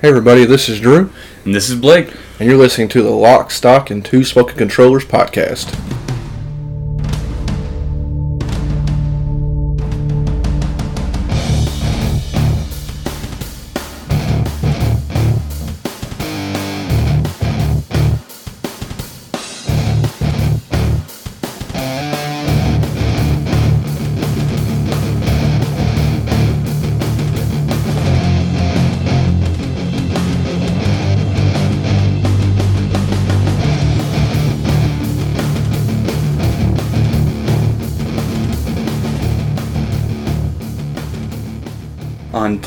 [0.00, 1.10] Hey everybody, this is Drew,
[1.44, 2.12] And this is Blake.
[2.38, 5.66] and you're listening to the Lock, Stock, and Two Smoking Controllers podcast.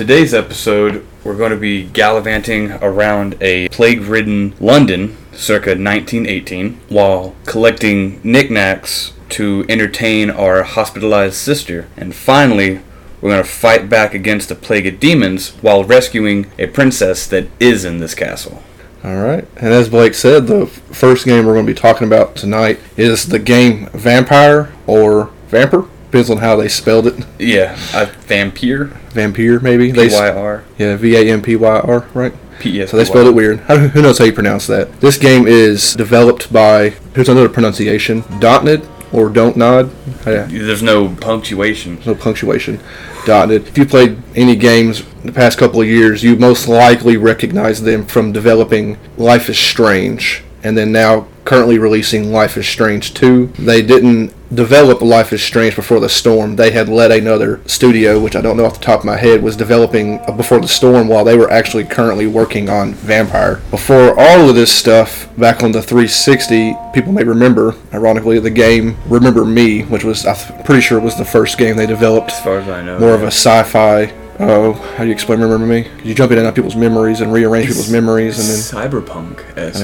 [0.04, 7.34] Today's episode, we're going to be gallivanting around a plague ridden London circa 1918 while
[7.46, 11.88] collecting knickknacks to entertain our hospitalized sister.
[11.96, 12.82] And finally,
[13.22, 17.48] we're going to fight back against a plague of demons while rescuing a princess that
[17.62, 18.62] is in this castle.
[19.06, 22.36] All right, and as Blake said, the first game we're going to be talking about
[22.36, 27.25] tonight is the game Vampire or Vampire, depends on how they spelled it.
[27.39, 28.86] Yeah, uh, a vampire.
[29.14, 29.92] Vampire, maybe.
[29.92, 30.64] They s- P-Y-R.
[30.78, 32.33] yeah, V A M P Y R, right?
[32.59, 32.92] P-E-S.
[32.92, 33.59] So they spelled it weird.
[33.61, 35.02] How, who knows how you pronounce that?
[35.02, 39.92] This game is developed by, here's another pronunciation, Dotnod or Don't Nod.
[40.25, 40.45] Yeah.
[40.45, 42.00] There's no punctuation.
[42.05, 42.80] no punctuation.
[43.25, 43.67] Dotted.
[43.67, 48.05] If you played any games the past couple of years, you most likely recognize them
[48.05, 53.47] from developing Life is Strange, and then now currently releasing Life is Strange 2.
[53.59, 56.55] They didn't develop Life is Strange before the storm.
[56.55, 59.44] They had let another studio, which I don't know off the top of my head,
[59.44, 63.59] was developing Before the Storm while they were actually currently working on Vampyr.
[63.72, 68.95] Before all of this stuff, back on the 360, people may remember, ironically, the game
[69.08, 72.42] Remember Me, which was, I'm pretty sure it was the first game they developed As
[72.42, 73.00] far as I know.
[73.00, 74.14] more of a sci-fi.
[74.39, 75.88] Oh, how do you explain Remember Me?
[76.03, 79.38] You jump in and out people's memories and rearrange people's memories, and then cyberpunk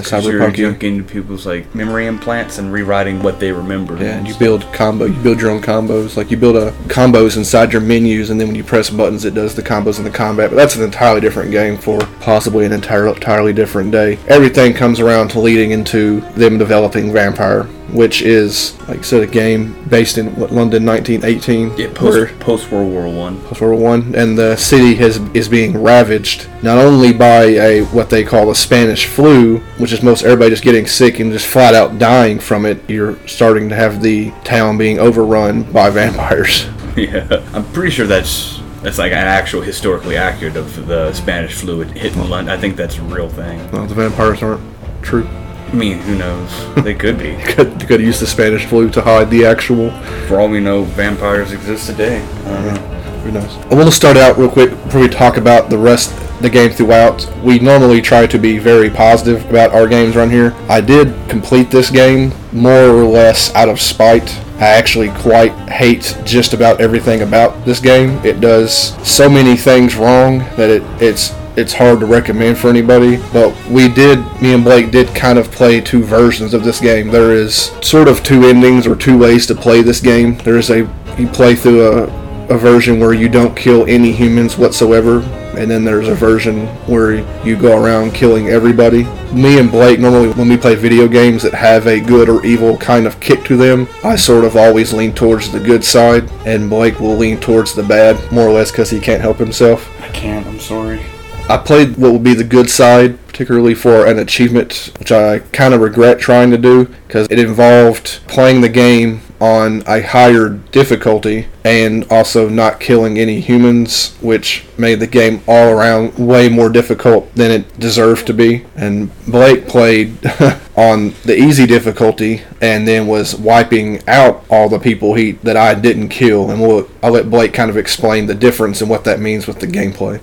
[0.06, 0.30] Kinda.
[0.58, 3.96] You're jumping into people's like memory implants and rewriting what they remember.
[3.98, 5.06] yeah, and you build combo.
[5.06, 6.18] You build your own combos.
[6.18, 9.34] Like you build a combos inside your menus, and then when you press buttons, it
[9.34, 10.50] does the combos in the combat.
[10.50, 14.18] But that's an entirely different game for possibly an entirely entirely different day.
[14.28, 19.28] Everything comes around to leading into them developing Vampyr, which is like I said, a
[19.28, 21.78] game based in what, London, 1918.
[21.78, 23.42] Yeah, post post World War One.
[23.42, 27.82] Post World War One, and the city has is being ravaged not only by a
[27.86, 31.48] what they call a Spanish flu, which is most everybody just getting sick and just
[31.48, 32.88] flat out dying from it.
[32.90, 36.68] You're starting to have the town being overrun by vampires.
[36.96, 41.82] Yeah, I'm pretty sure that's that's like an actual historically accurate of the Spanish flu
[41.82, 42.54] hitting London.
[42.54, 43.70] I think that's a real thing.
[43.72, 44.62] Well, the vampires aren't
[45.02, 45.28] true.
[45.70, 46.76] I mean, who knows?
[46.84, 47.36] They could be.
[47.54, 49.92] Could could use the Spanish flu to hide the actual.
[50.28, 52.22] For all we know, vampires exist today.
[52.22, 52.82] I don't know.
[53.22, 53.56] Who knows?
[53.72, 56.72] I want to start out real quick before we talk about the rest the game
[56.72, 57.30] throughout.
[57.44, 60.56] We normally try to be very positive about our games around here.
[60.70, 64.36] I did complete this game more or less out of spite.
[64.58, 68.12] I actually quite hate just about everything about this game.
[68.26, 68.74] It does
[69.08, 73.18] so many things wrong that it it's it's hard to recommend for anybody.
[73.32, 77.10] But we did, me and Blake did kind of play two versions of this game.
[77.10, 80.38] There is sort of two endings or two ways to play this game.
[80.40, 80.88] There is a
[81.18, 85.20] you play through a a version where you don't kill any humans whatsoever,
[85.56, 87.14] and then there's a version where
[87.46, 89.04] you go around killing everybody.
[89.32, 92.76] Me and Blake, normally when we play video games that have a good or evil
[92.76, 96.70] kind of kick to them, I sort of always lean towards the good side, and
[96.70, 99.88] Blake will lean towards the bad, more or less because he can't help himself.
[100.02, 100.46] I can't.
[100.48, 101.06] I'm sorry.
[101.50, 105.74] I played what would be the good side, particularly for an achievement, which I kind
[105.74, 111.48] of regret trying to do because it involved playing the game on a higher difficulty
[111.64, 117.34] and also not killing any humans, which made the game all around way more difficult
[117.34, 118.66] than it deserved to be.
[118.76, 120.18] And Blake played
[120.76, 125.74] on the easy difficulty and then was wiping out all the people he that I
[125.74, 126.52] didn't kill.
[126.52, 129.62] And we'll, I'll let Blake kind of explain the difference and what that means with
[129.62, 130.22] the gameplay.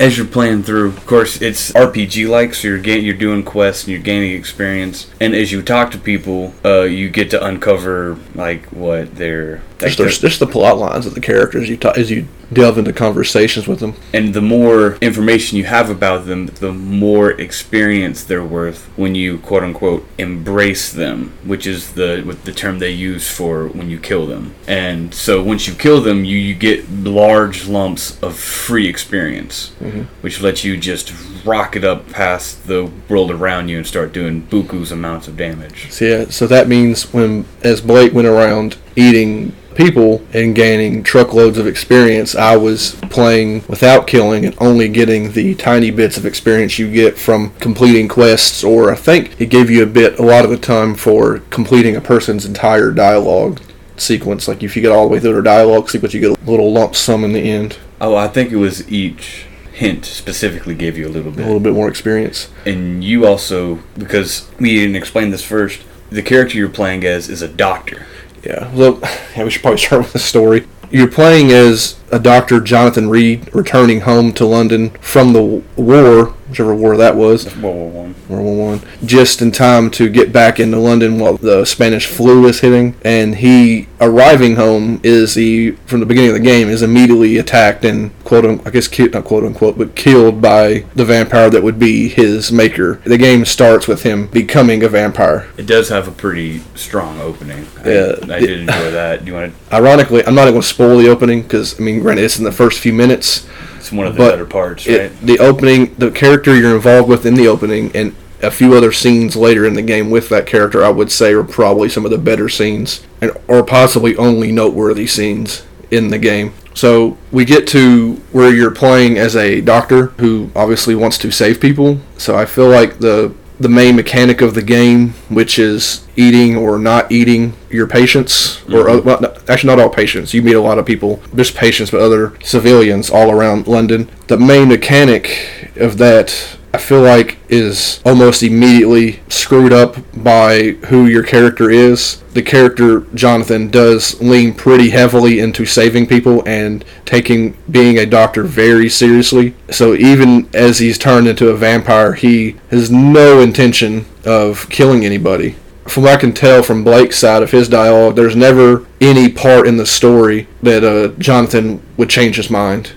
[0.00, 3.84] As you're playing through, of course, it's RPG like, so you're getting, you're doing quests
[3.84, 5.10] and you're gaining experience.
[5.20, 9.73] And as you talk to people, uh, you get to uncover like what they're like.
[9.86, 12.92] Just, there's just the plot lines of the characters you ta- as you delve into
[12.92, 13.94] conversations with them.
[14.12, 19.38] and the more information you have about them, the more experience they're worth when you
[19.38, 23.98] quote unquote embrace them, which is the with the term they use for when you
[23.98, 24.54] kill them.
[24.66, 30.02] And so once you kill them, you, you get large lumps of free experience, mm-hmm.
[30.20, 31.12] which lets you just
[31.44, 35.90] rocket up past the world around you and start doing buku's amounts of damage.
[35.90, 41.02] So yeah, uh, so that means when as Blake went around eating people and gaining
[41.02, 42.34] truckloads of experience.
[42.36, 47.18] I was playing without killing and only getting the tiny bits of experience you get
[47.18, 50.56] from completing quests, or I think it gave you a bit a lot of the
[50.58, 53.60] time for completing a person's entire dialogue
[53.96, 54.46] sequence.
[54.46, 56.72] Like if you get all the way through their dialogue sequence, you get a little
[56.72, 61.06] lump sum in the end, Oh, I think it was each hint specifically gave you
[61.06, 61.40] a little bit.
[61.42, 62.48] a little bit more experience.
[62.66, 67.40] And you also, because we didn't explain this first, the character you're playing as is
[67.42, 68.06] a doctor.
[68.44, 68.98] Yeah, well,
[69.36, 70.66] yeah, we should probably start with the story.
[70.90, 72.60] You're playing as a Dr.
[72.60, 77.90] Jonathan Reed returning home to London from the war, whichever war that was, World War
[77.90, 78.14] One.
[78.28, 82.46] World War One, just in time to get back into London while the Spanish flu
[82.46, 82.94] is hitting.
[83.04, 87.84] And he arriving home is he from the beginning of the game is immediately attacked
[87.84, 91.80] and quote unquote, I guess not quote unquote, but killed by the vampire that would
[91.80, 93.00] be his maker.
[93.04, 95.48] The game starts with him becoming a vampire.
[95.56, 97.66] It does have a pretty strong opening.
[97.84, 98.14] I, Yeah.
[98.30, 99.24] I did enjoy that.
[99.24, 99.74] Do you want to?
[99.74, 102.52] Ironically, I'm not going to spoil the opening because I mean, granted, it's in the
[102.52, 103.48] first few minutes.
[103.84, 104.96] It's one of the But better parts, right?
[104.96, 108.92] it, the opening, the character you're involved with in the opening, and a few other
[108.92, 112.10] scenes later in the game with that character, I would say are probably some of
[112.10, 116.54] the better scenes, and or possibly only noteworthy scenes in the game.
[116.72, 121.60] So we get to where you're playing as a doctor who obviously wants to save
[121.60, 122.00] people.
[122.16, 126.78] So I feel like the the main mechanic of the game, which is eating or
[126.78, 130.34] not eating your patients, or uh, well, no, actually not all patients.
[130.34, 134.10] You meet a lot of people, just patients, but other civilians all around London.
[134.26, 141.06] The main mechanic of that, I feel like, is almost immediately screwed up by who
[141.06, 142.20] your character is.
[142.32, 148.42] The character Jonathan does lean pretty heavily into saving people and taking being a doctor
[148.42, 149.54] very seriously.
[149.70, 155.54] So even as he's turned into a vampire, he has no intention of killing anybody.
[155.86, 159.68] From what I can tell from Blake's side of his dialogue, there's never any part
[159.68, 162.94] in the story that uh, Jonathan would change his mind.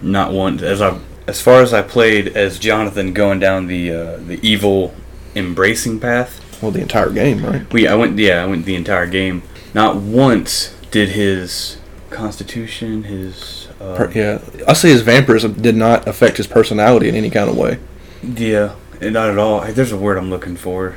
[0.00, 0.64] Not one.
[0.64, 0.98] As I,
[1.28, 4.94] as far as I played as Jonathan going down the uh, the evil
[5.36, 6.44] embracing path.
[6.62, 7.70] Well, the entire game, right?
[7.72, 9.42] We I went yeah I went the entire game.
[9.74, 11.76] Not once did his
[12.10, 17.14] constitution his uh, Per- yeah, I say his vampirism did not affect his personality in
[17.14, 17.78] any kind of way.
[18.22, 19.60] yeah not at all.
[19.72, 20.96] There's a word I'm looking for.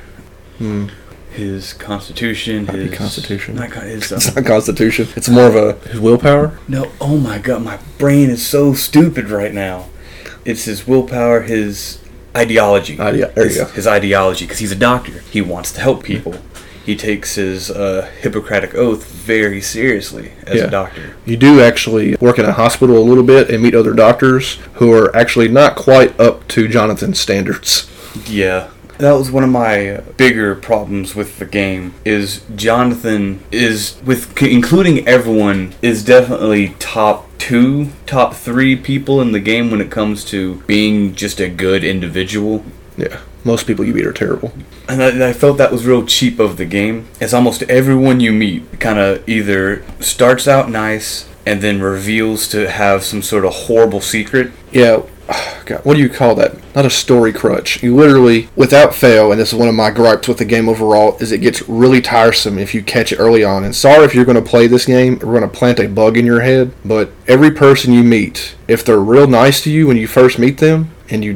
[0.57, 0.87] Hmm.
[1.31, 2.65] His constitution.
[2.65, 3.55] Might his constitution.
[3.55, 5.07] Not con- his, It's uh, not Constitution.
[5.15, 6.57] It's more of a his willpower.
[6.67, 6.91] no.
[6.99, 9.87] Oh my god, my brain is so stupid right now.
[10.45, 11.41] It's his willpower.
[11.41, 11.99] His
[12.35, 12.95] ideology.
[12.95, 13.65] There you his, go.
[13.65, 15.19] his ideology, because he's a doctor.
[15.31, 16.35] He wants to help people.
[16.85, 20.63] He takes his uh, Hippocratic oath very seriously as Yeah.
[20.63, 21.15] a doctor.
[21.25, 24.91] You do actually work in a hospital a little bit and meet other doctors who
[24.91, 27.87] are actually not quite up to Jonathan's standards.
[28.27, 28.69] Yeah.
[29.01, 35.07] That was one of my bigger problems with the game is Jonathan is with including
[35.07, 40.61] everyone is definitely top 2, top 3 people in the game when it comes to
[40.67, 42.63] being just a good individual.
[42.95, 44.53] Yeah, most people you meet are terrible.
[44.87, 47.07] And I, and I felt that was real cheap of the game.
[47.19, 52.69] As almost everyone you meet kind of either starts out nice and then reveals to
[52.69, 54.51] have some sort of horrible secret.
[54.71, 55.01] Yeah,
[55.65, 56.55] God, what do you call that?
[56.75, 57.81] Not a story crutch.
[57.83, 61.17] You literally, without fail, and this is one of my gripes with the game overall,
[61.19, 63.63] is it gets really tiresome if you catch it early on.
[63.63, 66.17] And sorry if you're going to play this game, we're going to plant a bug
[66.17, 69.97] in your head, but every person you meet, if they're real nice to you when
[69.97, 71.33] you first meet them, and you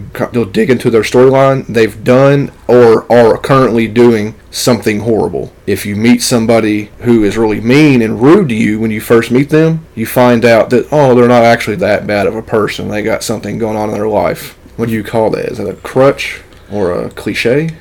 [0.51, 5.51] dig into their storyline, they've done or are currently doing something horrible.
[5.67, 9.31] If you meet somebody who is really mean and rude to you when you first
[9.31, 12.87] meet them, you find out that oh, they're not actually that bad of a person.
[12.87, 14.57] They got something going on in their life.
[14.77, 15.45] What do you call that?
[15.45, 16.41] Is that a crutch
[16.71, 17.71] or a cliche?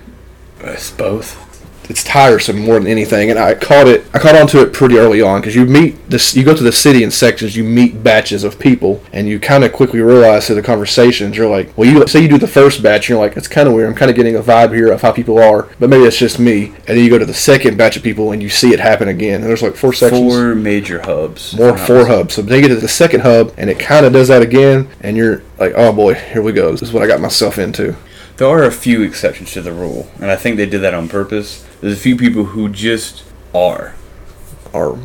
[0.61, 1.44] It's both.
[1.91, 3.31] It's tiresome more than anything.
[3.31, 4.07] And I caught it.
[4.15, 6.35] I caught onto it pretty early on because you meet this.
[6.35, 7.57] You go to the city in sections.
[7.57, 11.37] You meet batches of people, and you kind of quickly realize through the conversations.
[11.37, 13.69] You're like, well, you say you do the first batch, and you're like, it's kind
[13.69, 13.89] of weird.
[13.89, 16.39] I'm kind of getting a vibe here of how people are, but maybe it's just
[16.39, 16.67] me.
[16.67, 19.09] And then you go to the second batch of people, and you see it happen
[19.09, 19.41] again.
[19.41, 20.21] And there's like four sections.
[20.21, 21.57] Four major hubs.
[21.57, 22.35] More four hubs.
[22.35, 24.89] So then you get to the second hub, and it kind of does that again,
[25.01, 26.73] and you're like, oh boy, here we go.
[26.73, 27.97] This is what I got myself into.
[28.37, 31.09] There are a few exceptions to the rule, and I think they did that on
[31.09, 31.65] purpose.
[31.81, 33.23] There's a few people who just
[33.55, 33.95] are.
[34.73, 34.99] Or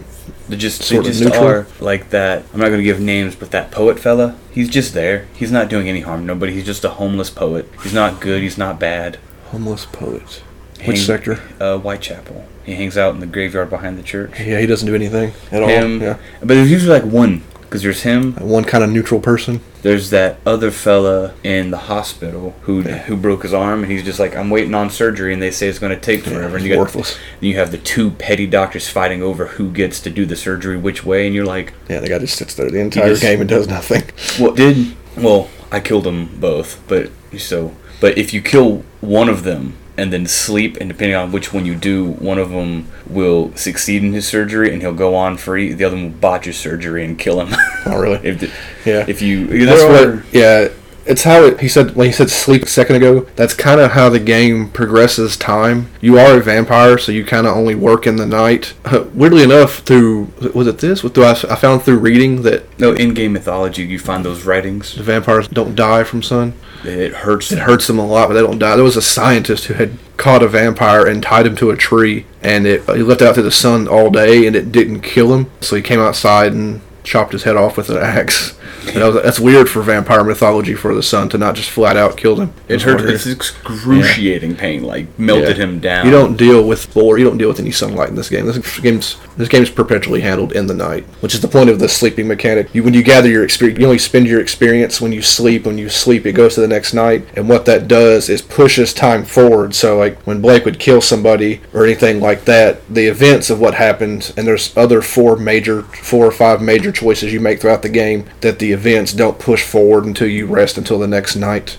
[0.47, 1.45] They just Sort they just neutral?
[1.45, 2.43] are like that.
[2.53, 5.27] I'm not gonna give names, but that poet fella, he's just there.
[5.35, 6.53] He's not doing any harm to nobody.
[6.53, 7.69] He's just a homeless poet.
[7.83, 8.41] He's not good.
[8.41, 9.17] He's not bad.
[9.51, 10.41] homeless poet.
[10.85, 11.39] Which Hang- sector?
[11.59, 12.45] Uh, Whitechapel.
[12.63, 14.39] He hangs out in the graveyard behind the church.
[14.39, 16.07] Yeah, he doesn't do anything at Him, all.
[16.07, 16.17] Yeah.
[16.39, 19.61] but there's usually like one Because there's him, One kind of neutral person.
[19.83, 24.19] there's that other fella in the hospital who who broke his arm, and he's just
[24.19, 26.55] like, I'm waiting on surgery, and they say it's going to take forever.
[26.55, 27.15] and it's you got, worthless.
[27.39, 30.77] and you have the two petty doctors fighting over who gets to do the surgery
[30.77, 33.39] which way, and you're like, Yeah, the guy just sits there the entire just- game
[33.39, 34.03] and does nothing.
[34.43, 35.47] Well, did well.
[35.71, 40.25] I killed them both, but so but if you kill one of them and then
[40.25, 44.27] sleep, and depending on which one you do, one of them will succeed in his
[44.27, 45.73] surgery and he'll go on free.
[45.73, 47.55] The other one will botch his surgery and kill him.
[47.85, 48.19] Oh, really?
[48.27, 48.51] if the,
[48.85, 49.05] Yeah.
[49.07, 50.33] if you That's what.
[50.33, 50.69] Yeah,
[51.09, 51.59] it's how it.
[51.59, 53.21] He said when he said sleep a second ago.
[53.35, 55.89] That's kind of how the game progresses time.
[56.01, 58.75] You are a vampire, so you kind of only work in the night.
[58.85, 61.03] Uh, weirdly enough, through was it this?
[61.03, 64.45] What do I, I found through reading that no in game mythology you find those
[64.45, 64.95] writings.
[64.95, 66.53] the vampires don't die from sun.
[66.83, 67.51] It hurts.
[67.51, 68.75] It hurts them a lot, but they don't die.
[68.75, 72.27] There was a scientist who had caught a vampire and tied him to a tree,
[72.43, 75.33] and it he left it out to the sun all day, and it didn't kill
[75.33, 75.49] him.
[75.59, 78.55] So he came outside and chopped his head off with an axe.
[78.87, 81.97] And that was, that's weird for vampire mythology for the sun to not just flat
[81.97, 82.53] out kill him.
[82.67, 83.01] It hurt.
[83.09, 84.83] It's excruciating pain.
[84.83, 85.63] Like melted Yeah.
[85.63, 86.05] him down.
[86.05, 88.45] You don't deal with or you don't deal with any sunlight in this game.
[88.45, 91.87] This game's this game's perpetually handled in the night, which is the point of the
[91.87, 92.73] sleeping mechanic.
[92.73, 95.65] You when you gather your experience, you only spend your experience when you sleep.
[95.65, 98.93] When you sleep, it goes to the next night, and what that does is pushes
[98.93, 99.75] time forward.
[99.75, 103.73] So like when Blake would kill somebody or anything like that, the events of what
[103.75, 107.89] happened, and there's other four major, four or five major choices you make throughout the
[107.89, 111.77] game that the events don't push forward until you rest until the next night.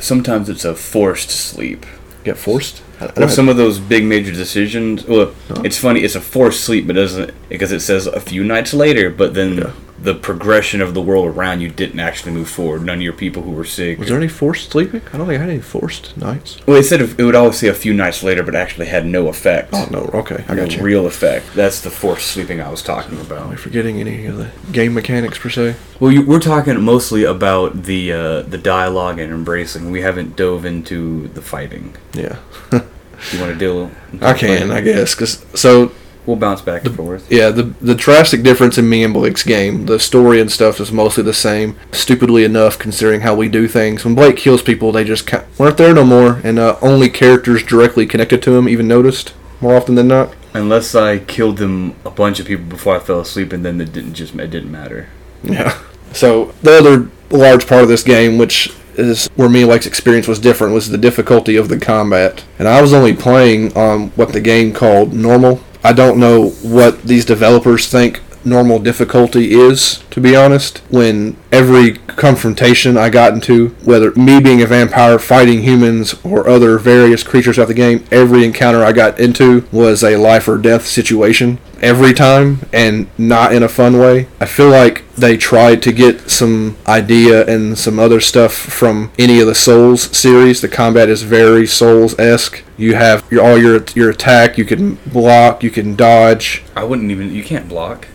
[0.00, 1.84] Sometimes it's a forced sleep.
[2.24, 2.82] Get forced.
[3.00, 5.04] I- I some of those big major decisions.
[5.06, 5.32] Well,
[5.64, 6.00] it's funny.
[6.00, 9.10] It's a forced sleep, but doesn't because it says a few nights later.
[9.10, 9.70] But then Yeah.
[10.00, 12.82] The progression of the world around you didn't actually move forward.
[12.84, 13.98] None of your people who were sick.
[13.98, 15.02] Was there any forced sleeping?
[15.12, 16.58] I don't think I had any forced nights.
[16.66, 19.26] well, it said it would always say a few nights later, but actually had no
[19.28, 19.70] effect.
[19.72, 20.82] Oh no, okay, I no got you.
[20.82, 21.52] real effect.
[21.54, 23.58] That's the forced sleeping I was talking Am I about.
[23.58, 25.74] forgetting any of the game mechanics per se?
[25.98, 29.90] Well, you, we're talking mostly about the uh, the dialogue and embracing.
[29.90, 31.96] We haven't dove into the fighting.
[32.12, 32.38] Yeah,
[32.72, 33.90] You want to deal?
[34.22, 35.12] I can, I guess.
[35.16, 35.90] Cause so
[36.28, 37.32] We'll bounce back and forth.
[37.32, 40.92] yeah, the the drastic difference in me and Blake's game, the story and stuff is
[40.92, 41.74] mostly the same.
[41.90, 44.04] Stupidly enough, considering how we do things.
[44.04, 47.62] When Blake kills people, they just ca- weren't there no more, and uh, only characters
[47.62, 49.32] directly connected to him even noticed
[49.62, 50.34] more often than not.
[50.52, 53.94] Unless I killed them a bunch of people before I fell asleep, and then it
[53.94, 55.08] didn't just it didn't matter.
[55.42, 55.78] Yeah.
[56.12, 60.28] So the other large part of this game, which is where me and Blake's experience
[60.28, 62.44] was different, was the difficulty of the combat.
[62.58, 65.62] And I was only playing on what the game called normal.
[65.84, 70.78] I don't know what these developers think normal difficulty is, to be honest.
[70.90, 76.78] When every confrontation I got into, whether me being a vampire fighting humans or other
[76.78, 80.86] various creatures out the game, every encounter I got into was a life or death
[80.86, 84.28] situation every time and not in a fun way.
[84.40, 89.40] I feel like they tried to get some idea and some other stuff from any
[89.40, 90.60] of the Souls series.
[90.60, 92.62] The combat is very Souls esque.
[92.76, 94.58] You have your, all your your attack.
[94.58, 95.62] You can block.
[95.62, 96.62] You can dodge.
[96.76, 97.32] I wouldn't even.
[97.32, 98.06] You can't block.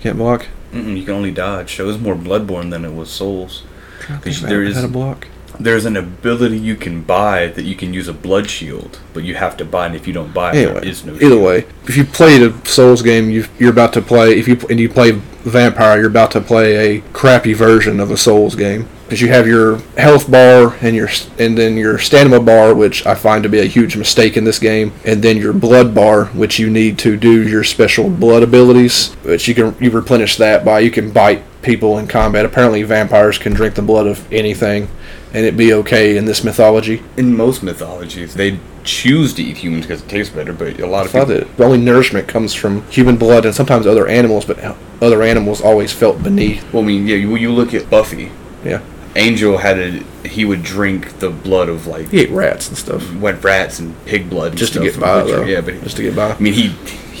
[0.00, 0.46] Can't block.
[0.72, 1.76] Mm-mm, you can only dodge.
[1.76, 3.62] So it was more Bloodborne than it was Souls.
[4.08, 5.28] Because There is is a block.
[5.62, 9.34] There's an ability you can buy that you can use a blood shield, but you
[9.34, 9.86] have to buy it.
[9.88, 11.12] And if you don't buy it, Anyway, there is no.
[11.14, 11.42] either shield.
[11.44, 14.38] way, if you played a Souls game, you you're about to play.
[14.38, 15.12] If you and you play
[15.44, 19.46] Vampyr, you're about to play a crappy version of a Souls game because you have
[19.46, 23.58] your health bar and your and then your stamina bar, which I find to be
[23.58, 27.16] a huge mistake in this game, and then your blood bar, which you need to
[27.16, 31.42] do your special blood abilities, which you can you replenish that by you can bite
[31.62, 32.44] people in combat.
[32.46, 34.88] Apparently, vampires can drink the blood of anything,
[35.32, 37.02] and it be okay in this mythology.
[37.16, 41.06] In most mythologies, they choose to eat humans because it tastes better, but a lot
[41.06, 41.26] of people.
[41.26, 44.58] the only nourishment comes from human blood and sometimes other animals, but
[45.00, 46.72] other animals always felt beneath.
[46.72, 47.16] Well, I mean, yeah.
[47.16, 48.30] You, you look at Buffy.
[48.64, 48.82] Yeah,
[49.16, 50.04] Angel had a.
[50.26, 53.94] He would drink the blood of like he ate rats and stuff Went rats and
[54.04, 55.22] pig blood and just to get by.
[55.22, 55.44] Though.
[55.44, 56.32] Yeah, but he, just to get by.
[56.32, 56.68] I mean, he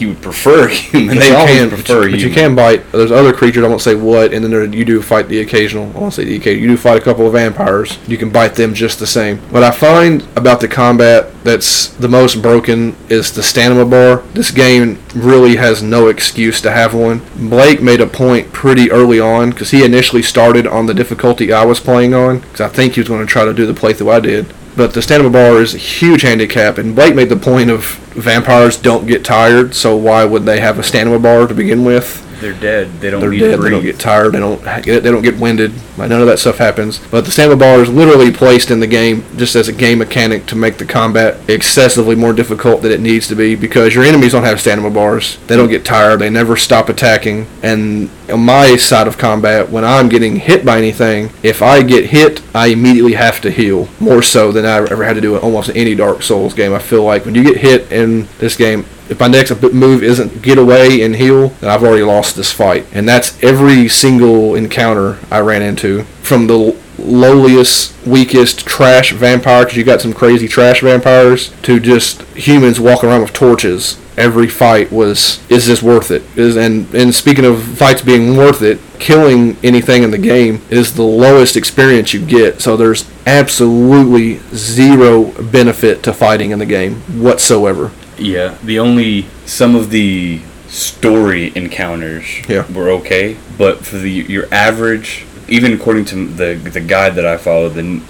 [0.00, 1.18] he would prefer human.
[1.18, 2.90] They always can, prefer but you, but you can bite.
[2.90, 3.64] There's other creatures.
[3.64, 5.84] I won't say what, and then there, you do fight the occasional.
[5.94, 6.62] I won't say the occasional.
[6.62, 7.98] You do fight a couple of vampires.
[8.08, 9.38] You can bite them just the same.
[9.50, 14.22] What I find about the combat that's the most broken is the stamina bar.
[14.32, 17.20] This game really has no excuse to have one.
[17.36, 21.64] Blake made a point pretty early on because he initially started on the difficulty I
[21.64, 24.12] was playing on because I think he was going to try to do the playthrough
[24.12, 24.54] I did.
[24.76, 27.84] But the stamina bar is a huge handicap, and Blake made the point of
[28.14, 32.26] vampires don't get tired, so why would they have a stamina bar to begin with?
[32.40, 33.00] They're dead.
[33.00, 33.60] They don't They're need dead.
[33.60, 34.32] They don't get tired.
[34.32, 35.02] They don't get.
[35.02, 35.72] They don't get winded.
[35.96, 36.98] Like, none of that stuff happens.
[37.10, 40.46] But the stamina bar is literally placed in the game just as a game mechanic
[40.46, 44.32] to make the combat excessively more difficult than it needs to be because your enemies
[44.32, 45.38] don't have stamina bars.
[45.46, 46.20] They don't get tired.
[46.20, 50.78] They never stop attacking, and on my side of combat, when I'm getting hit by
[50.78, 53.88] anything, if I get hit, I immediately have to heal.
[53.98, 56.72] More so than I ever had to do in almost any Dark Souls game.
[56.72, 60.40] I feel like when you get hit in this game, if my next move isn't
[60.40, 62.86] get away and heal, then I've already lost this fight.
[62.92, 66.04] And that's every single encounter I ran into.
[66.22, 72.22] From the lowliest, weakest trash vampire, because you got some crazy trash vampires, to just
[72.36, 73.98] humans walking around with torches.
[74.16, 76.22] Every fight was, is this worth it?
[76.36, 80.94] Is and and speaking of fights being worth it, killing anything in the game is
[80.94, 82.60] the lowest experience you get.
[82.60, 87.92] So there's absolutely zero benefit to fighting in the game whatsoever.
[88.20, 92.64] Yeah, the only some of the story encounters Yeah.
[92.72, 97.36] were okay, but for the your average, even according to the the guide that I
[97.36, 98.02] followed, then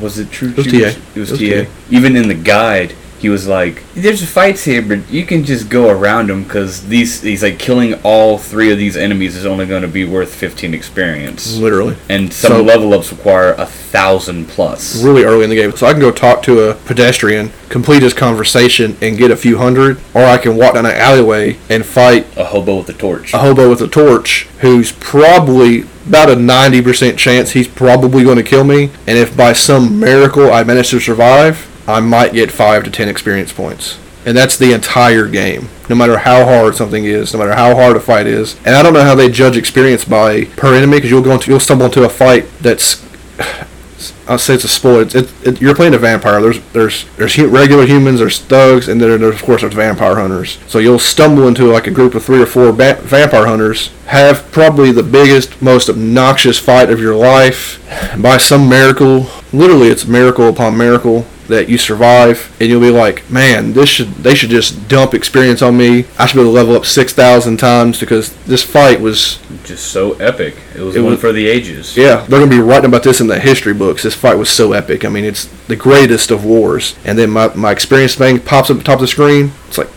[0.00, 0.52] was it true?
[0.54, 0.88] was She TA.
[0.88, 1.64] It was, It was TA.
[1.64, 1.70] TA.
[1.90, 5.88] Even in the guide, he was like, "There's fights here, but you can just go
[5.90, 9.82] around them because these he's like killing all three of these enemies is only going
[9.82, 11.96] to be worth 15 experience, Literally.
[12.08, 15.72] and some So- level ups require a thousand plus." really early in the game.
[15.76, 19.58] So I can go talk to a pedestrian, complete his conversation, and get a few
[19.58, 23.34] hundred, or I can walk down an alleyway and fight A hobo with a torch.
[23.34, 28.42] a hobo with a torch who's probably about a 90% chance he's probably going to
[28.42, 28.90] kill me.
[29.06, 33.08] And if by some miracle I manage to survive, I might get 5 to 10
[33.08, 33.98] experience points.
[34.26, 35.70] And that's the entire game.
[35.88, 38.56] No matter how hard something is, no matter how hard a fight is.
[38.66, 41.50] And I don't know how they judge experience by per enemy because you'll go into,
[41.50, 43.02] you'll stumble into a fight that's
[44.28, 45.02] I'll say it's a spoiler.
[45.02, 46.42] It, it, you're playing a vampire.
[46.42, 50.58] There's there's there's regular humans, there's thugs, and then there's of course there's vampire hunters.
[50.66, 54.52] So you'll stumble into like a group of three or four ba- vampire hunters, have
[54.52, 57.82] probably the biggest, most obnoxious fight of your life.
[58.22, 63.28] By some miracle, literally it's miracle upon miracle that you survive, and you'll be like,
[63.30, 66.04] man, this should they should just dump experience on me.
[66.18, 69.88] I should be able to level up six thousand times because this fight was Just
[69.90, 70.56] so epic.
[70.76, 71.96] It was It one was- for the ages.
[71.96, 74.02] yeah, they're gonna be writing about this in the history books.
[74.02, 75.04] This fight was so epic.
[75.04, 76.94] I mean, it's the greatest of wars.
[77.04, 79.52] And then my, my experience thing pops up at the top of the screen.
[79.68, 79.90] It's like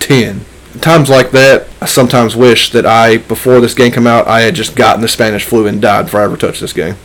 [0.00, 0.40] ten.
[0.80, 4.54] Times like that, I sometimes wish that I, before this game came out, I had
[4.54, 6.96] just gotten the Spanish flu and died before I ever touched this game.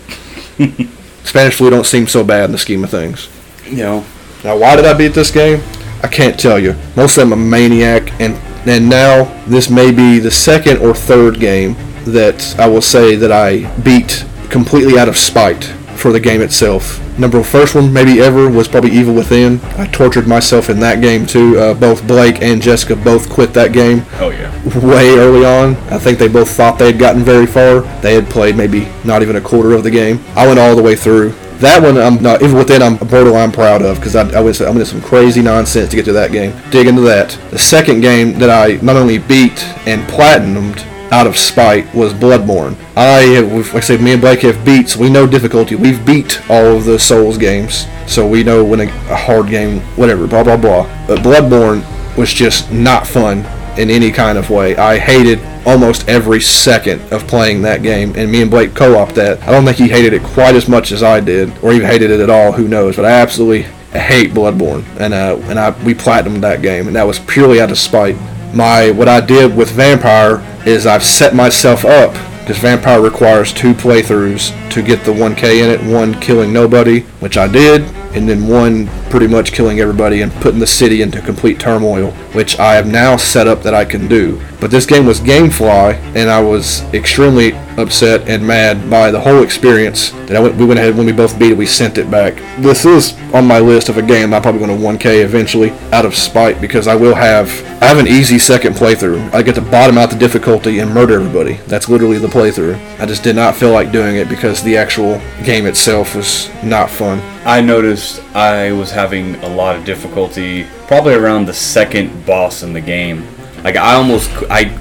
[1.24, 3.30] Spanish flu don't seem so bad in the scheme of things.
[3.72, 4.06] You know,
[4.44, 5.62] Now, why did I beat this game?
[6.04, 6.76] I can't tell you.
[6.96, 8.36] Mostly I'm a maniac, and
[8.68, 13.32] and now this may be the second or third game that I will say that
[13.32, 15.64] I beat completely out of spite
[15.96, 17.00] for the game itself.
[17.20, 19.60] Number first one maybe ever was probably Evil Within.
[19.78, 21.60] I tortured myself in that game too.
[21.60, 24.52] Uh, both Blake and Jessica both quit that game oh yeah.
[24.86, 25.76] way early on.
[25.94, 27.82] I think they both thought they had gotten very far.
[28.02, 30.20] They had played maybe not even a quarter of the game.
[30.36, 31.34] I went all the way through.
[31.62, 32.82] That one, I'm not even within.
[32.82, 36.06] I'm borderline proud of because I, I went I went some crazy nonsense to get
[36.06, 36.60] to that game.
[36.72, 37.38] Dig into that.
[37.52, 42.76] The second game that I not only beat and platinumed out of spite was Bloodborne.
[42.96, 45.76] I like I said, me and Blake have beat, so we know difficulty.
[45.76, 49.82] We've beat all of the Souls games, so we know when a, a hard game,
[49.98, 50.84] whatever, blah blah blah.
[51.06, 51.86] But Bloodborne
[52.18, 53.46] was just not fun
[53.78, 54.76] in any kind of way.
[54.78, 59.42] I hated almost every second of playing that game, and me and Blake co-op that.
[59.44, 62.12] I don't think he hated it quite as much as I did, or even hated
[62.12, 62.52] it at all.
[62.52, 62.96] Who knows?
[62.96, 67.08] But I absolutely hate Bloodborne, and uh, and I we platinumed that game, and that
[67.08, 68.16] was purely out of spite.
[68.54, 73.74] My what I did with Vampyr is I've set myself up because Vampyr requires two
[73.74, 75.94] playthroughs to get the 1K in it.
[75.94, 77.84] One killing nobody, which I did,
[78.16, 82.60] and then one pretty much killing everybody and putting the city into complete turmoil, which
[82.60, 84.42] I have now set up that I can do.
[84.60, 89.44] But this game was GameFly, and I was extremely upset and mad by the whole
[89.44, 90.12] experience.
[90.12, 92.36] That I went, we went ahead when we both beat it, we sent it back.
[92.62, 96.06] This is on my list of a game I'm probably going to 1K eventually, out
[96.06, 97.50] of spite, because I will have
[97.82, 99.34] I have an easy second playthrough.
[99.34, 101.54] I get to bottom out the difficulty and murder everybody.
[101.66, 102.80] That's literally the playthrough.
[103.00, 106.92] I just did not feel like doing it because the actual game itself was not
[106.92, 107.20] fun.
[107.44, 112.74] I noticed I was having a lot of difficulty probably around the second boss in
[112.74, 113.28] the game.
[113.64, 114.78] Like I almost I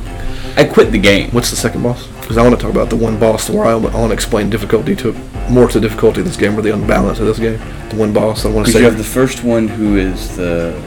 [0.57, 1.31] I quit the game.
[1.31, 2.07] What's the second boss?
[2.21, 4.95] Because I want to talk about the one boss where I, want to explain difficulty
[4.97, 5.13] to
[5.49, 7.59] more to the difficulty of this game or the unbalance of this game.
[7.89, 8.81] The one boss I want to say.
[8.81, 10.81] you have the first one who is the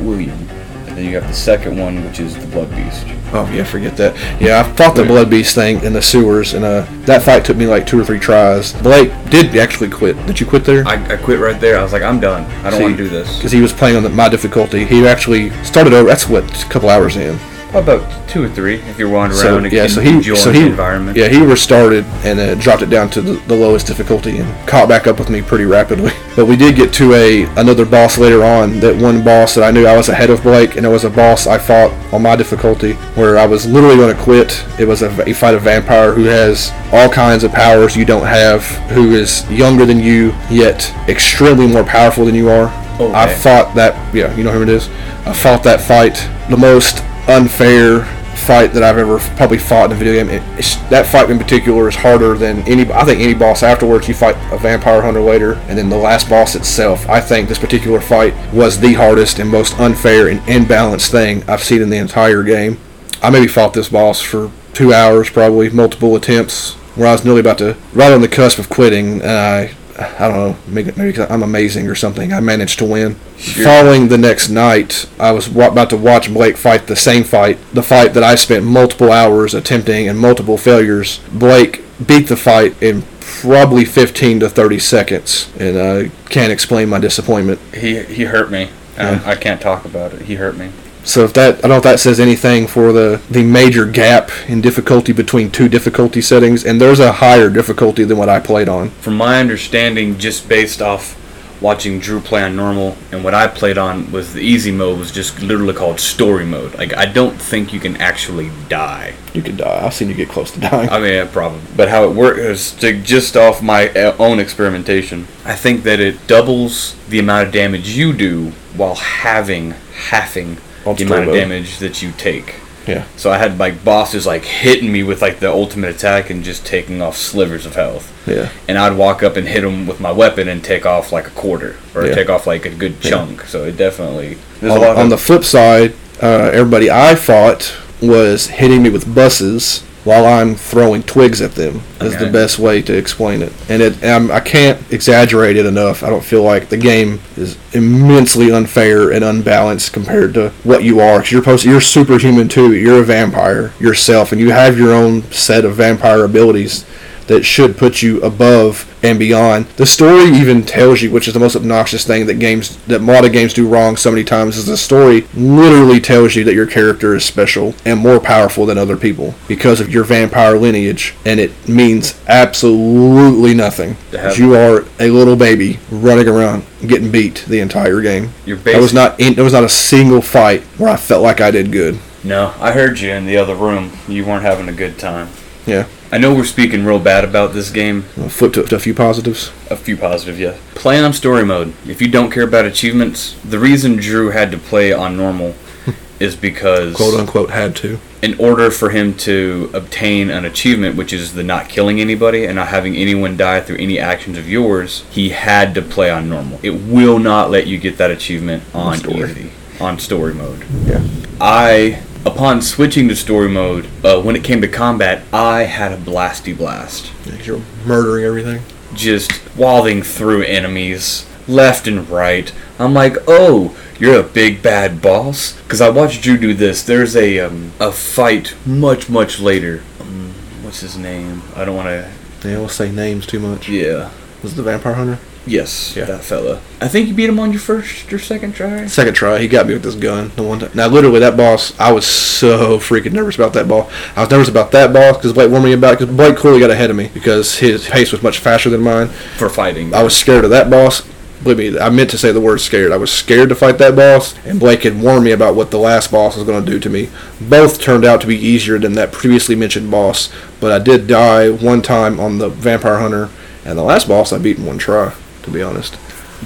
[0.00, 3.06] William, and then you have the second one which is the Blood Beast.
[3.32, 4.14] Oh yeah, forget that.
[4.40, 7.56] Yeah, I fought the blood beast thing in the sewers, and uh, that fight took
[7.56, 8.72] me like two or three tries.
[8.82, 10.16] Blake did actually quit.
[10.26, 10.86] Did you quit there?
[10.86, 11.78] I, I quit right there.
[11.78, 12.44] I was like, I'm done.
[12.64, 13.36] I don't want to do this.
[13.36, 14.84] because he was playing on the, my difficulty.
[14.84, 16.08] He actually started over.
[16.08, 17.38] That's what a couple hours in.
[17.74, 20.60] About two or three if you're wandering So around and yeah, so he so he
[20.60, 21.16] the environment.
[21.16, 24.88] yeah he restarted and uh, dropped it down to the, the lowest difficulty and caught
[24.88, 26.12] back up with me pretty rapidly.
[26.36, 28.78] But we did get to a another boss later on.
[28.80, 31.08] That one boss that I knew I was ahead of Blake, and it was a
[31.10, 34.62] boss I fought on my difficulty where I was literally going to quit.
[34.78, 38.26] It was a, a fight a vampire who has all kinds of powers you don't
[38.26, 42.68] have, who is younger than you yet extremely more powerful than you are.
[43.00, 43.14] Okay.
[43.14, 43.94] I fought that.
[44.14, 44.90] Yeah, you know who it is.
[45.24, 46.16] I fought that fight.
[46.50, 48.04] The most unfair
[48.36, 50.28] fight that I've ever probably fought in a video game.
[50.28, 50.42] It,
[50.90, 52.90] that fight in particular is harder than any.
[52.92, 54.08] I think any boss afterwards.
[54.08, 57.08] You fight a vampire hunter later, and then the last boss itself.
[57.08, 61.64] I think this particular fight was the hardest and most unfair and imbalanced thing I've
[61.64, 62.78] seen in the entire game.
[63.22, 67.40] I maybe fought this boss for two hours, probably multiple attempts, where I was nearly
[67.40, 69.74] about to, right on the cusp of quitting, and I.
[69.98, 72.32] I don't know, maybe maybe 'cause I'm amazing or something.
[72.32, 73.16] I managed to win.
[73.38, 73.64] Sure.
[73.64, 77.58] Following the next night, I was wa- about to watch Blake fight the same fight,
[77.72, 81.20] the fight that I spent multiple hours attempting and multiple failures.
[81.32, 86.98] Blake beat the fight in probably 15 to 30 seconds, and I can't explain my
[86.98, 87.58] disappointment.
[87.74, 88.64] He he hurt me.
[88.98, 89.20] Um, yeah.
[89.26, 90.22] I, I can't talk about it.
[90.22, 90.68] He hurt me.
[91.06, 94.30] So if that, I don't know if that says anything for the the major gap
[94.48, 98.68] in difficulty between two difficulty settings, and there's a higher difficulty than what I played
[98.68, 98.90] on.
[98.90, 101.16] From my understanding, just based off
[101.62, 105.12] watching Drew play on normal, and what I played on was the easy mode was
[105.12, 106.74] just literally called story mode.
[106.74, 109.14] Like I don't think you can actually die.
[109.32, 109.86] You could die.
[109.86, 110.90] I've seen you get close to dying.
[110.90, 111.60] I mean, yeah, probably.
[111.76, 115.28] But how it works is to just off my uh, own experimentation.
[115.44, 119.70] I think that it doubles the amount of damage you do while having
[120.10, 120.58] halving
[120.94, 122.56] the amount of damage that you take.
[122.86, 123.04] Yeah.
[123.16, 126.64] So I had like bosses like hitting me with like the ultimate attack and just
[126.64, 128.12] taking off slivers of health.
[128.28, 128.50] Yeah.
[128.68, 131.30] And I'd walk up and hit them with my weapon and take off like a
[131.30, 132.14] quarter or Yeah.
[132.14, 133.10] take off like a good Yeah.
[133.10, 133.42] chunk.
[133.46, 138.90] So it definitely on, on the flip side, uh, everybody I fought was hitting me
[138.90, 141.82] with buses while I'm throwing twigs at them.
[142.00, 142.24] Is Okay.
[142.26, 146.02] the best way to explain it, and it um, I can't exaggerate it enough.
[146.04, 151.00] I don't feel like the game is immensely unfair and unbalanced compared to what you
[151.00, 151.18] are.
[151.20, 152.72] Cause you're supposed you're superhuman too.
[152.74, 156.84] You're a vampire yourself, and you have your own set of vampire abilities
[157.26, 159.66] that should put you above and beyond.
[159.76, 163.32] The story even tells you, which is the most obnoxious thing that games that of
[163.32, 167.14] games do wrong so many times, is the story literally tells you that your character
[167.14, 171.68] is special and more powerful than other people because of your vampire lineage, and it
[171.68, 173.96] means absolutely nothing.
[174.36, 178.30] You are a little baby running around getting beat the entire game.
[178.44, 181.40] You're There was not in, there was not a single fight where I felt like
[181.40, 181.98] I did good.
[182.24, 183.92] No, I heard you in the other room.
[184.08, 185.28] You weren't having a good time.
[185.64, 185.86] Yeah.
[186.12, 188.04] I know we're speaking real bad about this game.
[188.16, 189.48] I'll flip to, to a few positives.
[189.70, 190.56] A few positive, yeah.
[190.74, 191.74] Play on story mode.
[191.86, 195.54] If you don't care about achievements, the reason Drew had to play on normal
[196.20, 197.98] is because Quote unquote had to.
[198.22, 202.54] in order for him to obtain an achievement, which is the not killing anybody and
[202.56, 206.60] not having anyone die through any actions of yours, he had to play on normal.
[206.62, 209.30] It will not let you get that achievement on story.
[209.32, 210.64] easy, on story mode.
[210.86, 211.04] Yeah.
[211.40, 215.96] I, upon switching to story mode, uh, when it came to combat, I had a
[215.96, 217.12] blasty blast.
[217.24, 218.62] Yeah, you're murdering everything.
[218.94, 222.52] Just wallowing through enemies left and right.
[222.78, 225.52] I'm like, oh, you're a big bad boss.
[225.62, 226.82] Because I watched you do this.
[226.82, 229.82] There's a um, a fight much much later.
[230.00, 231.42] Um, what's his name?
[231.54, 232.10] I don't want to.
[232.40, 233.68] They don't say names too much.
[233.68, 234.10] Yeah.
[234.42, 235.18] Was it the vampire hunter?
[235.46, 236.06] Yes, Yeah.
[236.06, 236.58] that fella.
[236.80, 238.86] I think you beat him on your first or second try.
[238.86, 240.32] Second try, he got me with this gun.
[240.34, 240.70] The one time.
[240.74, 243.90] Now, literally, that boss, I was so freaking nervous about that boss.
[244.16, 245.98] I was nervous about that boss because Blake warned me about.
[245.98, 249.08] Because Blake clearly got ahead of me because his pace was much faster than mine.
[249.36, 249.94] For fighting.
[249.94, 251.02] I was scared of that boss.
[251.44, 252.90] Believe me, I meant to say the word scared.
[252.90, 255.78] I was scared to fight that boss, and Blake had warned me about what the
[255.78, 257.08] last boss was going to do to me.
[257.40, 260.30] Both turned out to be easier than that previously mentioned boss,
[260.60, 263.28] but I did die one time on the vampire hunter,
[263.66, 265.12] and the last boss I beat in one try.
[265.46, 265.96] To be honest.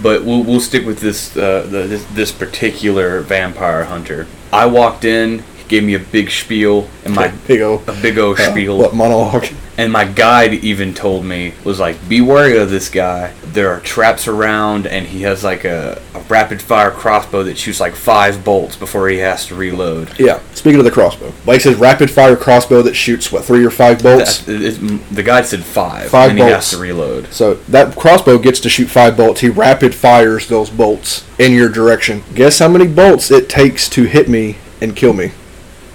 [0.00, 4.28] But we'll, we'll stick with this, uh, the, this this particular vampire hunter.
[4.52, 8.38] I walked in, gave me a big spiel, and my big old a big old
[8.38, 8.76] uh, spiel.
[8.76, 9.46] what monologue.
[9.78, 13.33] And my guide even told me was like, be wary of this guy.
[13.46, 17.80] There are traps around, and he has like a, a rapid fire crossbow that shoots
[17.80, 20.18] like five bolts before he has to reload.
[20.20, 20.40] Yeah.
[20.52, 24.02] Speaking of the crossbow, Blake says rapid fire crossbow that shoots what three or five
[24.02, 24.40] bolts.
[24.42, 26.54] That- it- the guide said five, Five and he bolts.
[26.56, 27.33] has to reload.
[27.33, 29.40] So that crossbow gets to shoot five bolts.
[29.40, 32.22] He rapid fires those bolts in your direction.
[32.35, 35.33] Guess how many bolts it takes to hit me and kill me?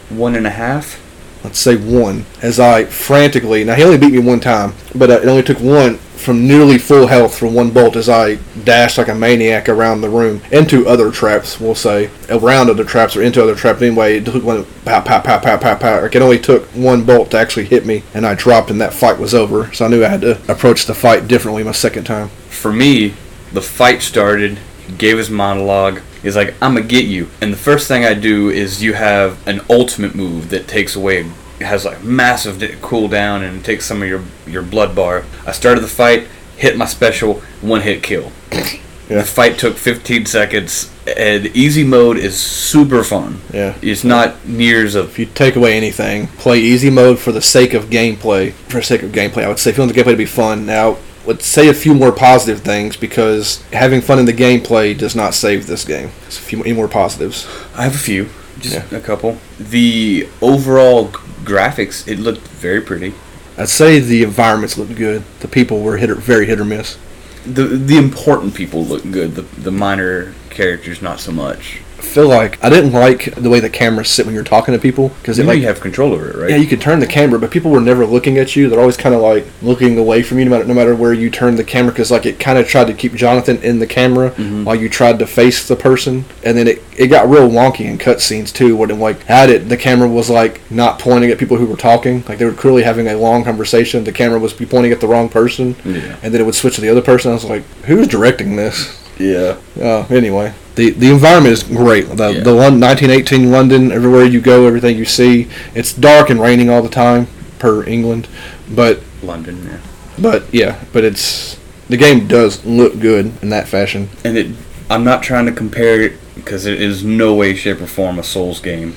[0.09, 1.01] One and a half.
[1.43, 2.25] Let's say one.
[2.41, 5.59] As I frantically now he only beat me one time, but uh, it only took
[5.59, 10.01] one from nearly full health from one bolt as I dashed like a maniac around
[10.01, 11.59] the room into other traps.
[11.59, 13.81] We'll say around other traps or into other traps.
[13.81, 16.01] Anyway, it took one pow pow pow pow pow pow.
[16.01, 18.93] Like it only took one bolt to actually hit me, and I dropped, and that
[18.93, 19.71] fight was over.
[19.73, 22.29] So I knew I had to approach the fight differently my second time.
[22.49, 23.13] For me,
[23.53, 24.57] the fight started.
[24.87, 26.01] He gave his monologue.
[26.25, 29.37] He's like, "I'm gonna get you," and the first thing I do is you have
[29.47, 31.25] an ultimate move that takes away
[31.61, 35.23] has like massive cooldown and takes some of your your blood bar.
[35.45, 38.31] I started the fight, hit my special, one hit kill.
[39.07, 39.17] Yeah.
[39.17, 43.39] The fight took 15 seconds, and easy mode is super fun.
[43.53, 43.75] Yeah.
[43.79, 47.39] It's not near as a If you take away anything, play easy mode for the
[47.39, 48.53] sake of gameplay.
[48.53, 50.25] For the sake of gameplay, I would say if you want the gameplay to be
[50.25, 54.97] fun, now let's say a few more positive things because having fun in the gameplay
[54.97, 56.11] does not save this game.
[56.21, 57.47] There's a few any more positives.
[57.75, 58.97] I have a few, just Yeah.
[58.97, 59.37] a couple.
[59.59, 63.13] The overall g- graphics, it looked very pretty.
[63.57, 65.23] I'd say the environments looked good.
[65.39, 66.97] The people were hit or, very hit or miss.
[67.45, 69.35] The the important people looked good.
[69.35, 71.79] The the minor characters not so much.
[71.97, 75.09] Feel like I didn't like the way the cameras sit when you're talking to people
[75.21, 76.49] because You it like you have control over it, right?
[76.51, 78.69] Yeah, you could turn the camera, but people were never looking at you.
[78.69, 81.29] They're always kind of like looking away from you, no matter, no matter where you
[81.29, 84.31] turn the camera, because like it kind of tried to keep Jonathan in the camera
[84.31, 84.63] mm-hmm.
[84.63, 87.97] while you tried to face the person, and then it, it got real wonky in
[87.97, 91.57] cutscenes too, where it like had it the camera was like not pointing at people
[91.57, 94.03] who were talking, like they were clearly having a long conversation.
[94.03, 96.17] The camera was be pointing at the wrong person, Yeah.
[96.23, 97.31] and then it would switch to the other person.
[97.31, 99.01] I was like, who's directing this?
[99.17, 99.57] Yeah.
[99.79, 102.07] Uh, anyway, the the environment is great.
[102.15, 102.43] The Yeah.
[102.43, 106.81] the Lon- 1918 London, everywhere you go, everything you see, it's dark and raining all
[106.81, 107.27] the time
[107.59, 108.27] per England,
[108.69, 109.77] but London, yeah.
[110.19, 111.57] but yeah, but it's
[111.89, 114.09] the game does look good in that fashion.
[114.23, 114.47] And it,
[114.89, 118.23] I'm not trying to compare it because it is no way, shape, or form a
[118.23, 118.95] Souls game,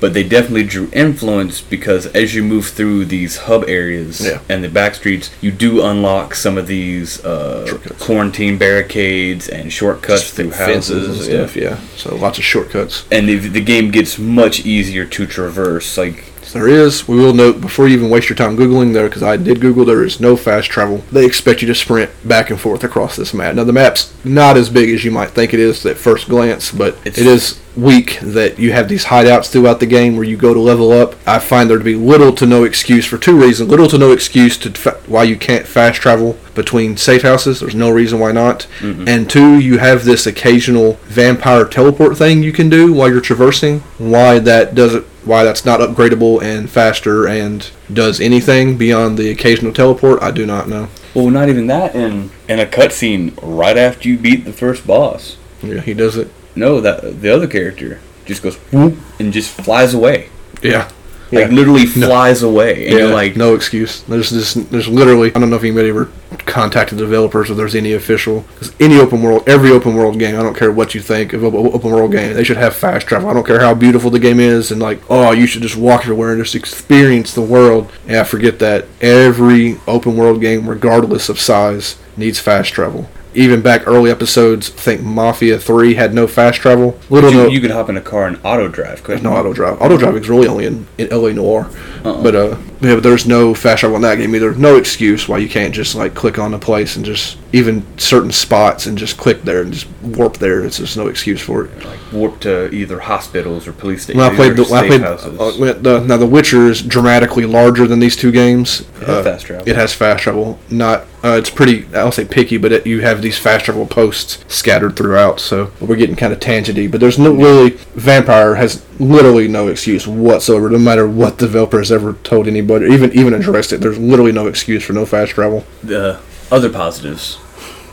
[0.00, 4.40] but they definitely drew influence because as you move through these hub areas Yeah.
[4.48, 10.30] and the back streets, you do unlock some of these uh, quarantine barricades and shortcuts
[10.30, 11.78] through Fences houses and stuff, yeah.
[11.96, 13.04] So lots of shortcuts.
[13.10, 15.98] And the, the game gets much easier to traverse.
[15.98, 17.06] Like There is.
[17.08, 19.84] We will note before you even waste your time googling there, because I did Google.
[19.84, 21.02] There is no fast travel.
[21.12, 23.54] They expect you to sprint back and forth across this map.
[23.54, 26.70] Now the map's not as big as you might think it is at first glance,
[26.70, 30.36] but It's- it is weak that you have these hideouts throughout the game where you
[30.36, 31.14] go to level up.
[31.26, 33.70] I find there to be little to no excuse for two reasons.
[33.70, 37.60] Little to no excuse to fa- why you can't fast travel between safe houses.
[37.60, 38.66] There's no reason why not.
[38.80, 39.06] Mm-hmm.
[39.06, 43.80] And two, you have this occasional vampire teleport thing you can do while you're traversing.
[43.98, 49.72] Why that doesn't why that's not upgradable and faster and does anything beyond the occasional
[49.72, 50.88] teleport, I do not know.
[51.14, 51.94] well, not even that.
[51.94, 55.36] In in a cutscene right after you beat the first boss.
[55.62, 56.28] Yeah, he does it.
[56.54, 60.28] No, that the other character just goes whoop and just flies away.
[60.62, 60.90] Yeah.
[61.30, 61.54] Like Yeah.
[61.54, 64.00] literally flies away, and Yeah, you're like, no excuse.
[64.08, 66.08] There's just there's literally I don't know if anybody ever
[66.46, 70.38] contacted the developers or there's any official 'cause any open world every open world game
[70.38, 73.06] I don't care what you think of an open world game they should have fast
[73.06, 73.28] travel.
[73.28, 76.02] I don't care how beautiful the game is and like oh you should just walk
[76.02, 77.90] everywhere and just experience the world.
[78.08, 78.86] Yeah forget that.
[79.02, 85.00] Every open world game regardless of size needs fast travel even back early episodes think
[85.00, 88.26] Mafia 3 had no fast travel little you, no you could hop in a car
[88.26, 89.02] and auto drive.
[89.04, 89.80] Couldn't no auto drive.
[89.80, 91.70] Auto driving is really only in, in LA Noire.
[92.04, 92.22] Uh-uh.
[92.22, 94.54] But uh, yeah, but there's no fast travel in that game either.
[94.54, 98.30] No excuse why you can't just like click on a place and just even certain
[98.30, 100.64] spots and just click there and just warp there.
[100.64, 101.84] It's just no excuse for it.
[101.84, 104.86] like warp to either hospitals or police stations When I played, or the, when I
[104.86, 105.40] played houses.
[105.40, 108.80] uh, the, now The Witcher is dramatically larger than these two games.
[109.00, 109.68] It has fast travel.
[109.68, 110.58] It has fast travel.
[110.70, 111.86] Not uh, it's pretty.
[111.96, 115.40] I'll say picky, but it, you have these fast travel posts scattered throughout.
[115.40, 116.88] So we're getting kind of tangenty.
[116.90, 120.70] But there's no really Vampyr has literally no excuse whatsoever.
[120.70, 123.80] No matter what developer has ever told anybody, even even addressed it.
[123.80, 125.64] There's literally no excuse for no fast travel.
[125.82, 127.34] the other positives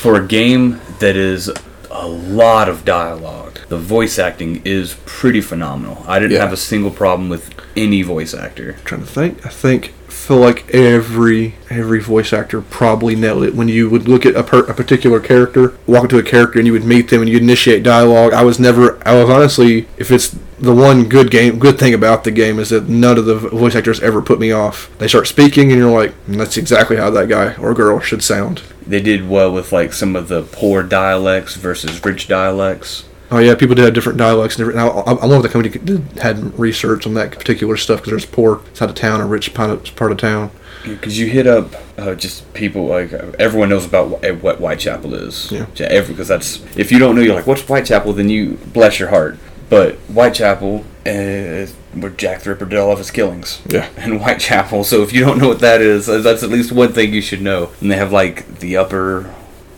[0.00, 1.50] for a game that is
[1.90, 6.40] a lot of dialogue the voice acting is pretty phenomenal i didn't Yeah.
[6.42, 9.44] have a single problem with any voice actor trying to think.
[9.44, 13.54] I think feel like every every voice actor probably nailed it.
[13.54, 16.66] When you would look at a, per, a particular character, walk into a character, and
[16.66, 18.32] you would meet them, and you initiate dialogue.
[18.32, 18.98] I was never.
[19.06, 22.70] I was honestly, if it's the one good game, good thing about the game is
[22.70, 24.90] that none of the voice actors ever put me off.
[24.98, 28.22] They start speaking, and you're like, "Mm, that's exactly how that guy or girl should
[28.22, 28.62] sound.
[28.86, 33.54] they did well with like some of the poor dialects versus rich dialects Oh yeah,
[33.56, 34.58] people did have different dialects.
[34.58, 38.10] And different, I, I if the company did, had research on that particular stuff because
[38.10, 40.50] there's poor side of town or rich part of, part of town.
[40.84, 45.50] because you hit up uh, just people like uh, everyone knows about what Whitechapel is.
[45.50, 45.66] Yeah.
[45.80, 48.12] Every because that's if you don't know, you're like, what's Whitechapel?
[48.12, 49.38] Then you bless your heart.
[49.68, 53.60] But Whitechapel, uh, where Jack the Ripper did all of his killings.
[53.68, 53.88] Yeah.
[53.96, 54.84] And Whitechapel.
[54.84, 57.42] So if you don't know what that is, that's at least one thing you should
[57.42, 57.70] know.
[57.80, 59.32] And they have like the upper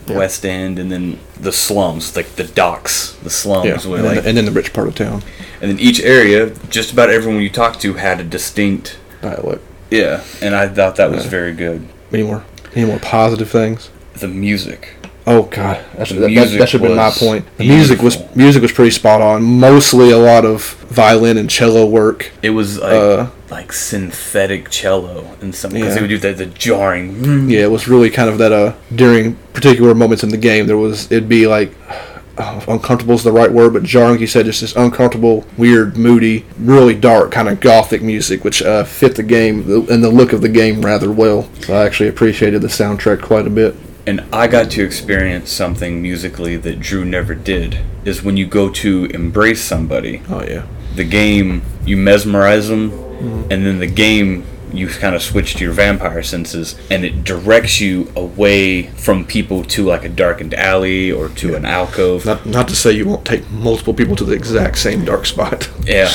[0.07, 0.17] Yeah.
[0.17, 4.15] West End and then the slums, like the docks, the slums Yeah, where and, like
[4.17, 5.23] then, and then the rich part of town.
[5.61, 9.61] and then each area, just about everyone you talked to had a distinct Dialect.
[9.91, 11.29] yeah, and I thought that was Yeah.
[11.31, 11.87] very good.
[12.13, 12.43] Any more?
[12.75, 13.89] Any more positive things?
[14.15, 14.95] The music.
[15.31, 17.45] Oh God, that that, that, that should have been my point.
[17.57, 19.43] The music was music was pretty spot on.
[19.43, 22.31] Mostly a lot of violin and cello work.
[22.41, 26.01] It was like Uh, like synthetic cello and something because Yeah.
[26.01, 27.47] they would do that the jarring.
[27.47, 28.51] Yeah, it was really kind of that.
[28.51, 31.73] Uh, during particular moments in the game, there was it'd be like.
[31.87, 34.17] Uh, uncomfortable is the right word, but jarring.
[34.19, 38.85] You said just this uncomfortable, weird, moody, really dark kind of gothic music, which uh,
[38.85, 41.49] fit the game and the look of the game rather well.
[41.65, 43.75] So I actually appreciated the soundtrack quite a bit.
[44.09, 47.77] And I got to experience something musically that Drew never did.
[48.05, 53.51] Is when you go to embrace somebody, Oh yeah, the game you mesmerize them, Mm-hmm.
[53.51, 57.79] and then the game you kind of switch to your vampire senses, and it directs
[57.79, 62.25] you away from people to like a darkened alley or to an alcove.
[62.25, 65.69] not not to say you won't take multiple people to the exact same dark spot.
[65.85, 66.11] Yeah,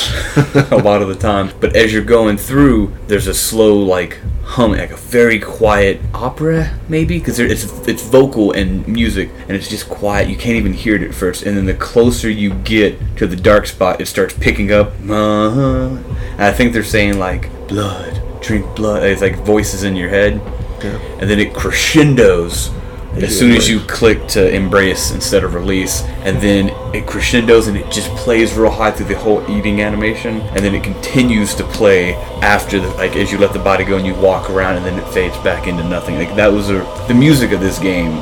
[0.71, 1.51] a lot of the time.
[1.61, 6.79] But as you're going through, there's a slow like hum, like a very quiet opera,
[6.89, 10.29] maybe, because it's it's vocal and music, and it's just quiet.
[10.29, 13.37] You can't even hear it at first, and then the closer you get to the
[13.37, 14.89] dark spot, it starts picking up.
[15.09, 15.99] Uh-huh.
[16.33, 19.03] And I think they're saying like blood, drink blood.
[19.03, 20.41] It's like voices in your head,
[20.83, 20.99] Yeah.
[21.19, 22.71] and then it crescendos
[23.17, 27.77] As soon as you click to embrace instead of release and then it crescendos and
[27.77, 31.63] it just plays real high through the whole eating animation and then it continues to
[31.79, 34.85] play after the like as you let the body go and you walk around and
[34.85, 38.19] then it fades back into nothing like that was a, the music of this game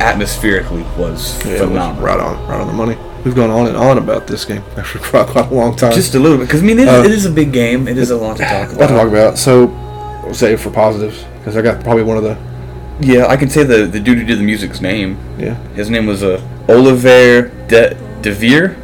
[0.00, 2.96] atmospherically was Yeah, it was right on, right on the money.
[3.24, 5.92] We've gone on and on about this game actually for quite a long time.
[5.92, 7.96] just a little bit because i mean it, Uh, it is a big game it
[7.96, 9.38] is a lot to talk a lot about to talk about.
[9.38, 9.66] So,
[10.24, 12.36] we'll save for positives because I got probably one of the
[13.00, 15.54] yeah i can say the the dude who did the music's name yeah.
[15.74, 18.76] his name was uh, oliver de devere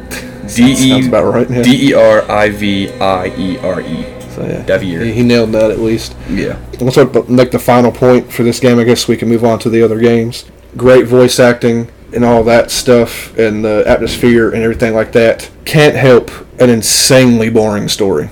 [0.49, 1.49] Sounds about right.
[1.49, 1.61] Yeah.
[1.61, 4.03] D E R I V I E R E.
[4.31, 4.63] so, yeah.
[4.63, 5.03] Devier.
[5.05, 6.15] He, he nailed that at least.
[6.29, 6.59] Yeah.
[6.79, 6.97] Let's
[7.29, 8.79] make the final point for this game.
[8.79, 10.45] I guess we can move on to the other games.
[10.75, 15.49] Great voice acting and all that stuff, and the atmosphere and everything like that.
[15.65, 18.29] Can't help an insanely boring story.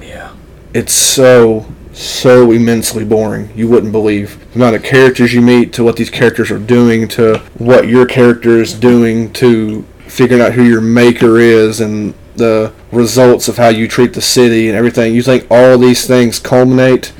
[0.00, 0.34] Yeah.
[0.72, 1.66] It's so
[1.98, 3.50] so immensely boring.
[3.56, 7.08] You wouldn't believe the amount of characters you meet, to what these characters are doing,
[7.08, 12.72] to what your character is doing, to figuring out who your maker is, and the
[12.92, 15.12] results of how you treat the city and everything.
[15.12, 17.12] You think all these things culminate,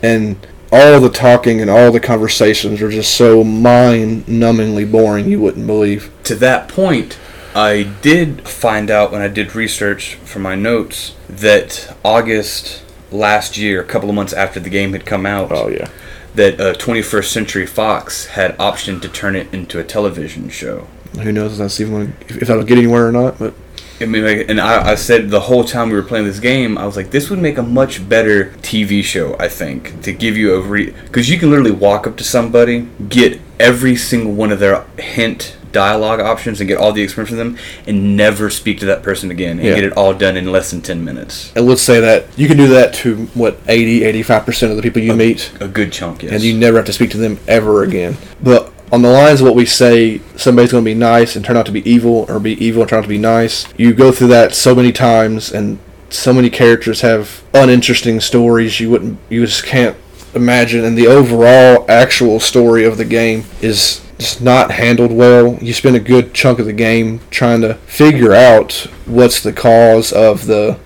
[0.00, 5.28] and all the talking and all the conversations are just so mind-numbingly boring.
[5.28, 6.10] You wouldn't believe.
[6.24, 7.18] To that point,
[7.54, 13.80] I did find out when I did research for my notes that August last year,
[13.80, 15.88] a couple of months after the game had come out, yeah.
[16.34, 20.86] that uh, 21st Century Fox had optioned to turn it into a television show.
[21.20, 23.38] Who knows if that's even if that'll get anywhere or not?
[23.38, 23.54] But
[24.00, 26.78] I mean, like, and I, I said the whole time we were playing this game,
[26.78, 30.36] I was like, this would make a much better TV show, I think, to give
[30.36, 30.90] you a re.
[30.90, 35.56] Because you can literally walk up to somebody, get every single one of their hint
[35.72, 39.30] dialogue options, and get all the experience from them, and never speak to that person
[39.30, 39.74] again, and Yeah.
[39.76, 41.52] get it all done in less than 10 minutes.
[41.54, 45.00] And let's say that you can do that to what 80 85% of the people
[45.02, 46.32] you meet A good chunk, yes.
[46.32, 49.46] and you never have to speak to them ever again but on the lines of
[49.46, 52.40] what we say somebody's going to be nice and turn out to be evil or
[52.40, 55.52] be evil and turn out to be nice you go through that so many times
[55.52, 59.96] and so many characters have uninteresting stories you wouldn't you just can't
[60.34, 65.72] imagine and the overall actual story of the game is just not handled well you
[65.72, 68.72] spend a good chunk of the game trying to figure out
[69.06, 70.78] what's the cause of the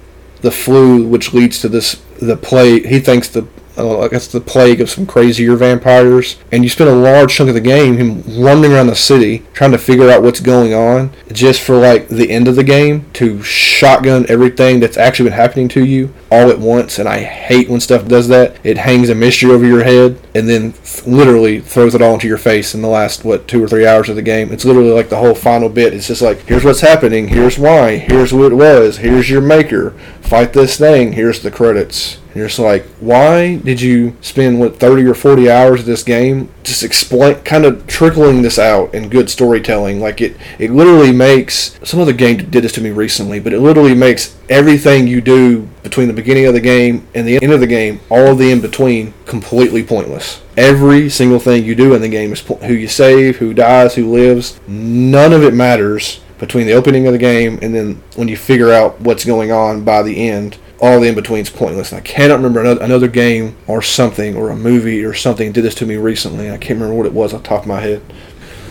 [0.45, 2.85] the flu, which leads to this the plague.
[2.85, 6.91] He thinks the uh, I guess the plague of some crazier vampires, and you spend
[6.91, 10.23] a large chunk of the game him running around the city trying to figure out
[10.23, 14.97] what's going on, just for like the end of the game to shotgun everything that's
[14.97, 16.99] actually been happening to you all at once.
[16.99, 18.57] And I hate when stuff does that.
[18.65, 22.29] It hangs a mystery over your head and then th- literally throws it all into
[22.29, 24.53] your face in the last what two or three hours of the game.
[24.53, 25.95] It's literally like the whole final bit.
[25.95, 29.91] It's just like here's what's happening, here's why, here's what it was, here's your maker,
[30.21, 32.19] fight this thing, here's the credits.
[32.35, 36.03] And you're just like, why did you spend what 30 or 40 hours of this
[36.03, 40.01] game just explain, kind of trickling this out in good storytelling?
[40.01, 43.61] Like it, it literally makes some other game did this to me recently, but it
[43.61, 47.61] literally makes everything you do between the beginning of the game and the end of
[47.61, 50.43] the game, all of the in between, completely pointless.
[50.57, 53.95] Every single thing you do in the game is po- who you save, who dies,
[53.95, 54.59] who lives.
[54.67, 58.73] None of it matters between the opening of the game and then when you figure
[58.73, 61.93] out what's going on by the end, all the in between's pointless.
[61.93, 65.65] And I cannot remember another, another game or something or a movie or something did
[65.65, 66.51] this to me recently.
[66.51, 68.03] I can't remember what it was off the top of my head.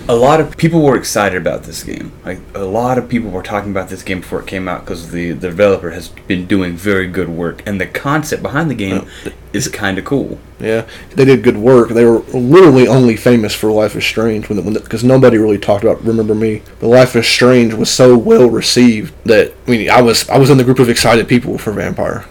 [0.10, 2.12] A lot of people were excited about this game.
[2.26, 5.12] Like a lot of people were talking about this game before it came out because
[5.12, 9.08] the, the developer has been doing very good work, and the concept behind the game
[9.54, 10.40] is kind of cool.
[10.60, 11.90] Yeah, they did good work.
[11.90, 16.04] They were literally only famous for Life is Strange when because nobody really talked about
[16.04, 16.62] Remember Me.
[16.82, 20.50] But Life is Strange was so well received that I mean I was I was
[20.50, 22.26] in the group of excited people for Vampyr.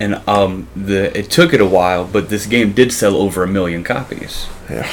[0.00, 3.46] And um, the it took it a while, but this game did sell over a
[3.46, 4.46] million copies.
[4.68, 4.88] Yeah,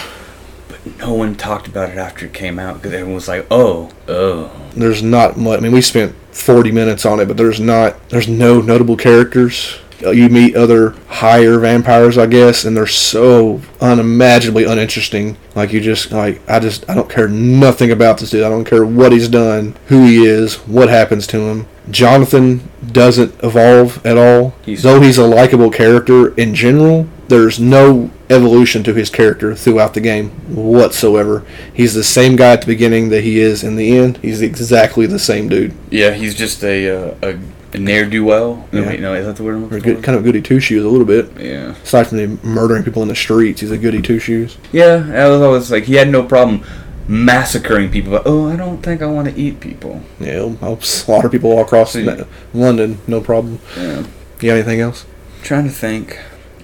[1.00, 4.52] no one talked about it after it came out because everyone was like, "Oh, oh."
[4.76, 5.58] there's not much.
[5.60, 9.80] I mean, we spent 40 minutes on it, but there's not there's no notable characters.
[10.06, 15.36] Uh, You meet other higher vampires, I guess, and they're so unimaginably uninteresting.
[15.56, 18.44] Like you just like I just I don't care nothing about this dude.
[18.44, 21.68] I don't care what he's done, who he is, what happens to him.
[21.92, 24.54] Jonathan doesn't evolve at all.
[24.64, 29.94] He's- Though he's a likable character in general, there's no evolution to his character throughout
[29.94, 31.46] the game whatsoever.
[31.74, 34.18] He's the same guy at the beginning that he is in the end.
[34.18, 35.74] He's exactly the same dude.
[35.92, 37.40] Yeah, he's just a uh, a,
[37.74, 38.68] a ne'er do well.
[38.72, 38.88] Yeah.
[38.88, 41.06] wait, no, is that the word I'm good, kind of goody two shoes a little
[41.06, 41.32] bit.
[41.40, 41.76] Yeah.
[41.84, 44.58] Aside from the murdering people in the streets, he's a goody two shoes.
[44.72, 46.66] Yeah, I was always like he had no problem
[47.08, 50.02] massacring people, but oh, I don't think I want to eat people.
[50.20, 52.08] Yeah, he'll, I'll slaughter people all across See.
[52.54, 53.60] London, no problem.
[53.78, 54.08] Yeah.
[54.42, 55.06] You got anything else?
[55.42, 56.20] trying to think.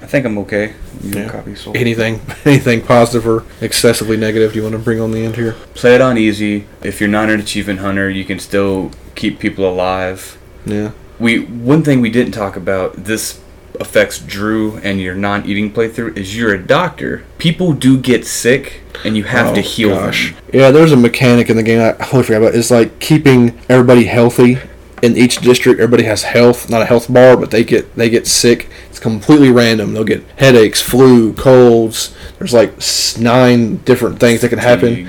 [0.06, 0.74] I think I'm okay.
[1.04, 1.30] You Yeah.
[1.30, 1.76] copy sold.
[1.76, 4.52] Anything, anything positive or excessively negative?
[4.54, 5.54] Do you want to bring on the end here?
[5.74, 6.66] Play it on easy.
[6.84, 10.38] If you're not an achievement hunter, you can still keep people alive.
[10.64, 10.92] Yeah.
[11.20, 13.40] We one thing we didn't talk about this
[13.80, 17.24] affects Drew and your non-eating playthrough is you're a doctor.
[17.40, 20.34] People do get sick and you have to Oh, heal gosh.
[20.34, 20.44] them.
[20.54, 22.56] Yeah, there's a mechanic in the game I totally forgot about.
[22.56, 24.60] It's like keeping everybody healthy.
[25.06, 28.26] In each district, everybody has health, not a health bar, but they get they get
[28.26, 28.68] sick.
[28.90, 29.94] It's completely random.
[29.94, 32.16] They'll get headaches, flu, colds.
[32.40, 32.74] There's like
[33.20, 35.06] nine different things that can happen.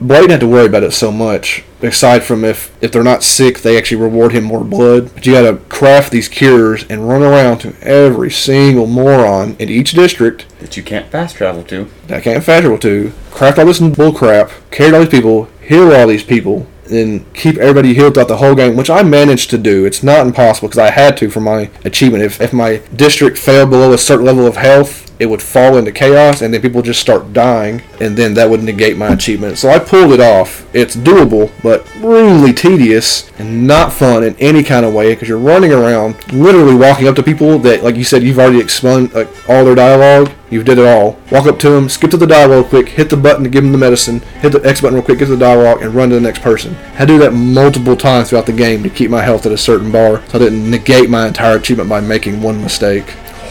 [0.00, 1.64] I didn't have to worry about it so much.
[1.80, 5.14] Aside from if if they're not sick, they actually reward him more blood.
[5.14, 9.70] But you got to craft these cures and run around to every single moron in
[9.70, 11.88] each district that you can't fast travel to.
[12.08, 15.48] that I can't fast travel to, craft all this bull crap, carry all these people,
[15.62, 19.50] heal all these people, and keep everybody healed throughout the whole game, which I managed
[19.50, 19.84] to do.
[19.84, 22.24] It's not impossible because I had to for my achievement.
[22.24, 25.92] If, if my district fell below a certain level of health, it would fall into
[25.92, 29.58] chaos, and then people just start dying, and then that would negate my achievement.
[29.58, 30.66] So I pulled it off.
[30.74, 35.38] It's doable, but really tedious and not fun in any kind of way because you're
[35.38, 39.28] running around, literally walking up to people that, like you said, you've already expunged like
[39.48, 40.30] all their dialogue.
[40.50, 41.18] You've did it all.
[41.30, 43.72] Walk up to them, skip to the dialogue quick, hit the button to give them
[43.72, 46.14] the medicine, hit the X button real quick, get to the dialogue, and run to
[46.14, 46.74] the next person.
[46.98, 49.92] I do that multiple times throughout the game to keep my health at a certain
[49.92, 53.10] bar, so I didn't negate my entire achievement by making one mistake.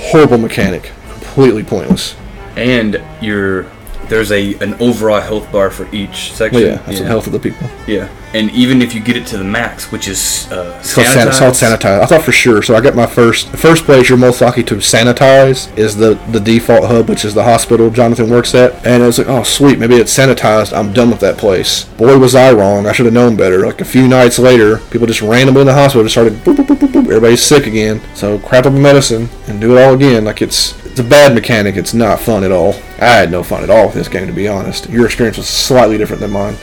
[0.09, 0.91] Horrible mechanic,
[1.37, 2.15] completely pointless.
[2.55, 3.67] And you're
[4.09, 6.61] there's a an overall health bar for each section.
[6.61, 7.67] Well, yeah, that's the health of the people.
[7.87, 11.07] Yeah, and even if you get it to the max, which is uh, It's called,
[11.07, 12.01] san- sanitized, sanitize.
[12.01, 12.61] I thought for sure.
[12.61, 16.39] So I got my first first place you're most likely to sanitize is the the
[16.39, 18.73] default hub, which is the hospital Jonathan works at.
[18.85, 20.75] And I was like, oh sweet, maybe it's sanitized.
[20.75, 21.83] I'm done with that place.
[21.97, 22.87] Boy, was I wrong.
[22.87, 23.65] I should have known better.
[23.65, 26.67] Like a few nights later, people just randomly in the hospital just started boop, boop,
[26.67, 27.05] boop, boop, boop.
[27.05, 28.01] everybody's sick again.
[28.15, 30.25] So crap up the medicine and do it all again.
[30.25, 31.75] Like it's it's a bad mechanic.
[31.75, 32.73] It's not fun at all.
[32.99, 34.89] I had no fun at all with this game to be honest.
[34.89, 36.55] Your experience was slightly different than mine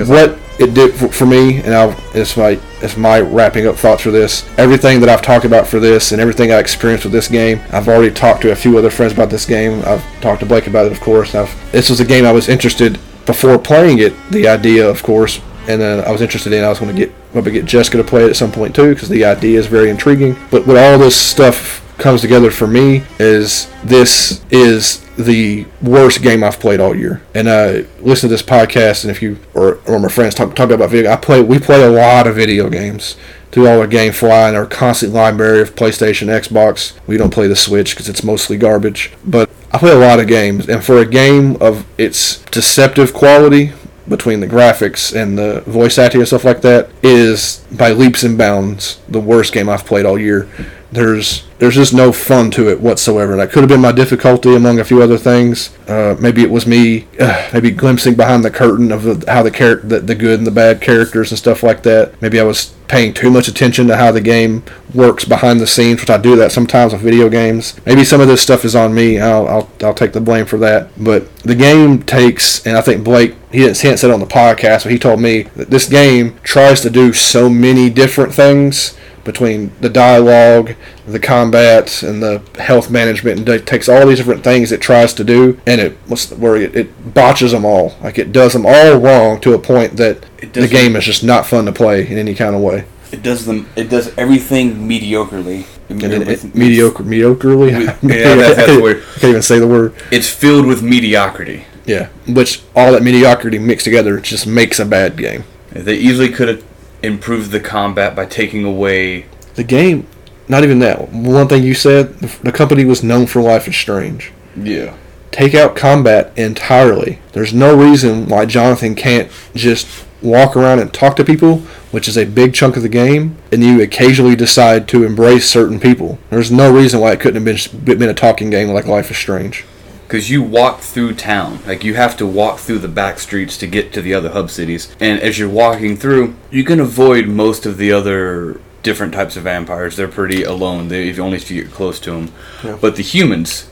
[0.00, 4.02] what it did for, for me, and I'll, it's my it's my wrapping up thoughts
[4.02, 4.48] for this.
[4.58, 7.88] Everything that I've talked about for this, and everything I experienced with this game, I've
[7.88, 9.82] already talked to a few other friends about this game.
[9.84, 11.34] I've talked to Blake about it, of course.
[11.34, 14.12] I've, this was a game I was interested before playing it.
[14.30, 16.62] The idea, of course, and then I was interested in.
[16.62, 18.94] I was going to get maybe get Jessica to play it at some point too,
[18.94, 20.36] because the idea is very intriguing.
[20.50, 26.42] But with all this stuff comes together for me is this is the worst game
[26.42, 27.22] I've played all year.
[27.34, 30.70] And uh, listen to this podcast, and if you or, or my friends talk talk
[30.70, 31.40] about video, I play.
[31.40, 33.16] We play a lot of video games
[33.52, 36.98] through all our GameFly and our constant library of PlayStation, Xbox.
[37.06, 39.12] We don't play the Switch because it's mostly garbage.
[39.24, 43.72] But I play a lot of games, and for a game of its deceptive quality
[44.08, 48.36] between the graphics and the voice acting and stuff like that is by leaps and
[48.36, 50.48] bounds the worst game I've played all year.
[50.92, 53.36] There's there's just no fun to it whatsoever.
[53.36, 55.70] That could have been my difficulty among a few other things.
[55.88, 59.50] Uh, maybe it was me, uh, maybe glimpsing behind the curtain of the, how the,
[59.50, 62.20] char- the the good and the bad characters and stuff like that.
[62.20, 64.64] Maybe I was paying too much attention to how the game
[64.94, 67.74] works behind the scenes, which I do that sometimes with video games.
[67.86, 69.18] Maybe some of this stuff is on me.
[69.18, 70.90] I'll I'll, I'll take the blame for that.
[71.02, 74.84] But the game takes, and I think Blake he didn't, say it on the podcast,
[74.84, 79.72] but he told me that this game tries to do so many different things between
[79.80, 80.74] the dialogue,
[81.06, 85.14] the combat, and the health management, and it takes all these different things it tries
[85.14, 85.92] to do, and it
[86.36, 87.94] where it, it botches them all.
[88.02, 91.46] Like it does them all wrong to a point that the game is just not
[91.46, 92.84] fun to play in any kind of way.
[93.12, 93.68] It does them.
[93.76, 95.66] It does everything mediocrely.
[95.88, 97.70] And it, it, mediocre, mediocrely.
[98.02, 99.02] yeah, that's, that's the word.
[99.16, 99.94] I can't even say the word.
[100.10, 101.66] It's filled with mediocrity.
[101.84, 105.44] Yeah, which all that mediocrity mixed together just makes a bad game.
[105.70, 106.71] They easily could have
[107.02, 110.06] improved the combat by taking away the game.
[110.48, 111.10] Not even that.
[111.10, 114.32] One thing you said, the company was known for Life is Strange.
[114.56, 114.96] Yeah.
[115.30, 117.20] Take out combat entirely.
[117.32, 121.58] There's no reason why Jonathan can't just walk around and talk to people,
[121.90, 125.80] which is a big chunk of the game, and you occasionally decide to embrace certain
[125.80, 126.18] people.
[126.30, 129.16] There's no reason why it couldn't have been, been a talking game like Life is
[129.16, 129.64] Strange
[130.12, 131.58] because you walk through town.
[131.66, 134.50] Like you have to walk through the back streets to get to the other hub
[134.50, 134.94] cities.
[135.00, 139.44] And as you're walking through, you can avoid most of the other different types of
[139.44, 139.96] vampires.
[139.96, 140.88] They're pretty alone.
[140.88, 142.30] They if only if you get close to them.
[142.62, 142.76] Yeah.
[142.78, 143.70] But the humans,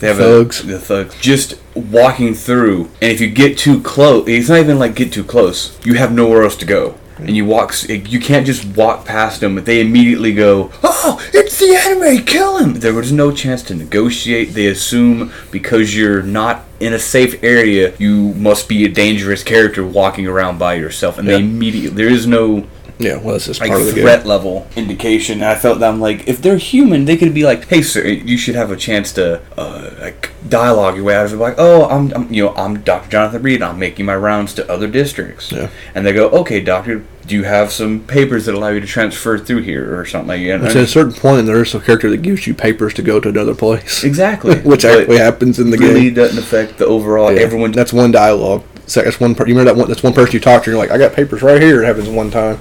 [0.00, 0.62] they have thugs.
[0.62, 1.18] A, the thugs.
[1.22, 5.24] Just walking through, and if you get too close, it's not even like get too
[5.24, 5.78] close.
[5.86, 9.56] You have nowhere else to go and you walk you can't just walk past them
[9.64, 12.74] they immediately go oh it's the enemy kill him.
[12.74, 14.54] There was no chance to negotiate.
[14.54, 19.84] They assume because you're not in a safe area you must be a dangerous character
[19.84, 21.18] walking around by yourself.
[21.18, 21.36] And yeah.
[21.36, 22.66] they immediately there is no
[22.98, 24.28] yeah, well, this is like part of the threat game.
[24.28, 25.34] level indication.
[25.34, 28.04] And I felt that I'm like, if they're human, they could be like, "Hey, sir,
[28.04, 31.54] you should have a chance to uh, like dialogue your way out of it." Like,
[31.58, 33.10] "Oh, I'm, I'm, you know, I'm Dr.
[33.10, 33.62] Jonathan Reed.
[33.62, 35.70] I'm making my rounds to other districts." Yeah.
[35.94, 39.38] And they go, "Okay, doctor, do you have some papers that allow you to transfer
[39.38, 42.22] through here or something like that?" Which at a certain point, there's a character that
[42.22, 44.02] gives you papers to go to another place.
[44.02, 44.58] Exactly.
[44.62, 46.02] Which actually happens in the really game.
[46.02, 47.32] Really doesn't affect the overall.
[47.32, 47.42] Yeah.
[47.42, 47.70] Everyone.
[47.70, 48.64] That's one dialogue.
[48.88, 49.34] So that's one.
[49.34, 49.88] Per- you remember that one?
[49.88, 50.70] That's one person you talked to.
[50.70, 51.82] You're like, I got papers right here.
[51.82, 52.58] It happens one time.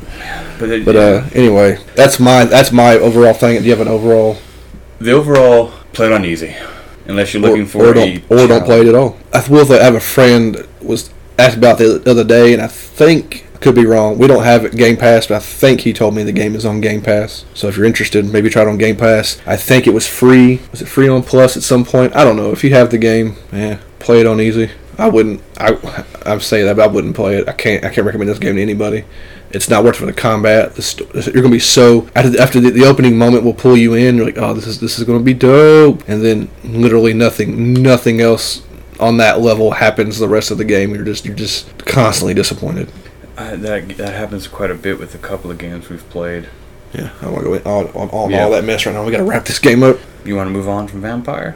[0.60, 3.58] But, it, but uh, anyway, that's my that's my overall thing.
[3.60, 4.38] Do you have an overall?
[5.00, 6.56] The overall play it on easy,
[7.06, 9.18] unless you're looking or, for or don't, or don't play it at all.
[9.34, 9.66] I will.
[9.66, 13.76] Say, I have a friend was asked about the other day, and I think could
[13.76, 14.18] be wrong.
[14.18, 16.66] We don't have it Game Pass, but I think he told me the game is
[16.66, 17.46] on Game Pass.
[17.54, 19.42] So if you're interested, maybe try it on Game Pass.
[19.46, 20.62] I think it was free.
[20.72, 22.16] Was it free on Plus at some point?
[22.16, 22.52] I don't know.
[22.52, 24.72] If you have the game, yeah, play it on easy.
[24.98, 25.42] I wouldn't.
[25.58, 27.48] I I'm saying that, but I wouldn't play it.
[27.48, 27.84] I can't.
[27.84, 29.06] I can't recommend this game to anybody.
[29.52, 30.76] It's not worth it for the combat.
[30.76, 33.94] The you're gonna be so after the, after the, the, opening moment will pull you
[33.94, 34.18] in.
[34.18, 38.22] You're like, oh, this is this is gonna be dope, and then literally nothing, nothing
[38.22, 38.64] else
[39.00, 40.94] on that level happens the rest of the game.
[40.94, 42.92] You're just you're just constantly disappointed.
[43.38, 46.50] Uh, that that happens quite a bit with a couple of games we've played.
[46.94, 48.44] Yeah, I want to go in all, all, all, yeah.
[48.44, 49.04] all that mess right now.
[49.04, 49.98] We got to wrap this game up.
[50.26, 51.56] You want to move on from Vampyr?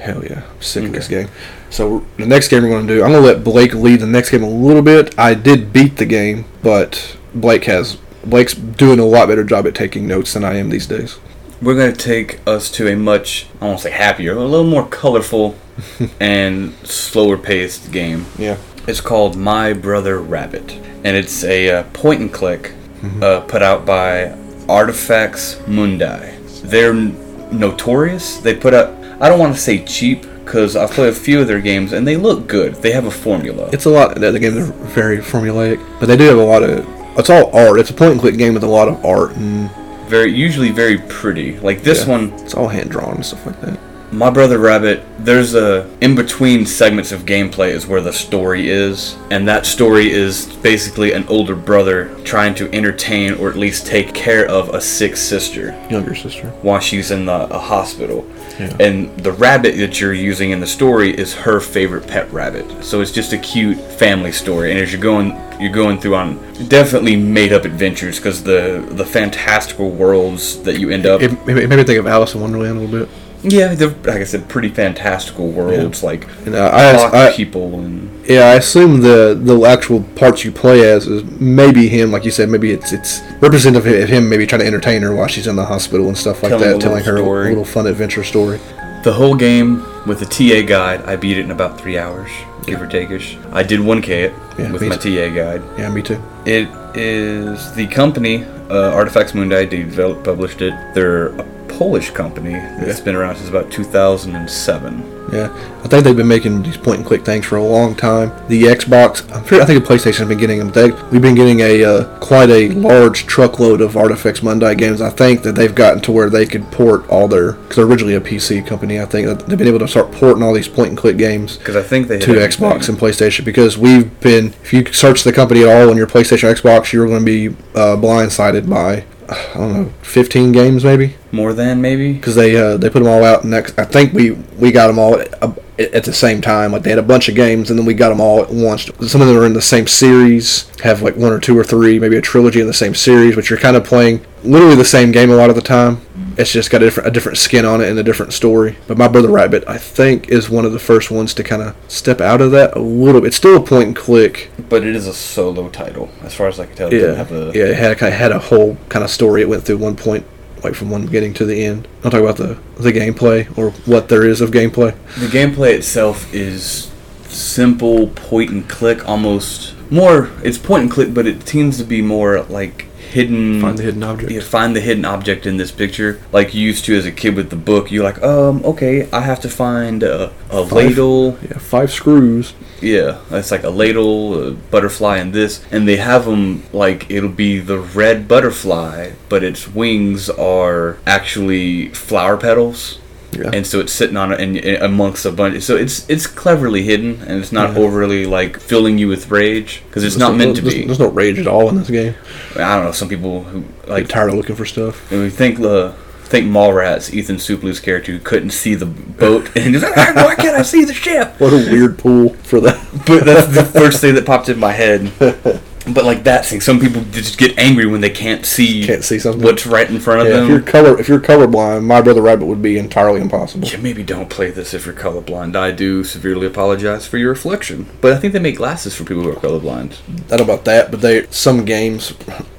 [0.00, 0.88] Hell yeah, I'm sick okay.
[0.88, 1.28] of this game.
[1.68, 4.06] So the next game we're going to do, I'm going to let Blake lead the
[4.06, 5.16] next game a little bit.
[5.18, 9.74] I did beat the game, but Blake has Blake's doing a lot better job at
[9.74, 11.18] taking notes than I am these days.
[11.62, 14.86] We're going to take us to a much, I won't say happier, a little more
[14.86, 15.56] colorful
[16.20, 18.26] and slower paced game.
[18.38, 18.56] Yeah.
[18.86, 20.72] It's called My Brother Rabbit,
[21.04, 22.72] and it's a uh, point and click
[23.02, 23.22] mm-hmm.
[23.22, 24.36] uh, put out by
[24.68, 26.36] Artifex Mundi.
[26.62, 28.38] They're notorious.
[28.38, 31.46] They put out I don't want to say cheap because I've played a few of
[31.46, 32.74] their games and they look good.
[32.76, 33.68] They have a formula.
[33.72, 34.14] It's a lot.
[34.14, 36.86] The games are very formulaic, but they do have a lot of.
[37.18, 37.78] It's all art.
[37.78, 39.70] It's a point and click game with a lot of art and
[40.08, 41.58] very usually very pretty.
[41.60, 43.78] Like this yeah, one, it's all hand drawn and stuff like that.
[44.12, 49.16] My Brother Rabbit, there's a in between segments of gameplay is where the story is,
[49.30, 54.12] and that story is basically an older brother trying to entertain or at least take
[54.12, 58.28] care of a sick sister, younger sister, while she's in the, a hospital.
[58.58, 58.76] Yeah.
[58.80, 62.84] And the rabbit that you're using in the story is her favorite pet rabbit.
[62.84, 64.72] So it's just a cute family story.
[64.72, 66.36] And as you're going, you're going through on
[66.66, 71.22] definitely made up adventures because the the fantastical worlds that you end up.
[71.22, 73.29] It, it made me think of Alice in Wonderland a little bit.
[73.42, 76.06] Yeah, they're like I said, pretty fantastical worlds, yeah.
[76.06, 78.46] like and, uh, I, I, people and yeah.
[78.46, 82.48] I assume the the actual parts you play as is maybe him, like you said,
[82.50, 85.64] maybe it's it's representative of him, maybe trying to entertain her while she's in the
[85.64, 87.46] hospital and stuff like telling that, telling her story.
[87.46, 88.60] a little fun adventure story.
[89.04, 92.30] The whole game with the TA guide, I beat it in about three hours,
[92.66, 93.38] give or take-ish.
[93.50, 95.16] I did 1K it yeah, with my too.
[95.16, 95.62] TA guide.
[95.78, 96.22] Yeah, me too.
[96.44, 99.64] It is the company uh, Artifex Mundi.
[99.64, 100.74] They developed, published it.
[100.94, 101.32] They're
[101.78, 105.20] Polish company that's been around since about 2007.
[105.32, 108.30] Yeah, I think they've been making these point and click things for a long time.
[108.48, 110.70] The Xbox, I'm sure, I think the PlayStation's been getting them.
[110.70, 115.00] They, we've been getting a uh, quite a large truckload of Artifex Mundi games.
[115.00, 118.14] I think that they've gotten to where they could port all their because they're originally
[118.14, 119.00] a PC company.
[119.00, 121.76] I think they've been able to start porting all these point and click games Because
[121.76, 125.62] I think they to Xbox and PlayStation because we've been if you search the company
[125.62, 129.54] at all on your PlayStation or Xbox, you're going to be uh, blindsided by I
[129.54, 132.12] don't know 15 games maybe more than maybe.
[132.12, 133.78] because they uh, they put them all out next.
[133.78, 136.72] I think we we got them all at, uh, at the same time.
[136.72, 138.84] Like they had a bunch of games, and then we got them all at once.
[139.08, 141.98] Some of them are in the same series, have like one or two or three,
[141.98, 145.12] maybe a trilogy in the same series, which you're kind of playing literally the same
[145.12, 146.00] game a lot of the time.
[146.40, 148.76] It's just got a different a different skin on it and a different story.
[148.86, 151.76] But my brother Rabbit, I think, is one of the first ones to kind of
[151.88, 153.28] step out of that a little bit.
[153.28, 154.50] It's still a point and click.
[154.68, 156.92] But it is a solo title, as far as I can tell.
[156.92, 157.64] It Yeah, a, yeah.
[157.66, 159.42] It had a, kind of had a whole kind of story.
[159.42, 160.24] It went through one point,
[160.64, 161.86] like from one beginning to the end.
[162.04, 164.94] I'll talk about the the gameplay or what there is of gameplay.
[165.18, 166.90] The gameplay itself is
[167.24, 170.30] simple point and click, almost more.
[170.42, 173.60] It's point and click, but it tends to be more like hidden.
[173.60, 174.32] Find the hidden object.
[174.32, 177.36] You find the hidden object in this picture, like you used to as a kid
[177.36, 177.90] with the book.
[177.90, 180.72] You're like, um, okay, I have to find a, a Five.
[180.72, 181.38] ladle.
[181.42, 182.54] Yeah, five screws.
[182.80, 187.28] Yeah, it's like a ladle, a butterfly, and this, and they have them like it'll
[187.28, 192.98] be the red butterfly, but its wings are actually flower petals
[193.32, 193.50] Yeah.
[193.52, 195.62] and so it's sitting on it and, and amongst a bunch.
[195.62, 197.78] So it's it's cleverly hidden, and it's not Yeah.
[197.82, 200.84] overly like filling you with rage because it's There's not no- meant to there's, be.
[200.86, 202.14] There's no rage at all in this game.
[202.56, 202.92] I don't know.
[202.92, 205.10] Some people who Like like tired of looking for stuff.
[205.10, 209.74] when we think the think Mallrats, Ethan Suplee's character who couldn't see the boat and
[209.74, 211.34] he's like, "Ah, why can't I see the ship?
[211.40, 212.78] What a weird pool for that.
[213.06, 215.10] But that's the first thing that popped in my head.
[215.88, 219.18] But like that thing, some people just get angry when they can't see Can't see
[219.18, 219.42] something.
[219.42, 220.44] what's right in front of Yeah, them.
[220.44, 223.66] if you're color if you're colorblind, my brother Rabbit would be entirely impossible.
[223.66, 225.56] Yeah, maybe don't play this if you're colorblind.
[225.56, 227.86] I do severely apologize for your reflection.
[228.02, 229.96] But I think they make glasses for people who are colorblind.
[230.30, 232.12] I don't know about that, but they some games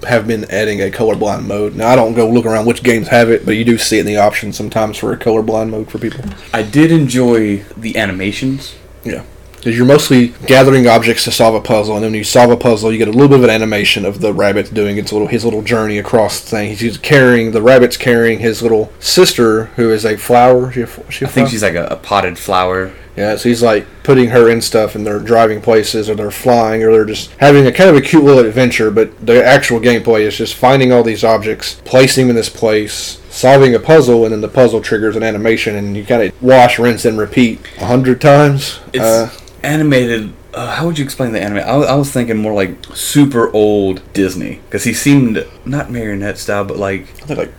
[0.08, 1.76] have been adding a colorblind mode.
[1.76, 4.02] Now I don't go look around which games have it, but you do see it
[4.02, 6.26] in the options sometimes for a colorblind mode for people.
[6.54, 8.74] I did enjoy the animations.
[9.04, 9.24] Yeah.
[9.62, 12.58] Because you're mostly gathering objects to solve a puzzle, and then when you solve a
[12.58, 15.28] puzzle, you get a little bit of an animation of the rabbit doing its little
[15.28, 16.76] his little journey across the thing.
[16.76, 20.70] He's carrying the rabbit's carrying his little sister, who is a flower.
[20.70, 21.48] Is she a, she a I think flower?
[21.50, 22.92] she's like a, a potted flower.
[23.16, 26.82] Yeah, so he's like putting her in stuff, and they're driving places, or they're flying,
[26.82, 28.90] or they're just having a kind of a cute little adventure.
[28.90, 33.22] But the actual gameplay is just finding all these objects, placing them in this place,
[33.30, 36.80] solving a puzzle, and then the puzzle triggers an animation, and you kind of wash,
[36.80, 38.80] rinse, and repeat a hundred times.
[38.94, 39.30] It's Uh,
[39.64, 40.34] animated.
[40.54, 41.60] Uh, how would you explain the anime?
[41.60, 46.38] I, was- I was thinking more like super old Disney because he seemed not marionette
[46.38, 47.54] style, but like I think like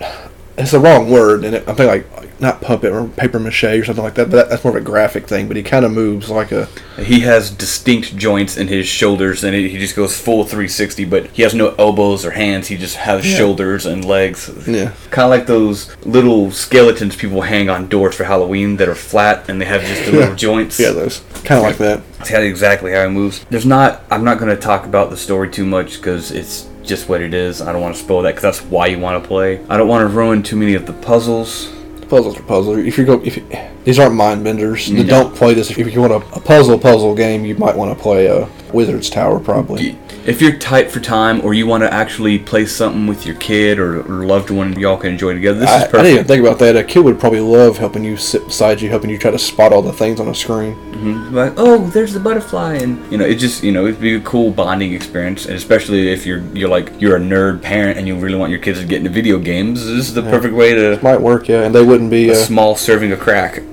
[0.59, 3.65] it's the wrong word, and it, I think like, like not puppet or paper mache
[3.65, 4.29] or something like that.
[4.31, 5.49] But that, that's more of a graphic thing.
[5.49, 6.69] But he kind of moves like a
[6.99, 11.05] he has distinct joints in his shoulders, and he just goes full 360.
[11.07, 12.69] But he has no elbows or hands.
[12.69, 13.37] He just has Yeah.
[13.39, 14.51] shoulders and legs.
[14.67, 14.93] yeah.
[15.11, 19.49] Kind of like those little skeletons people hang on doors for Halloween that are flat
[19.49, 20.79] and they have just the little joints.
[20.79, 22.03] Yeah, those kind of like that.
[22.19, 23.45] That's exactly how he moves.
[23.51, 24.03] There's not.
[24.11, 27.33] I'm not going to talk about the story too much because it's just what it
[27.35, 27.63] is.
[27.63, 29.65] I don't want to spoil that because that's why you want to play.
[29.69, 31.73] I don't want to ruin too many of the puzzles.
[32.13, 32.77] Puzzles are puzzles.
[32.77, 33.47] If you go, if you,
[33.85, 35.03] these aren't mind benders, No.
[35.03, 35.71] don't play this.
[35.71, 39.09] If you want a, a puzzle puzzle game, you might want to play a Wizard's
[39.09, 39.99] Tower probably.
[40.25, 43.79] If you're tight for time or you want to actually play something with your kid
[43.81, 45.59] or, or loved one, y'all can enjoy together.
[45.59, 45.95] This I, is perfect.
[45.95, 46.77] I didn't even think about that.
[46.77, 49.73] A kid would probably love helping you sit beside you, helping you try to spot
[49.73, 50.77] all the things on a screen.
[50.93, 51.33] Mhm.
[51.33, 54.21] Like, oh, there's the butterfly, and you know, it just you know, it'd be a
[54.21, 58.15] cool bonding experience, and especially if you're you're like you're a nerd parent and you
[58.17, 59.81] really want your kids to get into video games.
[59.85, 62.29] This is the perfect way to Might work, yeah, and they wouldn't be.
[62.29, 63.61] a Uh, small serving of crack.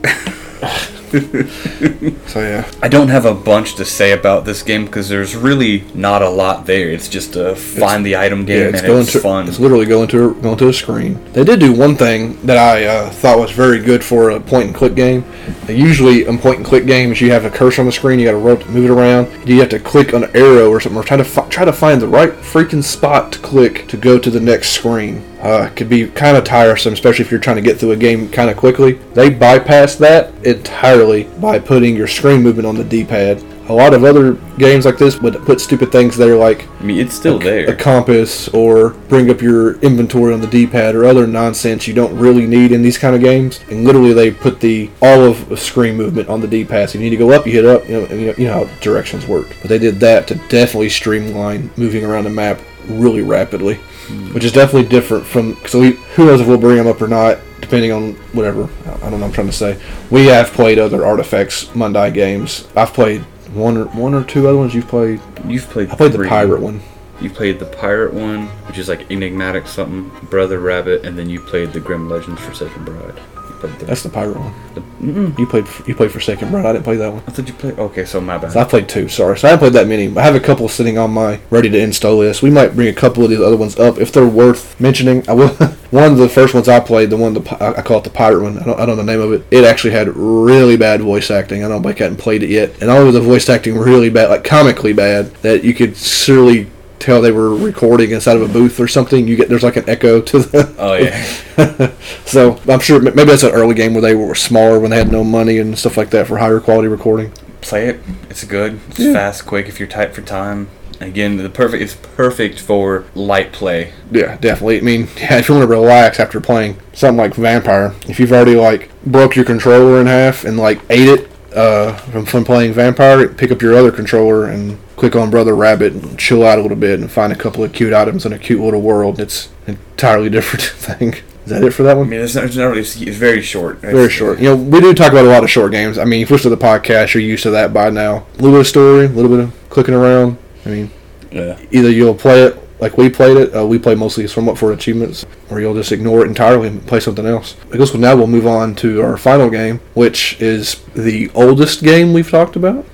[2.27, 5.83] so yeah, I don't have a bunch to say about this game because there's really
[5.93, 6.89] not a lot there.
[6.89, 9.47] It's just a find the item game yeah, it's and going it's to fun.
[9.47, 11.19] it's literally going to going to a screen.
[11.33, 14.67] They did do one thing that I uh, thought was very good for a point
[14.67, 15.25] and click game.
[15.67, 18.19] Usually, in point and click games, you have a cursor on the screen.
[18.19, 19.47] You got to move it around.
[19.47, 22.01] You have to click on an arrow or something, or try to try to find
[22.01, 25.23] the right freaking spot to click to go to the next screen.
[25.41, 27.97] Uh, it could be kind of tiresome, especially if you're trying to get through a
[27.97, 28.93] game kind of quickly.
[29.13, 33.43] They bypass that entirely by putting your screen movement on the D-pad.
[33.69, 36.99] A lot of other games like this would put stupid things there like I mean,
[36.99, 37.75] it's still a there.
[37.75, 42.47] compass or bring up your inventory on the D-pad or other nonsense you don't really
[42.47, 43.59] need in these kind of games.
[43.69, 46.89] And literally, they put the all of the screen movement on the D-pad.
[46.89, 47.87] So you need to go up, you hit up.
[47.87, 49.47] You know, and you know, you know how directions work.
[49.61, 54.33] But they did that to definitely streamline moving around the map really rapidly, hmm.
[54.33, 55.57] which is definitely different from.
[55.67, 58.63] So we, who knows if we'll bring them up or not depending on whatever.
[58.63, 59.79] I don't know what I'm trying to say.
[60.09, 62.67] We have played other Artifex Mundi games.
[62.75, 63.23] I've played
[63.53, 64.73] one or one or two other ones.
[64.73, 65.21] You've played.
[65.45, 65.89] You've played.
[65.89, 66.81] I played the pirate one.
[67.21, 71.41] You played the pirate one, which is like enigmatic something, Brother Rabbit, and then you
[71.41, 73.19] played the Grim Legends Forsaken Bride.
[73.61, 74.53] You the, That's the pirate one.
[74.73, 75.65] the You played.
[75.87, 76.65] You played Forsaken Bride.
[76.65, 77.23] I didn't play that one.
[77.27, 77.77] I thought you played.
[77.79, 78.53] Okay, so my bad.
[78.53, 79.07] So I played two.
[79.07, 80.15] Sorry, so I haven't played that many.
[80.17, 82.41] I have a couple sitting on my ready to install list.
[82.41, 85.27] We might bring a couple of these other ones up if they're worth mentioning.
[85.29, 85.49] I will.
[85.91, 88.43] one of the first ones I played, the one the I call it the pirate
[88.43, 88.59] one.
[88.59, 89.45] I don't, I don't know the name of it.
[89.51, 91.63] It actually had really bad voice acting.
[91.63, 93.77] I don't know if I hadn't played it yet, and all of the voice acting
[93.77, 96.69] really bad, like comically bad, that you could surely
[96.99, 99.27] tell they were recording inside of a booth or something.
[99.27, 100.75] You get there's like an echo to the.
[100.77, 101.91] oh yeah.
[102.25, 105.11] so I'm sure maybe that's an early game where they were smaller when they had
[105.11, 107.31] no money and stuff like that for higher quality recording.
[107.61, 107.99] play it.
[108.29, 108.79] It's good.
[108.89, 109.13] It's Yeah.
[109.13, 109.67] fast, quick.
[109.67, 110.69] If you're tight for time.
[111.01, 111.81] Again, the perfect.
[111.81, 113.93] It's perfect for light play.
[114.11, 114.79] Yeah, definitely.
[114.79, 118.33] I mean, yeah, if you want to relax after playing something like Vampyr, if you've
[118.33, 122.73] already like broke your controller in half and like ate it uh, from, from playing
[122.73, 126.61] Vampyr, pick up your other controller and click on Brother Rabbit and chill out a
[126.61, 129.19] little bit and find a couple of cute items in a cute little world.
[129.19, 130.61] It's an entirely different
[130.97, 131.13] thing.
[131.45, 132.07] Is that it for that one?
[132.07, 132.81] I mean, it's not, it's not really.
[132.81, 133.77] It's, very short.
[133.79, 134.39] Very It's- short.
[134.39, 135.97] You know, we do talk about a lot of short games.
[135.97, 138.17] I mean, if you listen to the podcast, you're used to that by now.
[138.17, 140.37] A little bit of story, a little bit of clicking around.
[140.65, 140.91] I mean,
[141.31, 141.57] Yeah.
[141.71, 143.55] either you'll play it like we played it.
[143.55, 146.99] Uh, we play mostly somewhat for achievements, or you'll just ignore it entirely and play
[146.99, 147.55] something else.
[147.73, 152.11] I guess now we'll move on to our final game, which is the oldest game
[152.13, 152.85] we've talked about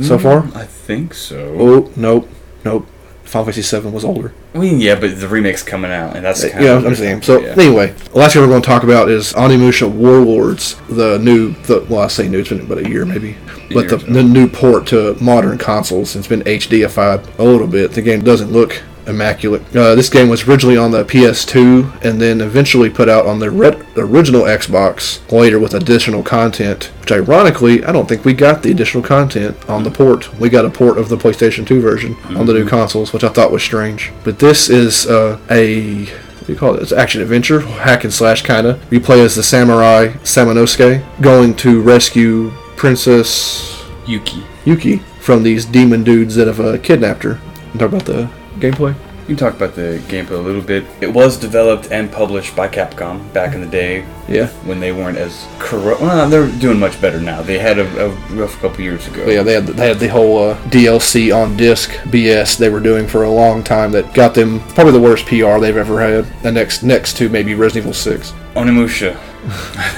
[0.00, 0.44] so far.
[0.54, 1.56] I think so.
[1.58, 2.28] Oh, nope,
[2.64, 2.86] nope.
[3.22, 4.32] Final Fantasy VII was older.
[4.54, 6.94] I mean, yeah, but the remake's coming out, and that's kind Uh, Yeah, of I'm
[6.96, 7.22] saying.
[7.22, 7.54] So yeah.
[7.56, 11.86] anyway, the last thing we're going to talk about is Onimusha Warlords, the new, the,
[11.88, 13.36] well, I say new, it's been about a year maybe,
[13.72, 16.16] but the, the new port to modern consoles.
[16.16, 17.92] It's been HDified a little bit.
[17.92, 19.62] The game doesn't look immaculate.
[19.74, 23.50] Uh, this game was originally on the PS2 and then eventually put out on the
[23.50, 26.90] red, original Xbox later with additional content.
[27.00, 30.38] Which ironically, I don't think we got the additional content on the port.
[30.38, 33.28] We got a port of the PlayStation 2 version on the new consoles, which I
[33.28, 34.12] thought was strange.
[34.24, 36.82] But this is uh, a what do you call it?
[36.82, 38.92] It's action adventure, hack and slash kind of.
[38.92, 44.42] You play as the samurai Samanosuke, going to rescue Princess Yuki.
[44.64, 47.38] Yuki from these demon dudes that have uh, kidnapped her.
[47.72, 48.30] And talk about the
[48.60, 48.94] gameplay.
[49.28, 50.84] You can talk about the gameplay a little bit.
[51.00, 54.48] It was developed and published by Capcom back in the day Yeah.
[54.64, 56.00] when they weren't as corrupt.
[56.00, 57.40] Well, they're doing much better now.
[57.40, 59.24] They had a, a rough couple years ago.
[59.24, 62.80] But yeah, they had they had the whole uh, DLC on disc BS they were
[62.80, 66.24] doing for a long time that got them probably the worst PR they've ever had.
[66.42, 68.32] The next next to maybe Resident Evil Six.
[68.56, 69.16] Onimusha.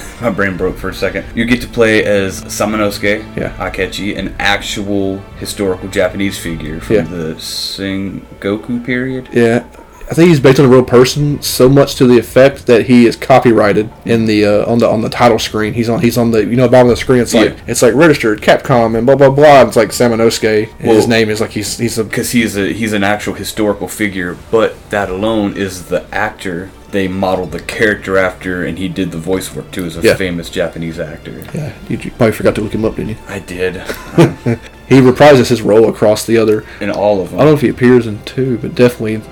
[0.23, 1.25] My brain broke for a second.
[1.35, 3.57] You get to play as Samanosuke Yeah.
[3.59, 7.03] Akechi, an actual historical Japanese figure from Yeah.
[7.03, 9.29] the Sengoku period.
[9.33, 9.65] Yeah.
[10.11, 13.07] I think he's based on a real person, so much to the effect that he
[13.07, 15.75] is copyrighted in the uh, on the on the title screen.
[15.75, 17.21] He's on he's on the you know bottom of the screen.
[17.23, 17.65] It's like Yeah.
[17.67, 19.63] it's like registered Capcom and blah blah blah.
[19.63, 20.69] It's like Samanosuke.
[20.79, 23.89] and his name is like he's he's a because he's a he's an actual historical
[23.89, 29.13] figure, but that alone is the actor they modeled the character after, and he did
[29.13, 30.15] the voice work too as a Yeah.
[30.15, 31.43] famous Japanese actor.
[31.55, 31.73] yeah.
[31.89, 33.17] You, you probably forgot to look him up, didn't you?
[33.29, 33.77] I did
[34.89, 36.67] He reprises his role across the other.
[36.83, 37.39] in all of them.
[37.41, 39.23] I don't know if he appears in two, but definitely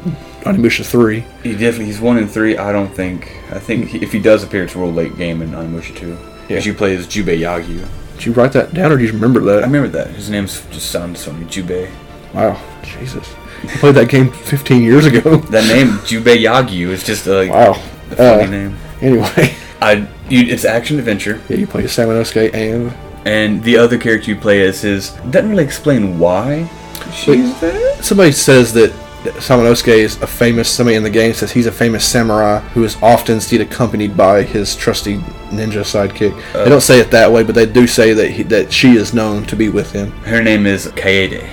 [0.45, 1.25] Onimusha three.
[1.43, 2.57] He definitely he's one in three.
[2.57, 3.33] I don't think.
[3.51, 6.17] I think he, if he does appear, it's a real late game in Onimusha two.
[6.49, 6.73] Because Yeah.
[6.73, 7.87] you play as Jubei Yagyu.
[8.17, 9.63] Did you write that down, or do you remember that?
[9.63, 10.09] I remember that.
[10.09, 11.45] His name's just sounds funny.
[11.47, 11.89] Jubei.
[12.35, 13.27] Wow, Jesus!
[13.63, 15.37] You played that game 15 years ago.
[15.51, 17.73] That name Jubei Yagyu is just a, like, Wow.
[18.11, 18.77] a funny Uh, name.
[19.01, 22.93] Anyway, I you, it's action adventure, yeah, you play as Samanosuke and
[23.25, 26.71] and the other character you play as his doesn't really explain why
[27.13, 28.03] she's there.
[28.03, 28.93] somebody says that
[29.25, 30.69] Samanosuke is a famous.
[30.71, 34.43] Somebody in the game says he's a famous samurai who is often seen accompanied by
[34.43, 35.19] his trusty
[35.51, 36.33] ninja sidekick.
[36.55, 38.93] Uh, they don't say it that way, but they do say that he, that she
[38.93, 40.11] is known to be with him.
[40.23, 41.49] Her name is Kaede.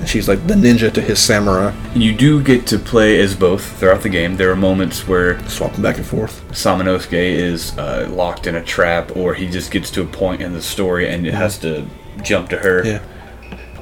[0.00, 3.78] And She's like the ninja to his samurai, You do get to play as both
[3.78, 4.36] throughout the game.
[4.36, 6.42] There are moments where swapping back and forth.
[6.52, 10.54] Samanosuke is uh, locked in a trap, or he just gets to a point in
[10.54, 11.86] the story and it has to
[12.22, 12.84] jump to her.
[12.84, 13.02] Yeah.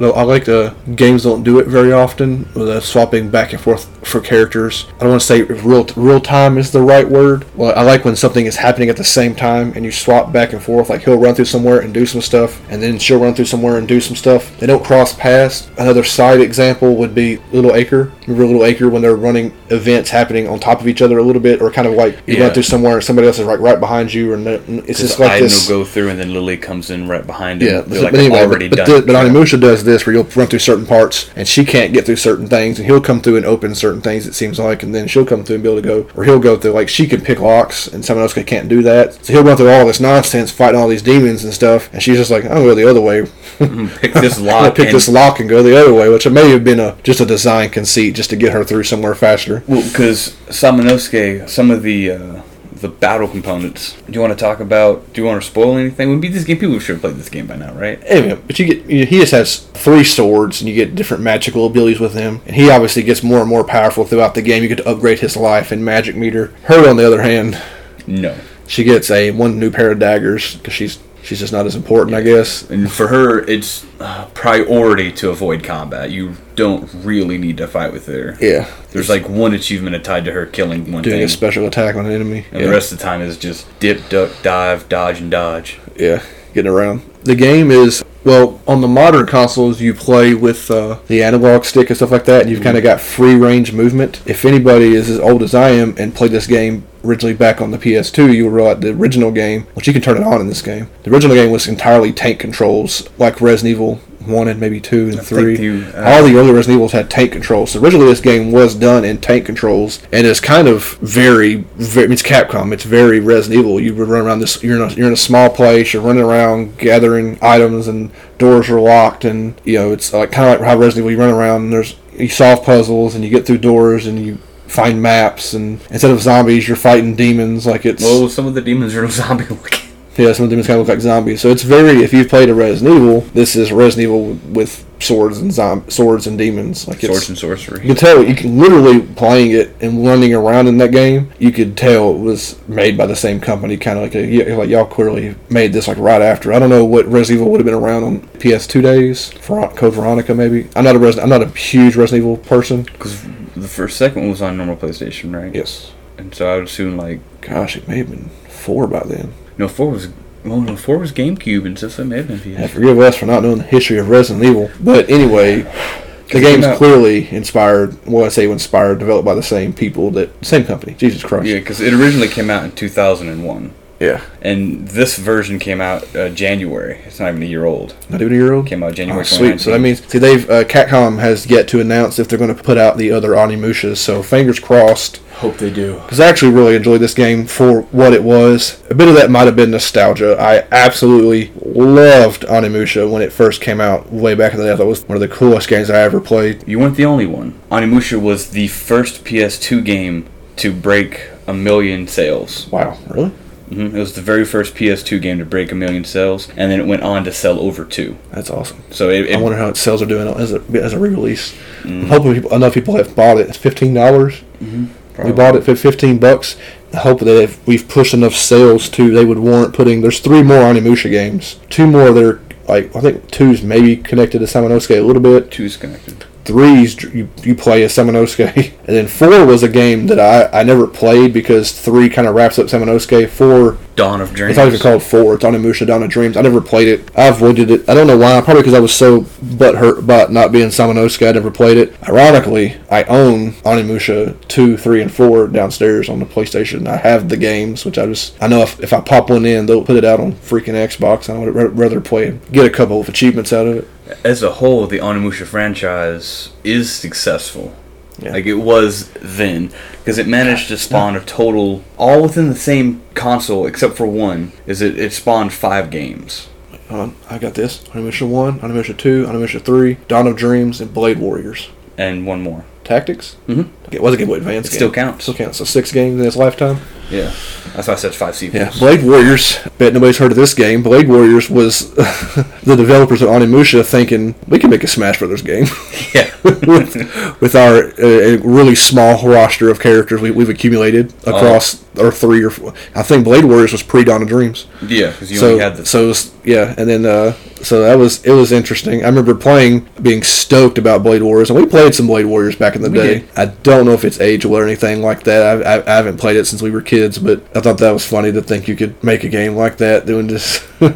[0.01, 3.61] Well, I like the games don't do it very often with uh, swapping back and
[3.61, 4.87] forth for characters.
[4.97, 7.45] I don't want to say real real time is the right word.
[7.57, 10.53] Well, I like when something is happening at the same time and you swap back
[10.53, 10.89] and forth.
[10.89, 13.77] Like he'll run through somewhere and do some stuff, and then she'll run through somewhere
[13.79, 14.57] and do some stuff.
[14.59, 15.69] They don't cross paths.
[15.79, 18.13] Another side example would be Little Acre.
[18.27, 21.43] Remember Little Acre when they're running events happening on top of each other a little
[21.43, 22.45] bit, or kind of like you Yeah.
[22.45, 25.33] run through somewhere and somebody else is right right behind you, and it's just like
[25.33, 25.69] Aiden this.
[25.69, 27.69] will go through, and then Lily comes in right behind him.
[27.69, 29.01] Yeah, They're but like anyway, already but, but, done.
[29.07, 32.07] the, but Onimusha does this where you'll run through certain parts and she can't get
[32.07, 34.27] through certain things and he'll come through and open certain certain things.
[34.27, 36.39] It seems like, and then she'll come through and be able to go, or he'll
[36.39, 39.25] go through like she can pick locks, and someone else can't do that.
[39.25, 42.19] So he'll go through all this nonsense, fighting all these demons and stuff, and she's
[42.19, 43.23] just like, I'll go the other way.
[43.57, 44.61] Pick this I'm lock.
[44.63, 46.97] gonna pick and- this lock and go the other way, which may have been a
[47.03, 49.63] just a design conceit just to get her through somewhere faster.
[49.67, 52.43] Well, because Samanosuke, some of the uh,
[52.81, 53.95] the battle components.
[54.07, 55.13] Do you want to talk about?
[55.13, 56.11] Do you want to spoil anything?
[56.11, 56.59] We beat this game.
[56.59, 58.01] People should have played this game by now, right?
[58.05, 61.67] Anyway, but you get you he just has three swords and you get different magical
[61.67, 64.63] abilities with him, and he obviously gets more and more powerful throughout the game.
[64.63, 66.55] You get to upgrade his life and magic meter.
[66.65, 67.61] Her, on the other hand,
[68.07, 68.37] No.
[68.67, 70.99] she gets a one new pair of daggers because she's
[71.29, 72.69] she's just not as important, I guess.
[72.71, 76.11] And for her, it's uh, priority to avoid combat.
[76.11, 78.37] You don't really need to fight with her.
[78.41, 81.97] Yeah, There's like one achievement tied to her killing one doing thing, a special attack
[81.97, 82.47] on an enemy.
[82.51, 82.67] and yeah.
[82.67, 85.79] the rest of the time is just dip, duck, dive, dodge, and dodge.
[85.97, 86.25] yeah,
[86.55, 87.03] getting around.
[87.25, 89.83] The game is well on the modern consoles.
[89.83, 92.83] You play with uh, the analog stick and stuff like that, and you've kind of
[92.83, 94.23] got free range movement.
[94.25, 97.71] If anybody is as old as I am and played this game originally back on
[97.71, 100.49] the PS2, you were realize the original game, which you can turn it on in
[100.49, 100.91] this game.
[101.05, 105.15] The original game was entirely tank controls, like Resident Evil one and maybe two and
[105.15, 105.59] think three.
[105.59, 107.73] you, uh, All the early Resident Evils had tank controls.
[107.73, 112.13] So originally, this game was done in tank controls, and it's kind of very, very.
[112.13, 112.73] It's Capcom.
[112.73, 113.81] It's very Resident Evil.
[113.81, 114.63] You would run around this.
[114.63, 115.93] You're in a, you're in a small place.
[115.93, 120.49] You're running around gathering items, and doors are locked, and you know it's like kind
[120.49, 121.13] of like how Resident Evil.
[121.13, 124.39] You run around, and there's you solve puzzles, and you get through doors, and you
[124.69, 127.67] find maps, and instead of zombies, you're fighting demons.
[127.67, 129.89] Like it's Well, some of the demons are zombie looking.
[130.17, 131.41] yeah, some of them kind of look like zombies.
[131.41, 132.03] So it's very.
[132.03, 136.27] If you've played a Resident Evil, this is Resident Evil with swords and zom- swords
[136.27, 136.89] and demons.
[136.89, 137.83] Like it's, Swords and sorcery.
[137.83, 138.25] you can tell.
[138.25, 141.31] You can literally playing it and running around in that game.
[141.39, 143.77] You could tell it was made by the same company.
[143.77, 146.53] Kind of like a, like y'all clearly made this like right after.
[146.53, 149.33] I don't know what Resident Evil would have been around on PS2 days.
[149.77, 150.69] Code Veronica maybe.
[150.75, 151.23] I'm not a Resident.
[151.33, 152.83] I'm not a huge Resident Evil person.
[152.83, 153.25] Because
[153.63, 155.55] the first second one was on normal PlayStation, right?
[155.55, 155.93] Yes.
[156.17, 159.33] And so I would assume like Gosh, it may have been four by then.
[159.57, 160.09] no four was
[160.45, 163.27] well no four was GameCube and so it may have been Yeah, forgive us for
[163.27, 164.71] not knowing the history of Resident Evil.
[164.81, 165.63] But anyway,
[166.33, 168.05] the game's out- clearly inspired.
[168.07, 170.95] Well, I say inspired, developed by the same people that same company.
[170.95, 171.47] Jesus Christ.
[171.47, 174.23] Yeah, because it originally came out in 2001, Yeah.
[174.43, 177.01] and this version came out uh, January.
[177.05, 177.97] It's not even a year old.
[178.09, 178.67] Not even a year old.
[178.67, 179.61] Came out January Oh, sweet.
[179.61, 182.63] So that means see they've uh, Capcom has yet to announce if they're going to
[182.63, 183.97] put out the other Onimushas.
[183.97, 185.17] So fingers crossed.
[185.39, 185.95] Hope they do.
[186.01, 188.83] Because I actually really enjoyed this game for what it was.
[188.91, 190.37] A bit of that might have been nostalgia.
[190.41, 194.73] I absolutely loved Onimusha when it first came out way back in the day.
[194.73, 196.67] I thought it was one of the coolest games I ever played.
[196.69, 197.59] You weren't the only one.
[197.71, 202.69] Onimusha was the first PS2 game to break a million sales.
[202.71, 203.33] Wow, really?
[203.69, 206.81] Hmm It was the very first PS2 game to break a million sales, and then
[206.81, 208.17] it went on to sell over two.
[208.31, 208.83] That's awesome.
[208.91, 211.55] So it, I wonder how its sales are doing as a as a re-release.
[211.83, 212.03] Mm.
[212.03, 213.49] I'm hoping people, enough people have bought it.
[213.49, 214.43] It's fifteen dollars.
[214.61, 216.57] We bought it for fifteen bucks.
[216.93, 220.01] I hope that if we've pushed enough sales to, they would warrant putting.
[220.01, 221.59] There's three more Onimusha games.
[221.69, 225.51] Two more that are like I think two's maybe connected to Samanosuke a little bit.
[225.51, 226.25] two's connected.
[226.49, 230.63] Three's you, you play as Samanosuke, and then four was a game that I, I
[230.63, 233.29] never played because three kind of wraps up Samanosuke.
[233.29, 234.51] Four Dawn of Dreams.
[234.53, 235.35] it's not even called Four.
[235.35, 236.37] It's Onimusha Dawn of Dreams.
[236.39, 237.11] I never played it.
[237.19, 237.87] I avoided it.
[237.87, 238.41] I don't know why.
[238.41, 241.29] Probably because I was so butthurt about not being Samanosuke.
[241.29, 242.09] I never played it.
[242.09, 246.87] Ironically, I own Onimusha 2, 3, and 4 downstairs on the PlayStation.
[246.87, 248.41] I have the games, which I just...
[248.41, 251.29] I know if, if I pop one in, they'll put it out on freaking Xbox.
[251.29, 252.53] I would rather play it.
[252.53, 253.89] Get a couple of achievements out of it.
[254.25, 257.75] As a whole, the Onimusha franchise is successful.
[258.21, 258.33] Yeah.
[258.33, 263.01] Like it was then, because it managed to spawn a total, all within the same
[263.15, 266.49] console except for one, is it, it spawned five games.
[266.89, 267.17] Hold on.
[267.31, 267.85] I got this.
[267.93, 271.69] Onimusha 1, Onimusha 2, Onimusha 3, Dawn of Dreams, and Blade Warriors.
[271.97, 272.65] And one more.
[272.83, 273.37] Tactics?
[273.47, 273.69] Mhm.
[273.93, 274.77] It was a Game Boy Advance It game.
[274.79, 275.25] still counts.
[275.25, 275.59] Still counts.
[275.59, 276.79] So six games in its lifetime.
[277.11, 277.33] Yeah.
[277.75, 278.61] That's why I said five sequels.
[278.63, 279.59] Yeah, Blade Warriors.
[279.79, 280.83] Bet nobody's heard of this game.
[280.83, 285.67] Blade Warriors was the developers of Onimusha thinking we can make a Smash Brothers game
[286.15, 286.31] Yeah.
[286.45, 292.43] with, with our uh, really small roster of characters we, we've accumulated across our three
[292.45, 292.73] or four.
[292.95, 294.67] I think Blade Warriors was pre Dawn of Dreams.
[294.87, 295.87] yeah, because you so only had the.
[295.87, 297.33] so it was, yeah, and then uh,
[297.63, 299.03] so that was it was interesting.
[299.03, 302.77] I remember playing, being stoked about Blade Warriors, and we played some Blade Warriors back
[302.77, 303.15] in the We day.
[303.21, 303.29] did.
[303.37, 305.67] I don't know if it's ageable or anything like that.
[305.67, 308.05] I, I, I haven't played it since we were kids, but I thought that was
[308.07, 310.67] funny to think you could make a game like that doing this.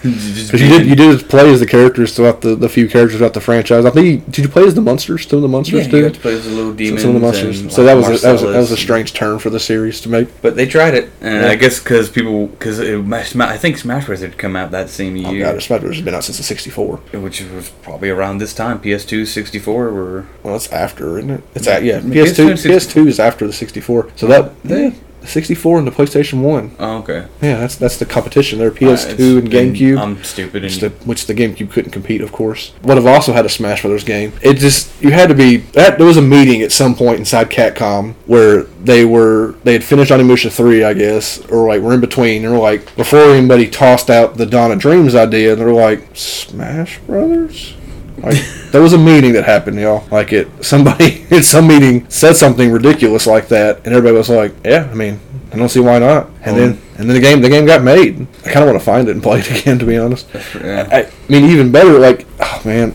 [0.00, 3.18] Just Because you did you did play as the characters throughout the, the few characters
[3.18, 3.84] throughout the franchise.
[3.84, 5.26] I think you, did you play as the monsters?
[5.26, 6.04] Some of the monsters yeah, too.
[6.04, 7.02] you play as the little So demons.
[7.02, 7.60] some of the monsters.
[7.62, 9.50] and, so like, that was a, that was a, that was a strange turn for
[9.50, 10.28] the series to make.
[10.40, 11.50] But they tried it, and Yeah.
[11.50, 14.20] I guess because people, because I think Smash Bros.
[14.20, 16.44] had come out that same Oh year, god, Smash Bros has been out since the
[16.44, 16.96] '64.
[17.14, 18.78] which was probably around this time.
[18.78, 20.26] PS2, 64 were.
[20.44, 21.42] Well, that's after, isn't it?
[21.56, 21.98] It's at yeah.
[21.98, 24.10] PS2 PS2 PS2 is after the 64.
[24.14, 24.94] So that They- yeah,
[25.24, 26.74] 64 and the PlayStation One.
[26.78, 27.26] Oh, okay.
[27.42, 28.68] Yeah, that's that's the competition there.
[28.68, 29.98] are uh, PS2 it's- and GameCube.
[29.98, 32.72] I'm stupid, which the, which the GameCube couldn't compete, of course.
[32.82, 34.32] Would have also had a Smash Brothers game.
[34.42, 35.58] It just you had to be.
[35.58, 39.84] That, there was a meeting at some point inside Capcom where they were they had
[39.84, 42.42] finished Onimusha three, I guess, or like we're in between.
[42.42, 46.08] They were like before anybody tossed out the Dawn of Dreams idea, they were like
[46.14, 47.74] Smash Brothers.
[48.22, 48.36] Like
[48.70, 50.06] there was a meeting that happened, y'all.
[50.10, 54.54] Like it, somebody in some meeting said something ridiculous like that, and everybody was like,
[54.64, 55.20] "Yeah, I mean,
[55.52, 58.26] I don't see why not." And then and then the game the game got made.
[58.44, 60.26] I kind of want to find it and play it again, to be honest.
[60.54, 60.88] Yeah.
[60.90, 62.94] I, I mean, even better, like, oh man,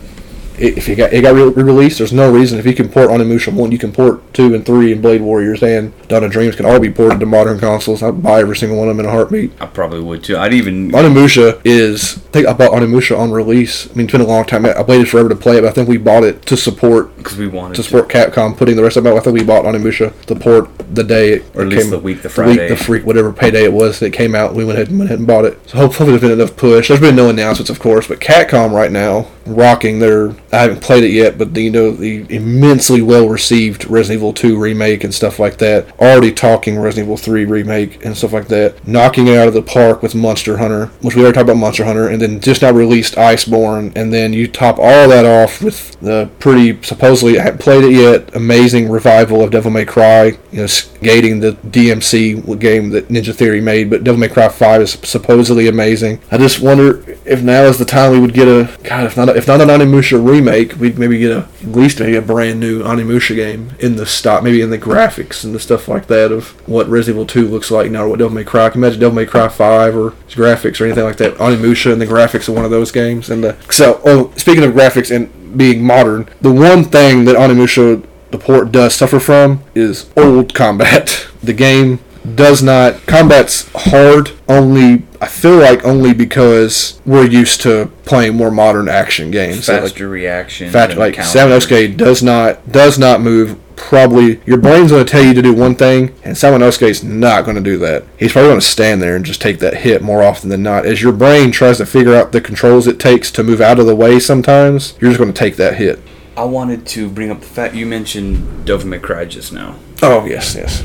[0.58, 3.52] if it got it got re released, there's no reason if you can port Onimusha
[3.52, 6.66] one, you can port two and three and Blade Warriors and Dawn of Dreams can
[6.66, 8.02] all be ported to modern consoles.
[8.02, 9.52] I'd buy every single one of them in a heartbeat.
[9.60, 10.36] I probably would too.
[10.36, 10.90] I'd even.
[10.92, 13.90] Onimusha is, I think I bought Onimusha on release.
[13.90, 14.64] I mean, it's been a long time.
[14.66, 17.36] I waited forever to play it, but I think we bought it to support Because
[17.36, 17.88] we wanted to to.
[17.88, 19.10] support Capcom putting the rest of it.
[19.10, 19.16] out.
[19.16, 21.90] I think we bought Onimusha the port the day it Or at it least came,
[21.90, 22.68] the week, the the week, Friday.
[22.68, 24.54] the freak, whatever payday it was that came out.
[24.54, 25.58] We went ahead and went ahead and bought it.
[25.68, 26.88] So hopefully there's been enough push.
[26.88, 30.34] There's been no announcements, of course, but Capcom right now rocking their.
[30.54, 34.32] I haven't played it yet, but the, you know the immensely well received Resident Evil
[34.32, 35.98] 2 remake and stuff like that.
[35.98, 38.86] Already talking Resident Evil 3 remake and stuff like that.
[38.86, 41.84] Knocking it out of the park with Monster Hunter, which we already talked about Monster
[41.84, 45.98] Hunter, and then just now released Iceborne, and then you top all that off with
[46.00, 48.34] the pretty supposedly I haven't played it yet.
[48.36, 50.38] Amazing revival of Devil May Cry.
[50.52, 54.82] You know, skating the DMC game that Ninja Theory made, but Devil May Cry 5
[54.82, 56.20] is supposedly amazing.
[56.30, 59.36] I just wonder if now is the time we would get a God, if not
[59.36, 62.82] if not an Onimusha remake, we'd maybe get a at least maybe a brand new
[62.82, 66.50] Onimusha game in the stock, maybe in the graphics and the stuff like that of
[66.68, 68.70] what Resident Evil 2 looks like now, or what Devil May Cry.
[68.70, 71.34] Can you imagine Devil May Cry 5 or graphics or anything like that?
[71.36, 73.30] Onimusha and the graphics of one of those games.
[73.30, 78.04] And the, so, oh, speaking of graphics and being modern, the one thing that Onimusha
[78.30, 81.28] the port does suffer from is old combat.
[81.44, 81.98] The game
[82.34, 88.50] does not combat's hard only I feel like only because we're used to playing more
[88.50, 89.64] modern action games.
[89.64, 90.70] So, like, faster reaction.
[90.70, 91.58] fact, like counter.
[91.60, 93.58] Simon does not does not move.
[93.74, 97.56] Probably your brain's going to tell you to do one thing, and Samanosuke's not going
[97.56, 98.04] to do that.
[98.18, 100.84] He's probably going to stand there and just take that hit more often than not.
[100.84, 103.86] As your brain tries to figure out the controls it takes to move out of
[103.86, 106.00] the way, sometimes you're just going to take that hit.
[106.36, 109.76] I wanted to bring up the fact you mentioned Devil May Cry just now.
[110.02, 110.84] Oh yes, yes.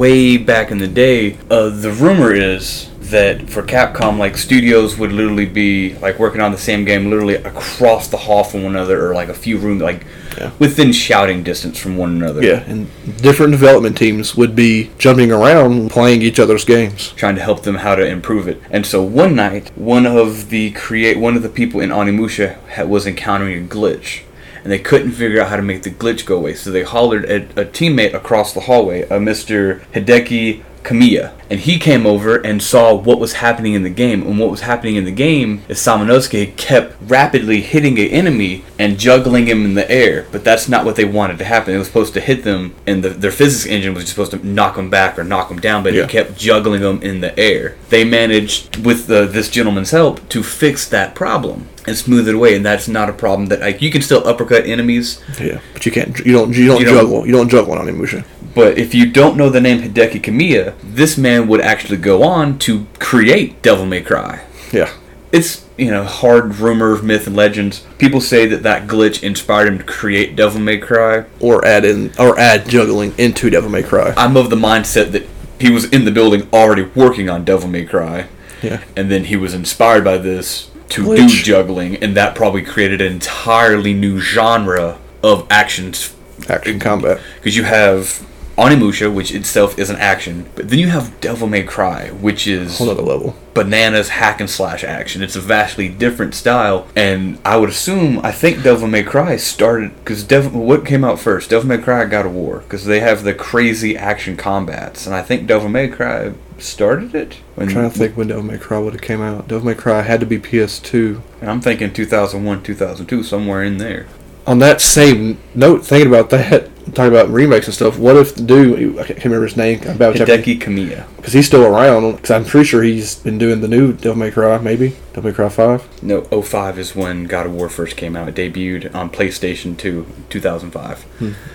[0.00, 5.12] Way back in the day, uh, the rumor is that for Capcom, like studios would
[5.12, 9.06] literally be like working on the same game, literally across the hall from one another,
[9.06, 10.06] or like a few rooms, like
[10.38, 10.50] Yeah.
[10.60, 12.40] within shouting distance from one another.
[12.42, 12.86] Yeah, and
[13.20, 17.12] different development teams would be jumping around playing each other's games.
[17.16, 18.62] trying to help them how to improve it.
[18.70, 22.84] And so one night, one of the create one of the people in Onimusha ha-
[22.84, 24.20] was encountering a glitch,
[24.62, 26.54] and they couldn't figure out how to make the glitch go away.
[26.54, 29.80] So they hollered at a teammate across the hallway, uh, a Mr.
[29.92, 34.22] Hideki Kamiya, and he came over and saw what was happening in the game.
[34.22, 38.98] And what was happening in the game is Samanosuke kept rapidly hitting an enemy and
[38.98, 40.26] juggling him in the air.
[40.32, 41.74] But that's not what they wanted to happen.
[41.74, 44.46] It was supposed to hit them, and the, their physics engine was just supposed to
[44.46, 45.82] knock them back or knock them down.
[45.82, 46.04] But Yeah.
[46.04, 47.76] it kept juggling them in the air.
[47.90, 52.54] They managed, with the, this gentleman's help, to fix that problem and smooth it away.
[52.54, 55.92] And that's not a problem that like you can still uppercut enemies, Yeah, but you
[55.92, 56.18] can't.
[56.20, 56.54] You don't.
[56.56, 57.26] You don't You don't- juggle.
[57.26, 58.24] you don't juggle on Onimusha.
[58.54, 62.58] But if you don't know the name Hideki Kamiya, this man would actually go on
[62.60, 64.44] to create Devil May Cry.
[64.72, 64.92] Yeah.
[65.32, 67.86] It's you know hard rumor, of myth, and legends.
[67.98, 71.24] People say that that glitch inspired him to create Devil May Cry.
[71.38, 74.12] Or add in or add juggling into Devil May Cry.
[74.16, 75.26] I'm of the mindset that
[75.60, 78.28] he was in the building already working on Devil May Cry.
[78.62, 78.84] Yeah.
[78.94, 83.12] and then he was inspired by this to do juggling, and that probably created an
[83.12, 86.14] entirely new genre of actions.
[86.48, 87.20] Action combat.
[87.36, 88.26] Because you have
[88.60, 92.76] Onimusha, which itself is an action, but then you have Devil May Cry, which is
[92.76, 93.34] Whole other level.
[93.54, 95.22] bananas hack and slash action.
[95.22, 99.96] It's a vastly different style, and I would assume I think Devil May Cry started
[99.96, 100.60] because Devil.
[100.62, 101.48] What came out first?
[101.48, 105.22] Devil May Cry, God of War, because they have the crazy action combats, and I
[105.22, 107.36] think Devil May Cry started it.
[107.54, 109.48] When, I'm trying to think when Devil May Cry would have came out.
[109.48, 111.22] Devil May Cry had to be PS2.
[111.40, 114.06] And I'm thinking 2001, 2002, somewhere in there.
[114.46, 117.98] On that same note, thinking about that, talking about remakes and stuff.
[117.98, 121.06] What if the dude I can't remember his name about Hideki Kamiya.
[121.16, 122.12] because he's still around.
[122.16, 125.34] Because I'm pretty sure he's been doing the new Devil May Cry, maybe Devil May
[125.34, 126.02] Cry Five.
[126.02, 128.28] No, 05 is when God of War first came out.
[128.28, 131.02] It debuted on PlayStation 2, 2005.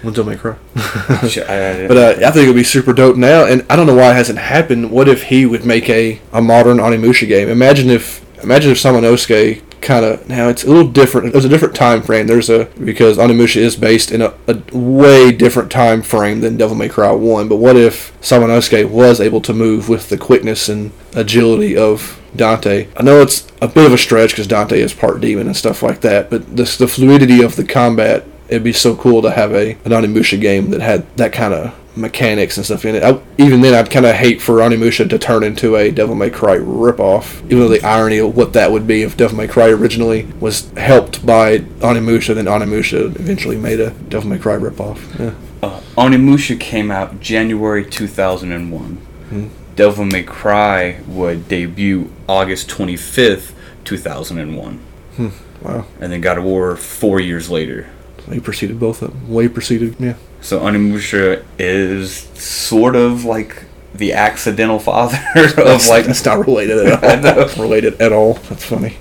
[0.04, 0.56] When's Devil May Cry?
[1.88, 4.12] But uh, I think it would be super dope now, and I don't know why
[4.12, 4.92] it hasn't happened.
[4.92, 7.50] What if he would make a, a modern Onimusha game?
[7.50, 11.32] Imagine if imagine if Samanosuke kind of now it's a little different.
[11.32, 12.28] There's a different time frame.
[12.28, 16.76] There's a because Onimusha is based in a, a way different time frame than Devil
[16.76, 17.48] May Cry One.
[17.48, 22.88] But what if Samanosuke was able to move with the quickness and agility of Dante?
[22.98, 25.84] I know it's a bit of a stretch because Dante is part demon and stuff
[25.84, 29.54] like that, but this the fluidity of the combat it'd be so cool to have
[29.54, 33.04] a an Onimusha game that had that kind of mechanics and stuff in it.
[33.04, 36.30] I, even then, I'd kind of hate for Onimusha to turn into a Devil May
[36.30, 37.44] Cry ripoff.
[37.46, 40.70] Even though the irony of what that would be if Devil May Cry originally was
[40.72, 45.20] helped by Onimusha, then Onimusha eventually made a Devil May Cry ripoff.
[45.20, 45.34] Yeah.
[45.64, 49.52] Uh, Onimusha came out January 2001.
[49.76, 53.52] Devil May Cry would debut August 25th,
[53.84, 54.80] 2001.
[55.62, 55.86] Wow.
[56.00, 57.90] And then God of War four years later.
[58.32, 59.30] He preceded both of them.
[59.30, 59.96] Way preceded.
[60.00, 60.16] Yeah.
[60.46, 63.64] So Onimusha is sort of like
[63.96, 67.64] the accidental father of That's, like that's not related at I all.
[67.64, 68.36] related at all.
[68.50, 68.98] That's funny.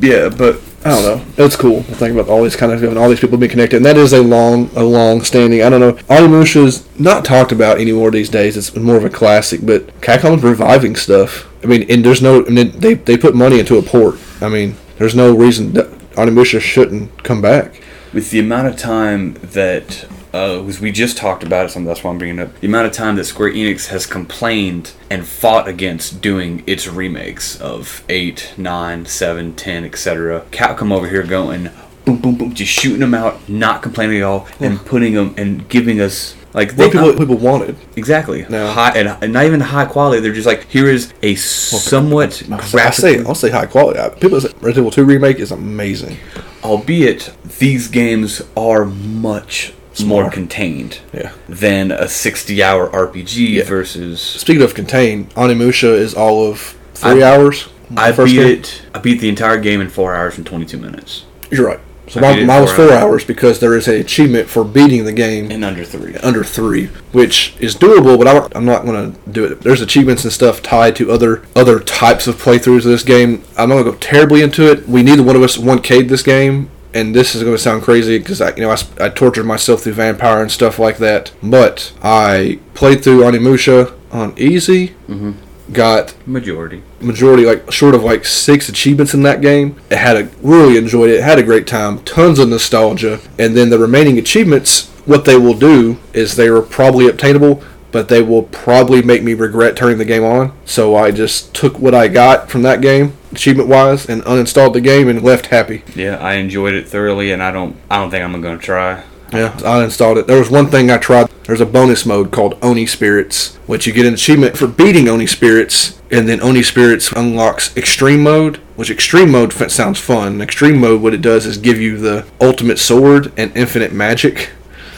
[0.00, 1.02] yeah, but I don't
[1.38, 1.44] know.
[1.44, 1.76] It's cool.
[1.84, 3.96] to think about all these kind of and all these people being connected, and that
[3.96, 5.62] is a long, a long standing.
[5.62, 5.92] I don't know.
[6.10, 8.58] Onimusha's not talked about anymore these days.
[8.58, 11.48] It's more of a classic, but Capcom's reviving stuff.
[11.64, 12.44] I mean, and there's no.
[12.44, 14.16] I mean, they they put money into a port.
[14.42, 17.80] I mean, there's no reason that Onimusha shouldn't come back.
[18.12, 22.02] with the amount of time that uh, was we just talked about it, so that's
[22.02, 22.60] why I'm bringing it up.
[22.60, 27.60] The amount of time that Square Enix has complained and fought against doing its remakes
[27.60, 30.40] of 8, 9, 7, 10, etc.
[30.50, 31.70] Capcom over here going
[32.04, 35.68] boom, boom, boom, just shooting them out, not complaining at all, and putting them and
[35.68, 37.76] giving us like What people people wanted.
[37.96, 40.20] exactly high and, and not even high quality.
[40.20, 44.00] They're just like here is a somewhat I say graphically I'll say high quality.
[44.20, 46.18] People say Resident Evil Two remake is amazing.
[46.64, 50.30] albeit these games are much more Smaller.
[50.30, 51.30] contained Yeah.
[51.48, 53.64] than a 60 hour RPG Yeah.
[53.64, 57.66] versus Speaking of contained, Onimusha is all of three I- hours.
[57.96, 58.46] I beat game?
[58.46, 61.80] it I beat the entire game in 4 hours and 22 minutes You're right.
[62.08, 63.02] So I mine, mine was four four hours.
[63.04, 66.88] hours because there is an achievement for beating the game in under 3 under three,
[67.12, 68.18] which is doable.
[68.18, 69.62] But I'm not going to do it.
[69.62, 73.42] There's achievements and stuff tied to other other types of playthroughs of this game.
[73.56, 74.86] I'm not going to go terribly into it.
[74.88, 77.82] We neither one of us one K'd this game, and this is going to sound
[77.82, 81.32] crazy because I you know I, I tortured myself through Vampyr and stuff like that.
[81.42, 84.88] But I played through Onimusha on easy.
[85.08, 85.32] Mm-hmm.
[85.72, 90.24] Got majority majority like short of like six achievements in that game it had a
[90.42, 94.88] really enjoyed it had a great time tons of nostalgia and then the remaining achievements
[95.04, 97.62] what they will do is they are probably obtainable
[97.92, 101.78] but they will probably make me regret turning the game on so i just took
[101.78, 105.82] what i got from that game achievement wise and uninstalled the game and left happy
[105.94, 109.02] yeah I enjoyed it thoroughly and I don't I don't think I'm going to try
[109.32, 110.26] Yeah, I uninstalled it.
[110.26, 111.30] There was one thing I tried.
[111.44, 115.26] There's a bonus mode called Oni Spirits, which you get an achievement for beating Oni
[115.26, 120.42] Spirits, and then Oni Spirits unlocks Extreme Mode, which Extreme Mode f- sounds fun.
[120.42, 124.50] Extreme Mode, what it does is give you the ultimate sword and infinite magic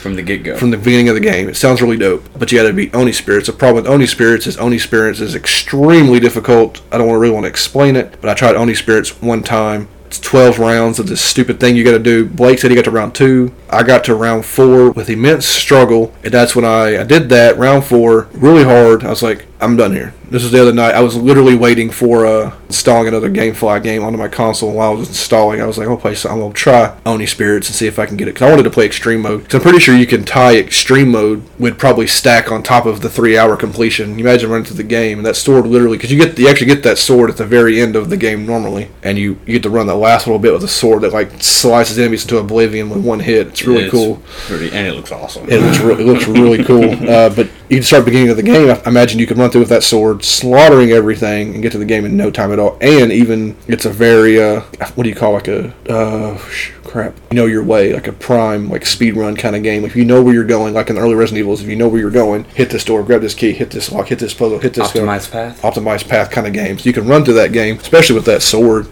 [0.05, 1.49] from the get-go from the beginning of the game.
[1.49, 3.47] It sounds really dope, but you got to beat Oni Spirits.
[3.47, 6.83] The problem with Oni Spirits is Oni Spirits is extremely difficult.
[6.91, 9.87] I don't really want to explain it, but I tried Oni Spirits one time.
[10.05, 12.23] It's 12 rounds of this stupid thing you got to do.
[12.23, 13.51] Blake said he got to round two.
[13.67, 17.57] I got to round four with immense struggle, and that's when I, I did that
[17.57, 19.03] round four really hard.
[19.03, 20.13] I was like, I'm done here.
[20.29, 20.95] This was the other night.
[20.95, 24.73] I was literally waiting for uh, installing another GameFly game onto my console.
[24.73, 26.15] While I was installing, I was like, I'll play.
[26.15, 28.35] So I'm gonna try Oni Spirits and see if I can get it.
[28.35, 29.43] Cause I wanted to play Extreme Mode.
[29.45, 33.01] Cause I'm pretty sure you can tie Extreme Mode would probably stack on top of
[33.01, 34.17] the three hour completion.
[34.19, 36.67] You imagine running through the game and that sword literally, because you get you actually
[36.67, 39.63] get that sword at the very end of the game normally, and you, you get
[39.63, 42.89] to run that last little bit with a sword that like slices enemies into oblivion
[42.89, 43.47] with one hit.
[43.47, 44.21] It's really It's cool.
[44.47, 46.93] pretty, and it looks awesome It looks, re- it looks really cool.
[47.15, 48.69] Uh, but you can start beginning of the game.
[48.69, 51.85] I imagine you could run through with that sword, slaughtering everything, and get to the
[51.85, 52.77] game in no time at all.
[52.81, 54.61] And even it's a very uh,
[54.95, 57.15] what do you call like a uh, sh- crap?
[57.31, 59.85] You know your way, like a prime like speed run kind of game.
[59.85, 61.87] If you know where you're going, like in the early Resident Evils, if you know
[61.87, 64.59] where you're going, hit this door, grab this key, hit this lock, hit this puzzle,
[64.59, 66.85] hit this optimized path optimized path kind of games.
[66.85, 68.87] You can run through that game, especially with that sword.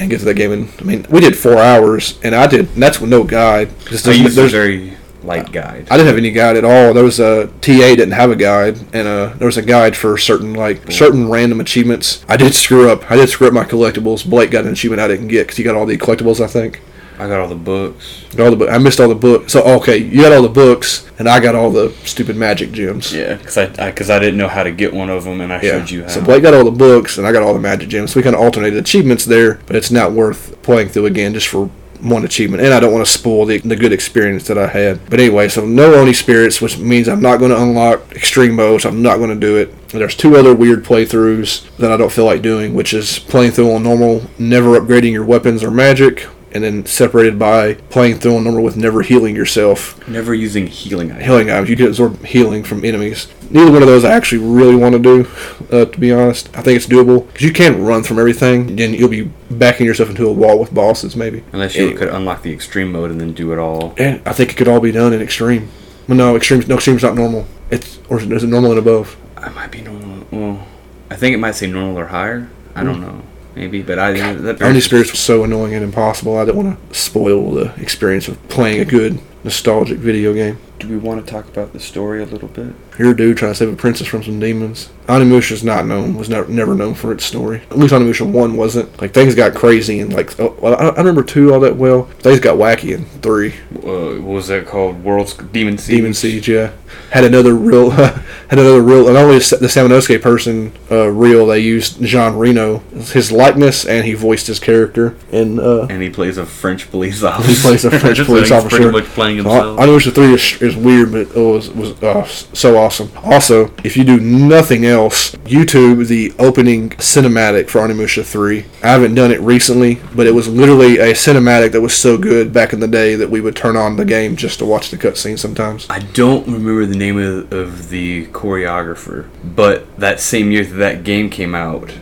[0.00, 2.72] And get to that game, and I mean, we did four hours, and I did.
[2.74, 3.68] And that's with no guide.
[3.86, 4.92] Just there's- there's- very
[5.22, 6.94] light guide I didn't have any guide at all.
[6.94, 10.16] There was a TA didn't have a guide, and uh, there was a guide for
[10.16, 12.24] certain like certain random achievements.
[12.28, 13.10] I did screw up.
[13.10, 14.28] I did screw up my collectibles.
[14.28, 16.40] Blake got an achievement I didn't get because he got all the collectibles.
[16.40, 16.80] I think.
[17.18, 18.24] I got all the books.
[18.36, 18.70] Got all the book.
[18.70, 19.52] I missed all the books.
[19.52, 23.12] So okay, you got all the books, and I got all the stupid magic gems.
[23.12, 25.60] Yeah, because I because I, didn't know how to get one of them, and I
[25.60, 26.08] showed you how.
[26.08, 28.12] So Blake got all the books, and I got all the magic gems.
[28.12, 31.48] So we kind of alternated achievements there, but it's not worth playing through again just
[31.48, 31.70] for
[32.00, 32.62] one achievement.
[32.62, 35.04] And I don't want to spoil the, the good experience that I had.
[35.10, 38.84] But anyway, so no Oni spirits, which means I'm not going to unlock extreme modes.
[38.84, 39.88] I'm not going to do it.
[39.88, 43.72] There's two other weird playthroughs that I don't feel like doing, which is playing through
[43.72, 46.26] on normal, never upgrading your weapons or magic,
[46.64, 50.06] and then separated by playing through on normal with never healing yourself.
[50.08, 51.24] Never using healing items.
[51.26, 51.70] Healing items.
[51.70, 53.28] You can absorb healing from enemies.
[53.50, 55.28] Neither one of those I actually really want to do,
[55.70, 56.48] uh, to be honest.
[56.56, 60.10] I think it's doable because you can run from everything, then you'll be backing yourself
[60.10, 61.44] into a wall with bosses, maybe.
[61.52, 61.98] Unless you Anyway.
[61.98, 63.94] could unlock the extreme mode and then do it all.
[63.96, 65.70] And I think it could all be done in extreme.
[66.08, 66.62] Well, no, extreme.
[66.66, 67.46] No, extreme's not normal.
[67.70, 69.16] It's or is it normal and above?
[69.36, 70.26] I might be normal.
[70.30, 70.66] Well,
[71.10, 72.48] I think it might say normal or higher.
[72.74, 73.22] I don't know.
[73.58, 76.38] Maybe, but I that Oni spirits was so annoying and impossible.
[76.38, 80.58] I didn't want to spoil the experience of playing a good nostalgic video game.
[80.78, 82.72] Do we want to talk about the story a little bit?
[82.98, 84.90] You're a dude trying to save a princess from some demons.
[85.06, 87.62] Onimusha is not known, was never, never known for its story.
[87.70, 89.00] At least Onimusha 1 wasn't.
[89.00, 92.04] Like, things got crazy and, like, oh, I, I remember 2 all that well.
[92.20, 93.48] Things got wacky in 3.
[93.48, 95.02] Uh, what was that called?
[95.02, 95.96] World's Demon Siege.
[95.96, 96.72] Demon Siege, yeah.
[97.10, 102.02] Had another real, had another real, not only the Samanosuke person uh, real, they used
[102.04, 102.78] Jean Reno,
[103.12, 105.16] his likeness, and he voiced his character.
[105.32, 107.50] And, uh, And he plays a French police officer.
[107.50, 108.76] he plays a French police officer.
[108.76, 109.78] Pretty much playing So himself.
[109.78, 113.10] I, I know the three is, is weird, but it was was uh, so awesome.
[113.22, 118.64] Also, if you do nothing else, YouTube the opening cinematic for Onimusha three.
[118.82, 122.52] I haven't done it recently, but it was literally a cinematic that was so good
[122.52, 124.96] back in the day that we would turn on the game just to watch the
[124.96, 125.86] cutscene sometimes.
[125.90, 131.04] I don't remember the name of, of the choreographer, but that same year that that
[131.04, 131.92] game came out,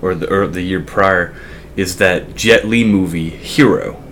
[0.00, 1.34] or the or the year prior,
[1.76, 4.02] is that Jet Li movie Hero.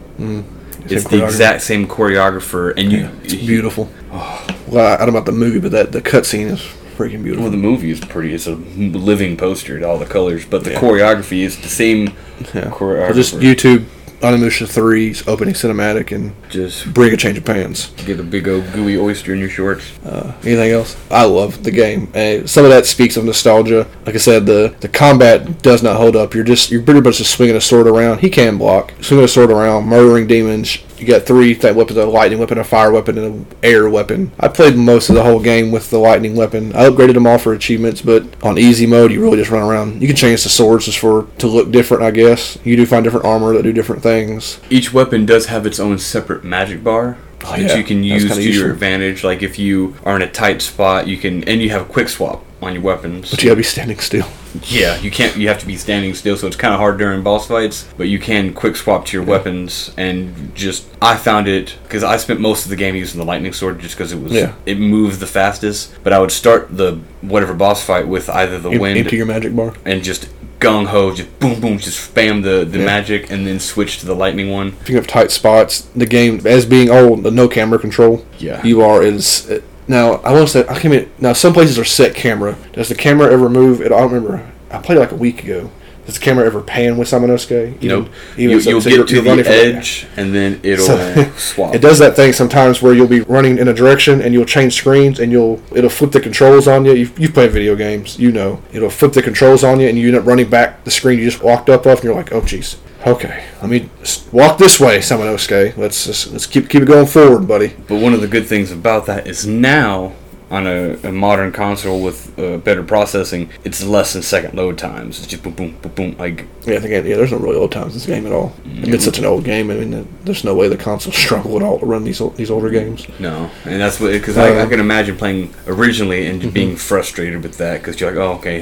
[0.90, 3.10] It's the exact same choreographer, and you.
[3.22, 3.90] It's beautiful.
[4.12, 4.46] Oh.
[4.66, 6.60] Well, I don't know about the movie, but that the cutscene is
[6.96, 7.42] freaking beautiful.
[7.44, 8.34] Well, the movie is pretty.
[8.34, 10.80] It's a living poster to all the colors, but the Yeah.
[10.80, 12.08] choreography is the same
[12.54, 12.70] yeah.
[12.70, 13.08] choreographer.
[13.08, 13.84] So just YouTube
[14.20, 17.90] Onimusha 3's opening cinematic and just bring a change of pants.
[18.04, 19.98] get a big old gooey oyster in your shorts.
[20.04, 20.96] Uh, anything else?
[21.10, 22.12] I love the game.
[22.14, 23.86] Uh, some of that speaks of nostalgia.
[24.04, 26.34] Like I said, the the combat does not hold up.
[26.34, 28.18] You're just you're pretty much just swinging a sword around.
[28.20, 30.78] He can block, swinging a sword around, murdering demons.
[31.00, 34.32] You got three type weapons: a lightning weapon, a fire weapon, and an air weapon.
[34.38, 36.74] I played most of the whole game with the lightning weapon.
[36.76, 40.00] I upgraded them all for achievements, but on easy mode, you really just run around.
[40.02, 42.58] You can change the swords just for to look different, I guess.
[42.64, 44.60] You do find different armor that do different things.
[44.70, 47.76] Each weapon does have its own separate magic bar Oh, that yeah.
[47.76, 48.42] you can use to useful.
[48.66, 49.24] your advantage.
[49.24, 52.10] Like if you are in a tight spot, you can, and you have a quick
[52.10, 53.30] swap on your weapons.
[53.30, 54.26] But you gotta be standing still.
[54.64, 55.36] Yeah, you can't.
[55.36, 57.86] You have to be standing still, so it's kind of hard during boss fights.
[57.96, 62.16] But you can quick swap to your weapons, and just I found it because I
[62.16, 64.52] spent most of the game using the lightning sword just because it was Yeah.
[64.66, 65.92] it moved the fastest.
[66.02, 69.26] But I would start the whatever boss fight with either the Em- wind Empty your
[69.26, 69.74] magic bar.
[69.84, 70.28] and just
[70.58, 72.84] gung ho, just boom boom, just spam the the Yeah.
[72.84, 74.72] magic, and then switch to the lightning one.
[74.82, 78.60] Speaking of tight spots, the game, as being old, the no camera control, Yeah.
[78.64, 79.60] you are is uh,
[79.90, 80.14] now.
[80.22, 81.20] I want to say I can't.
[81.20, 82.56] Now some places are set camera.
[82.72, 83.82] Does the camera ever move?
[83.82, 84.50] It, I don't remember.
[84.70, 85.70] I played like a week ago.
[86.06, 87.76] Does the camera ever pan with Samanosuke?
[87.76, 88.08] Even, Nope.
[88.36, 91.30] even you, so- you'll so get you're- to you're the edge, and then it'll So-
[91.36, 91.74] swap.
[91.74, 94.74] It does that thing sometimes where you'll be running in a direction and you'll change
[94.74, 96.92] screens and you'll it'll flip the controls on you.
[96.94, 98.60] You've, you've played video games, you know.
[98.72, 101.30] It'll flip the controls on you and you end up running back the screen you
[101.30, 102.76] just walked up off and you're like, oh jeez.
[103.06, 103.88] Okay, let me
[104.30, 105.74] walk this way, Samanosuke.
[105.78, 107.68] Let's just, let's keep keep it going forward, buddy.
[107.88, 110.12] But one of the good things about that is now
[110.50, 115.18] on a, a modern console with uh, better processing, it's less than second load times.
[115.18, 116.16] It's just boom, boom, boom, boom.
[116.18, 118.52] Like Yeah, I think yeah, there's no really old times in this game at all.
[118.64, 119.70] I mean, it's such an old game.
[119.70, 122.50] I mean, uh, there's no way the console struggle at all to run these these
[122.50, 123.06] older games.
[123.20, 127.42] no, and that's what because I, I Uh, can imagine playing originally and being frustrated
[127.42, 128.60] with that because you're like, oh okay,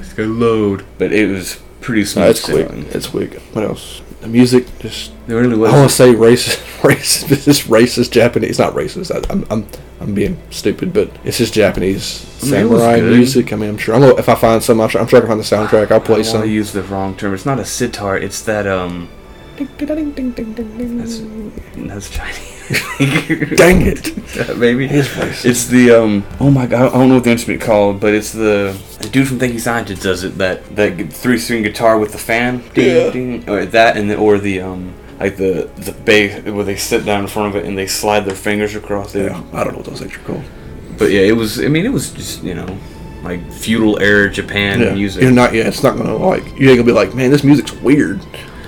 [0.00, 0.84] it's gonna load.
[0.98, 2.24] But it was pretty smooth.
[2.24, 2.68] No, it's quick.
[2.94, 3.34] It's quick.
[3.52, 4.00] What else?
[4.26, 8.58] The music just really I want to say racist, racist, it's just racist Japanese.
[8.58, 9.14] Not racist.
[9.14, 9.68] I, I'm, I'm,
[10.00, 13.52] I'm being stupid, but it's just Japanese I mean, samurai music.
[13.52, 13.94] I mean, I'm sure.
[13.94, 15.92] I'm gonna, if I find some, I'm sure, I'm sure I can find the soundtrack.
[15.92, 16.44] I'll play to some.
[16.44, 17.34] use the wrong term.
[17.34, 18.18] It's not a sitar.
[18.18, 19.08] It's that um.
[19.56, 21.20] That's
[21.76, 23.56] that's Chinese.
[23.56, 24.56] Dang it!
[24.58, 25.44] Maybe It is racist.
[25.44, 26.24] It's the um.
[26.40, 29.28] Oh my god, I don't know what the instrument called, but it's the the dude
[29.28, 30.36] from Thank You Scientist does it.
[30.38, 32.62] That that three string guitar with the fan.
[32.74, 33.10] Ding, Yeah.
[33.10, 37.04] ding, or that and the, or the um like the the bass where they sit
[37.04, 39.30] down in front of it and they slide their fingers across it.
[39.30, 40.44] Yeah, I don't know what those things are called.
[40.98, 41.60] But yeah, it was.
[41.62, 42.78] I mean, it was just you know
[43.22, 45.22] like feudal era Japan Yeah, music.
[45.22, 45.52] you're not.
[45.54, 46.44] Yeah, it's not gonna like.
[46.58, 48.20] You ain't gonna be like, man, this music's weird.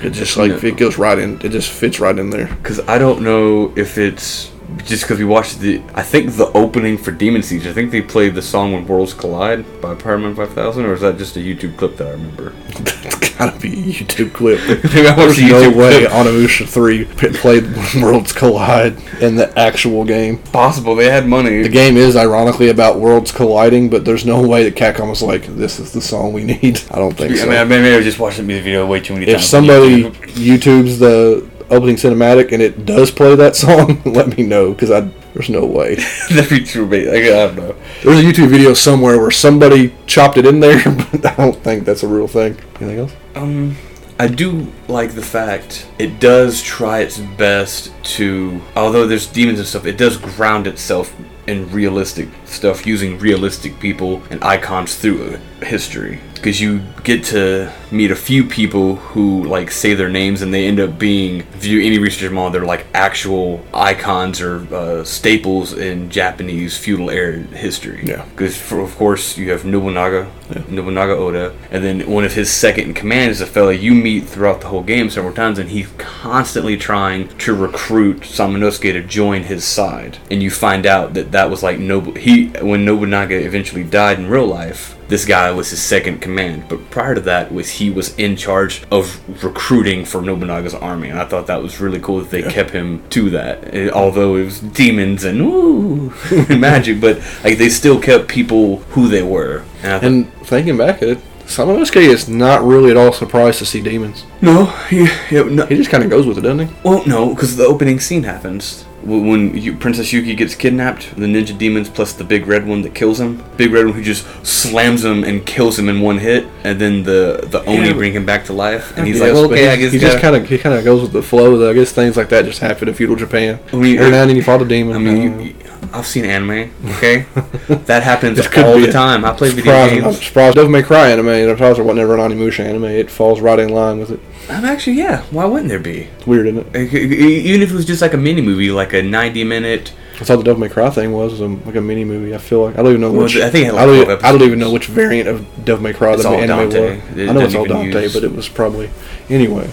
[0.02, 1.40] It just like it goes right in.
[1.40, 2.46] It just fits right in there.
[2.46, 5.82] Because I don't know if it's just because we watched the.
[5.94, 7.66] I think the opening for Demon Siege.
[7.66, 11.00] I think they played the song "When Worlds Collide" by Powerman Five Thousand, or is
[11.00, 12.50] that just a YouTube clip that I remember?
[12.68, 14.60] That's gotta be a YouTube clip.
[14.68, 16.10] I There's no way clip.
[16.10, 20.38] Onimusha 3 p- played when Worlds Collide in the actual game.
[20.38, 21.62] Possible they had money.
[21.62, 25.46] The game is ironically about worlds colliding, but there's no way that Capcom was like,
[25.46, 26.80] this is the song we need.
[26.90, 27.48] I don't think I so.
[27.48, 29.44] mean, maybe I was just watching the music video way too many if times.
[29.44, 30.58] If somebody YouTube.
[30.58, 35.10] YouTubes the opening cinematic and it does play that song, let me know because I
[35.34, 35.94] there's no way.
[36.30, 37.76] that'd be true, but like, I don't know.
[38.02, 40.82] There's a YouTube video somewhere where somebody chopped it in there,
[41.12, 42.58] but I don't think that's a real thing.
[42.80, 43.12] Anything else?
[43.34, 43.76] Um,
[44.18, 49.68] I do like the fact it does try its best to, although there's demons and
[49.68, 51.14] stuff, it does ground itself
[51.46, 56.20] in realistic stuff using realistic people and icons through history.
[56.38, 60.66] Because you get to meet a few people who like say their names and they
[60.66, 65.04] end up being, if you do any research on, they're like actual icons or uh,
[65.04, 68.02] staples in Japanese feudal era history.
[68.04, 68.24] Yeah.
[68.30, 70.30] Because of course you have Nobunaga,
[70.68, 74.24] Nobunaga Oda, and then one of his second in command is a fella you meet
[74.24, 79.44] throughout the whole game several times, and he's constantly trying to recruit Samanosuke to join
[79.44, 80.18] his side.
[80.30, 82.16] And you find out that that was like Nobu.
[82.16, 84.97] He when Nobunaga eventually died in real life.
[85.08, 88.82] This guy was his second command, but prior to that was he was in charge
[88.90, 92.70] of recruiting for Nobunaga's army, and I thought that was really cool that they kept
[92.70, 93.74] him to that.
[93.74, 96.12] Eh, Although it was demons and ooh
[96.50, 99.64] magic, but like they still kept people who they were.
[99.82, 103.80] And, And thinking back at it, Samanosuke is not really at all surprised to see
[103.80, 104.24] demons.
[104.42, 106.74] no, he, yeah, no, He just kind of goes with it, doesn't he?
[106.84, 111.14] well, no, because the opening scene happens when you, Princess Yuki gets kidnapped.
[111.16, 113.42] The ninja demons plus the big red one that kills him.
[113.56, 117.04] Big red one who just slams him and kills him in one hit, and then
[117.04, 117.92] the the oni Yeah.
[117.94, 118.96] bring him back to life.
[118.96, 120.74] And he's Yes, like, well, okay, he, I guess he just kind of he kind
[120.76, 121.56] of goes with the flow.
[121.56, 121.70] Though.
[121.70, 123.60] I guess things like that just happen in feudal Japan.
[123.72, 124.96] I mean, Every now and then you fought a demon.
[124.96, 125.54] I mean, Uh, you, you,
[125.92, 126.70] I've seen anime.
[126.96, 127.24] Okay,
[127.68, 129.24] that happens all the a time.
[129.24, 130.26] I play video surprising- I'm games.
[130.26, 131.28] surprised Devil May Cry anime.
[131.28, 132.84] and I'm surprised there wasn't ever an Onimusha anime.
[132.84, 134.20] It falls right in line with it.
[134.50, 135.22] I'm actually, yeah.
[135.30, 136.02] Why wouldn't there be?
[136.16, 136.94] It's weird, isn't it?
[136.94, 139.92] Even if it was just like a mini movie, like a 90 minute.
[140.18, 142.34] That's all the Devil May Cry thing was, was a, like a mini movie.
[142.34, 143.36] I feel like I don't even know Well, which.
[143.36, 145.64] I think it had like I, don't, 12 I don't even know which variant of
[145.64, 146.96] Devil May Cry It's the anime Dante.
[146.96, 147.18] was.
[147.18, 148.90] It I know it's all Dante, use- but it was probably
[149.28, 149.68] anyway.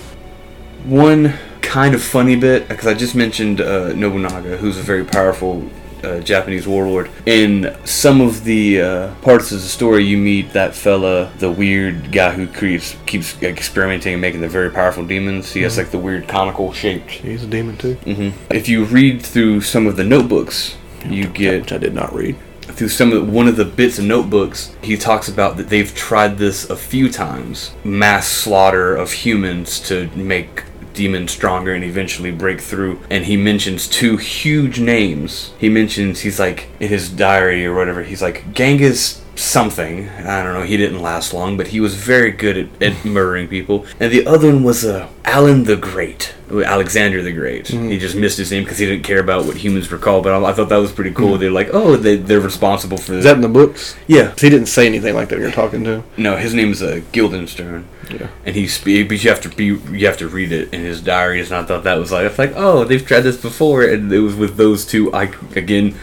[0.84, 5.68] One kind of funny bit, because I just mentioned uh, Nobunaga, who's a very powerful
[6.06, 7.10] uh, Japanese warlord.
[7.26, 12.12] In some of the uh, parts of the story, you meet that fella, the weird
[12.12, 15.52] guy who keeps keeps experimenting and making the very powerful demons.
[15.54, 17.12] He has like the weird conical shaped.
[17.12, 17.96] He's a demon too.
[17.96, 22.14] hmm If you read through some of the notebooks, you get which I did not
[22.14, 22.36] read.
[22.76, 25.94] through some of the, one of the bits of notebooks, he talks about that they've
[25.96, 30.64] tried this a few times, mass slaughter of humans to make
[30.96, 33.02] demons stronger and eventually break through.
[33.10, 35.54] And he mentions two huge names.
[35.60, 38.04] He mentions he's like in his diary or whatever.
[38.04, 40.10] He's like Genghis something.
[40.10, 40.64] I don't know.
[40.64, 43.86] He didn't last long, but he was very good at, at murdering people.
[44.00, 46.34] And the other one was uh, Alan the Great.
[46.50, 47.68] Alexander the Great.
[47.70, 50.24] He just missed his name because he didn't care about what humans were called.
[50.24, 51.38] But I, I thought that was pretty cool.
[51.38, 53.96] They're like, oh, they, they're responsible for Is that in the books?
[54.08, 54.34] yeah.
[54.40, 56.04] He didn't say anything like that you're talking to.
[56.18, 58.28] No, his name is uh, Guildenstern, Yeah.
[58.46, 61.02] and he spe- but you have to be you have to read it in his
[61.02, 61.52] diaries.
[61.52, 64.20] And I thought that was like it's like oh they've tried this before, and it
[64.20, 65.12] was with those two.
[65.14, 65.96] I again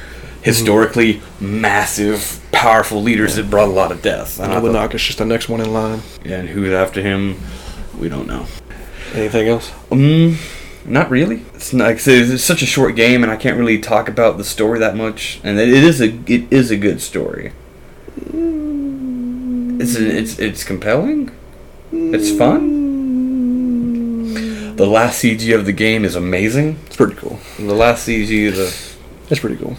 [0.42, 4.38] historically massive, powerful leaders that brought a lot of death.
[4.38, 6.02] And I thought, Nobunaga's just the next one in line.
[6.24, 7.40] and who's after him,
[7.98, 8.46] we don't know.
[9.14, 9.72] Anything else?
[9.90, 10.38] Um,
[10.84, 11.42] not really.
[11.54, 11.84] It's not.
[11.84, 14.44] Like I said, it's such a short game, and I can't really talk about the
[14.44, 15.40] story that much.
[15.44, 17.52] And it is a it is a good story.
[18.18, 21.30] It's it's it's compelling.
[21.92, 22.80] It's fun.
[24.76, 26.78] The last CG of the game is amazing.
[26.86, 27.38] It's pretty cool.
[27.58, 28.72] The last CG is a
[29.30, 29.76] It's pretty cool.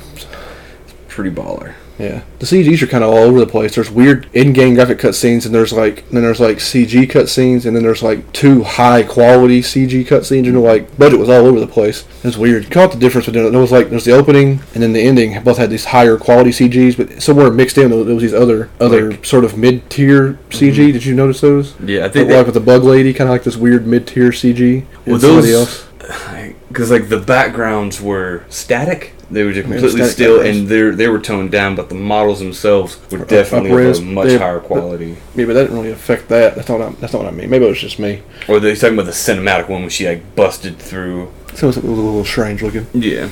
[1.14, 1.73] Pretty baller.
[1.99, 3.76] Yeah, the CGs are kind of all over the place.
[3.76, 7.84] There's weird in-game graphic cutscenes, and there's like then there's like CG cutscenes, and then
[7.84, 10.45] there's like two high-quality CG cutscenes.
[10.45, 12.03] You know, like budget was all over the place.
[12.23, 12.64] It's weird.
[12.64, 13.52] You caught the difference between it.
[13.52, 15.41] There was like there's the opening and then the ending.
[15.44, 19.11] Both had these higher quality CGs, but somewhere mixed in there was these other other
[19.11, 20.72] Like- sort of mid-tier CG.
[20.72, 20.91] Mm-hmm.
[20.94, 21.76] Did you notice those?
[21.80, 24.31] Yeah, I Like, think like with the bug lady, kind of like this weird mid-tier
[24.31, 24.85] CG.
[25.06, 26.23] Well, and somebody those- else.
[26.73, 29.13] because like the backgrounds were static.
[29.31, 30.59] They were just Yeah, completely still, backgrounds.
[30.59, 31.75] and they they were toned down.
[31.75, 35.17] But the models themselves were Or definitely of a much They- higher quality.
[35.35, 36.55] Yeah, but that didn't really affect that.
[36.55, 37.49] That's not what I, that's not what I mean.
[37.49, 38.21] Maybe it was just me.
[38.47, 41.31] Or they're talking about the cinematic one when she like busted through.
[41.55, 42.87] So it was, it was a little strange looking.
[42.93, 43.29] Yeah.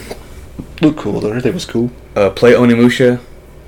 [0.81, 1.29] Looked cool though.
[1.29, 1.91] Everything was cool.
[2.15, 3.19] Uh, play Onimusha.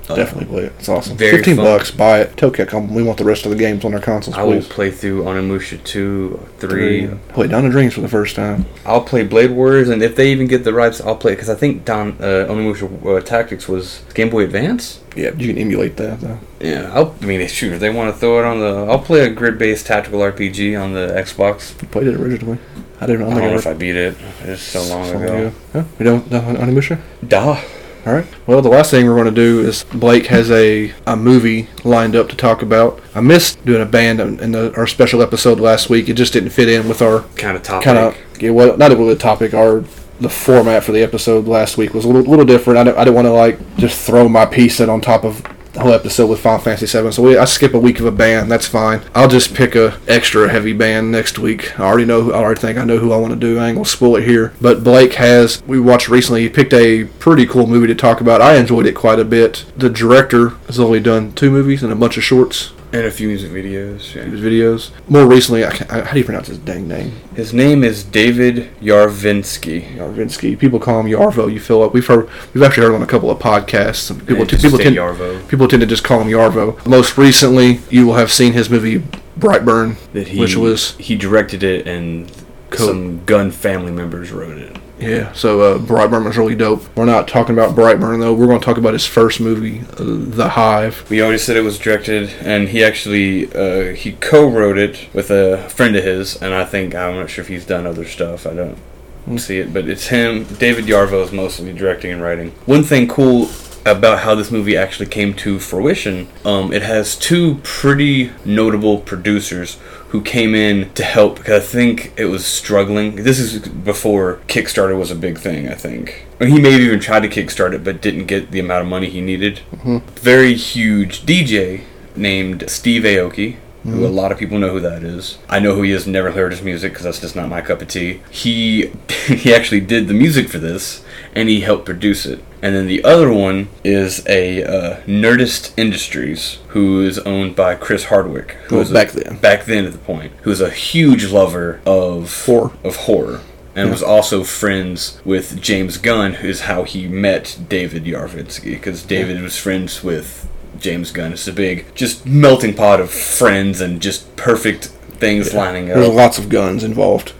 [0.08, 0.72] Uh, Definitely play it.
[0.78, 1.16] It's awesome.
[1.16, 1.64] very Fifteen fun.
[1.64, 1.90] bucks.
[1.90, 2.36] Buy it.
[2.36, 4.68] Tell Capcom we want the rest of the games on our consoles, I will please.
[4.68, 7.08] play through Onimusha 2, 3.
[7.30, 8.66] Play Dawn of Dreams for the first time.
[8.84, 11.48] I'll play Blade Warriors, and if they even get the rights, I'll play it because
[11.48, 15.00] I think Don uh, Onimusha uh, Tactics was Game Boy Advance.
[15.16, 16.38] Yeah, you can emulate that though.
[16.60, 19.20] Yeah, I'll, I mean, shoot, if they want to throw it on the, I'll play
[19.20, 21.80] a grid-based tactical RPG on the Xbox.
[21.80, 22.58] You played it originally.
[23.00, 23.22] I didn't.
[23.22, 24.16] I I don't know if I beat it.
[24.42, 25.52] It's so long so ago.
[25.74, 26.30] Yeah, we don't.
[26.30, 27.00] No, Onimusha.
[27.26, 27.60] Duh.
[28.06, 28.26] All right.
[28.46, 32.14] Well, the last thing we're going to do is Blake has a, a movie lined
[32.14, 33.00] up to talk about.
[33.14, 36.08] I missed doing a band in the, our special episode last week.
[36.10, 37.84] It just didn't fit in with our Kind of topic.
[37.84, 39.54] kind of yeah, well, not really the topic.
[39.54, 39.84] Our
[40.20, 42.78] the format for the episode last week was a little, little different.
[42.78, 45.42] I, don't- I didn't want to like just throw my piece in on top of
[45.76, 47.12] whole episode with Final Fantasy Seven.
[47.12, 48.50] So we, I skip a week of a band.
[48.50, 49.02] That's fine.
[49.14, 51.78] I'll just pick a extra heavy band next week.
[51.78, 52.32] I already know.
[52.32, 53.58] I already think I know who I want to do.
[53.58, 54.52] I ain't gonna spoil it here.
[54.60, 55.62] But Blake has.
[55.66, 56.42] We watched recently.
[56.42, 58.40] He picked a pretty cool movie to talk about.
[58.40, 59.64] I enjoyed it quite a bit.
[59.76, 62.72] The director has only done two movies and a bunch of shorts.
[62.94, 64.14] And a few music videos.
[64.14, 64.22] Yeah.
[64.22, 64.90] His videos.
[65.08, 67.10] More recently, I can't, how do you pronounce his dang name?
[67.34, 69.96] His name is David Yarvinsky.
[69.96, 70.56] Yarvinsky.
[70.56, 71.52] People call him Yarvo.
[71.52, 71.92] You feel it.
[71.92, 72.28] We've heard.
[72.54, 73.96] We've actually heard on a couple of podcasts.
[73.96, 75.48] Some People, just people tend, Yarvo.
[75.48, 76.86] people tend to just call him Yarvo.
[76.86, 79.00] Most recently, you will have seen his movie
[79.38, 82.30] Brightburn, That he, which was he directed it, and
[82.70, 84.76] Co- some Gunn family members wrote it.
[85.08, 85.32] Yeah.
[85.32, 86.84] So uh, Brightburn was really dope.
[86.96, 88.34] We're not talking about Brightburn though.
[88.34, 91.08] We're going to talk about his first movie, uh, The Hive.
[91.10, 95.68] We already said it was directed, and he actually uh, he co-wrote it with a
[95.70, 98.46] friend of his, and I think I'm not sure if he's done other stuff.
[98.46, 98.78] I don't
[99.24, 99.38] Hmm.
[99.38, 100.44] see it, but it's him.
[100.58, 102.50] David Yarvo is mostly directing and writing.
[102.66, 103.48] One thing cool
[103.86, 109.78] about how this movie actually came to fruition, um, it has two pretty notable producers
[110.14, 113.16] who came in to help because I think it was struggling.
[113.16, 116.24] This is before Kickstarter was a big thing, I think.
[116.38, 119.10] He may have even tried to kickstart it but didn't get the amount of money
[119.10, 119.62] he needed.
[119.72, 119.98] Mm-hmm.
[120.14, 121.82] Very huge DJ
[122.14, 123.56] named Steve Aoki.
[123.82, 124.04] Who mm-hmm.
[124.04, 125.38] a lot of people know who that is.
[125.48, 126.06] I know who he is.
[126.06, 128.22] Never heard his music because that's just not my cup of tea.
[128.30, 128.92] He
[129.26, 131.04] he actually did the music for this,
[131.34, 132.38] and he helped produce it.
[132.64, 138.04] And then the other one is a uh, Nerdist Industries, who is owned by Chris
[138.04, 139.36] Hardwick, who was a- back then.
[139.36, 142.70] back then at the point, who was a huge lover of Horror.
[142.82, 143.40] of horror,
[143.76, 143.92] and Yeah.
[143.92, 149.58] was also friends with James Gunn, who's how he met David Yarvinsky, because David was
[149.58, 150.46] friends with
[150.80, 151.32] James Gunn.
[151.34, 154.86] It's a big, just melting pot of friends and just perfect
[155.18, 155.96] things lining up.
[155.98, 157.34] There's lots of guns involved.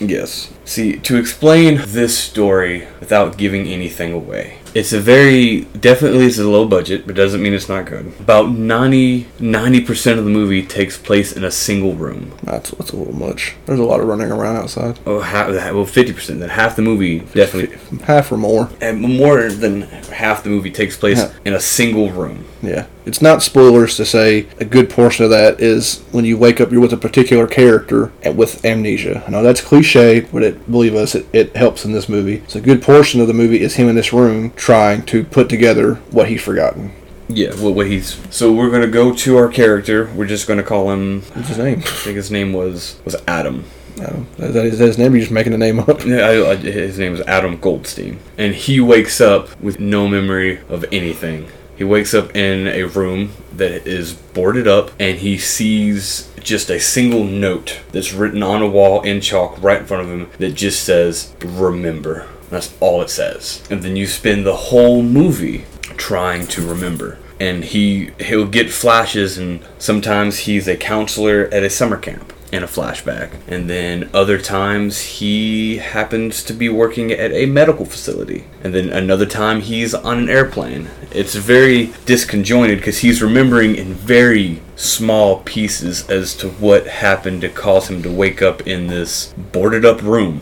[0.00, 0.48] Yes.
[0.64, 6.48] See, to explain this story without giving anything away, it's a very definitely it's a
[6.48, 8.12] low budget, but doesn't mean it's not good.
[8.20, 12.32] About 90 percent of the movie takes place in a single room.
[12.42, 13.56] That's that's a little much.
[13.66, 14.98] There's a lot of running around outside.
[15.06, 16.40] Oh, half, well, fifty percent.
[16.40, 18.70] Then half the movie definitely, Half or more.
[18.80, 21.32] and more than half the movie takes place Yeah.
[21.44, 22.44] in a single room.
[22.62, 22.86] Yeah.
[23.06, 26.70] It's not spoilers to say a good portion of that is when you wake up,
[26.70, 29.24] you're with a particular character and with amnesia.
[29.26, 32.42] I know that's cliche, but it, believe us, it, it helps in this movie.
[32.46, 35.48] So a good portion of the movie is him in this room trying to put
[35.48, 36.92] together what he's forgotten.
[37.28, 40.10] Yeah, well, what he's so we're gonna go to our character.
[40.16, 41.22] We're just gonna call him.
[41.22, 41.78] What's his name?
[41.78, 43.64] I think his name was was Adam.
[44.00, 44.26] Adam.
[44.38, 45.12] is, that, is that his name?
[45.12, 46.04] Or you just making a name up?
[46.04, 50.60] Yeah, I, I, his name is Adam Goldstein, and he wakes up with no memory
[50.68, 51.48] of anything.
[51.80, 56.78] He wakes up in a room that is boarded up, and he sees just a
[56.78, 60.50] single note that's written on a wall in chalk right in front of him that
[60.50, 65.64] just says "Remember." That's all it says, and then you spend the whole movie
[65.96, 67.16] trying to remember.
[67.40, 72.62] And he he'll get flashes, and sometimes he's a counselor at a summer camp in
[72.62, 73.32] a flashback.
[73.46, 78.44] And then other times he happens to be working at a medical facility.
[78.62, 80.88] And then another time he's on an airplane.
[81.12, 87.48] It's very disconjointed because he's remembering in very small pieces as to what happened to
[87.50, 90.40] cause him to wake up in this boarded up room.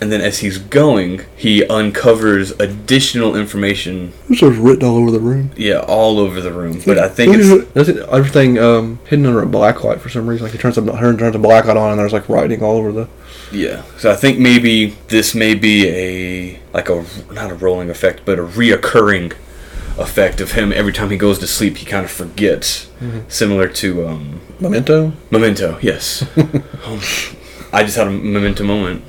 [0.00, 5.18] And then as he's going, he uncovers additional information, This was written all over the
[5.18, 5.50] room.
[5.56, 6.80] yeah, all over the room.
[6.86, 10.44] But I think it's everything um, hidden under a black light for some reason?
[10.44, 12.76] Like he turns a turns turns a black light on, and there's like writing all
[12.76, 13.08] over the.
[13.52, 13.82] Yeah.
[13.98, 18.38] So I think maybe this may be a like a not a rolling effect, but
[18.38, 19.32] a reoccurring
[19.98, 22.90] effect of him every time he goes to sleep he kind of forgets.
[23.28, 25.12] Similar to um Memento.
[25.30, 26.24] Memento, yes.
[26.84, 26.98] Um,
[27.72, 29.04] I just had a memento moment.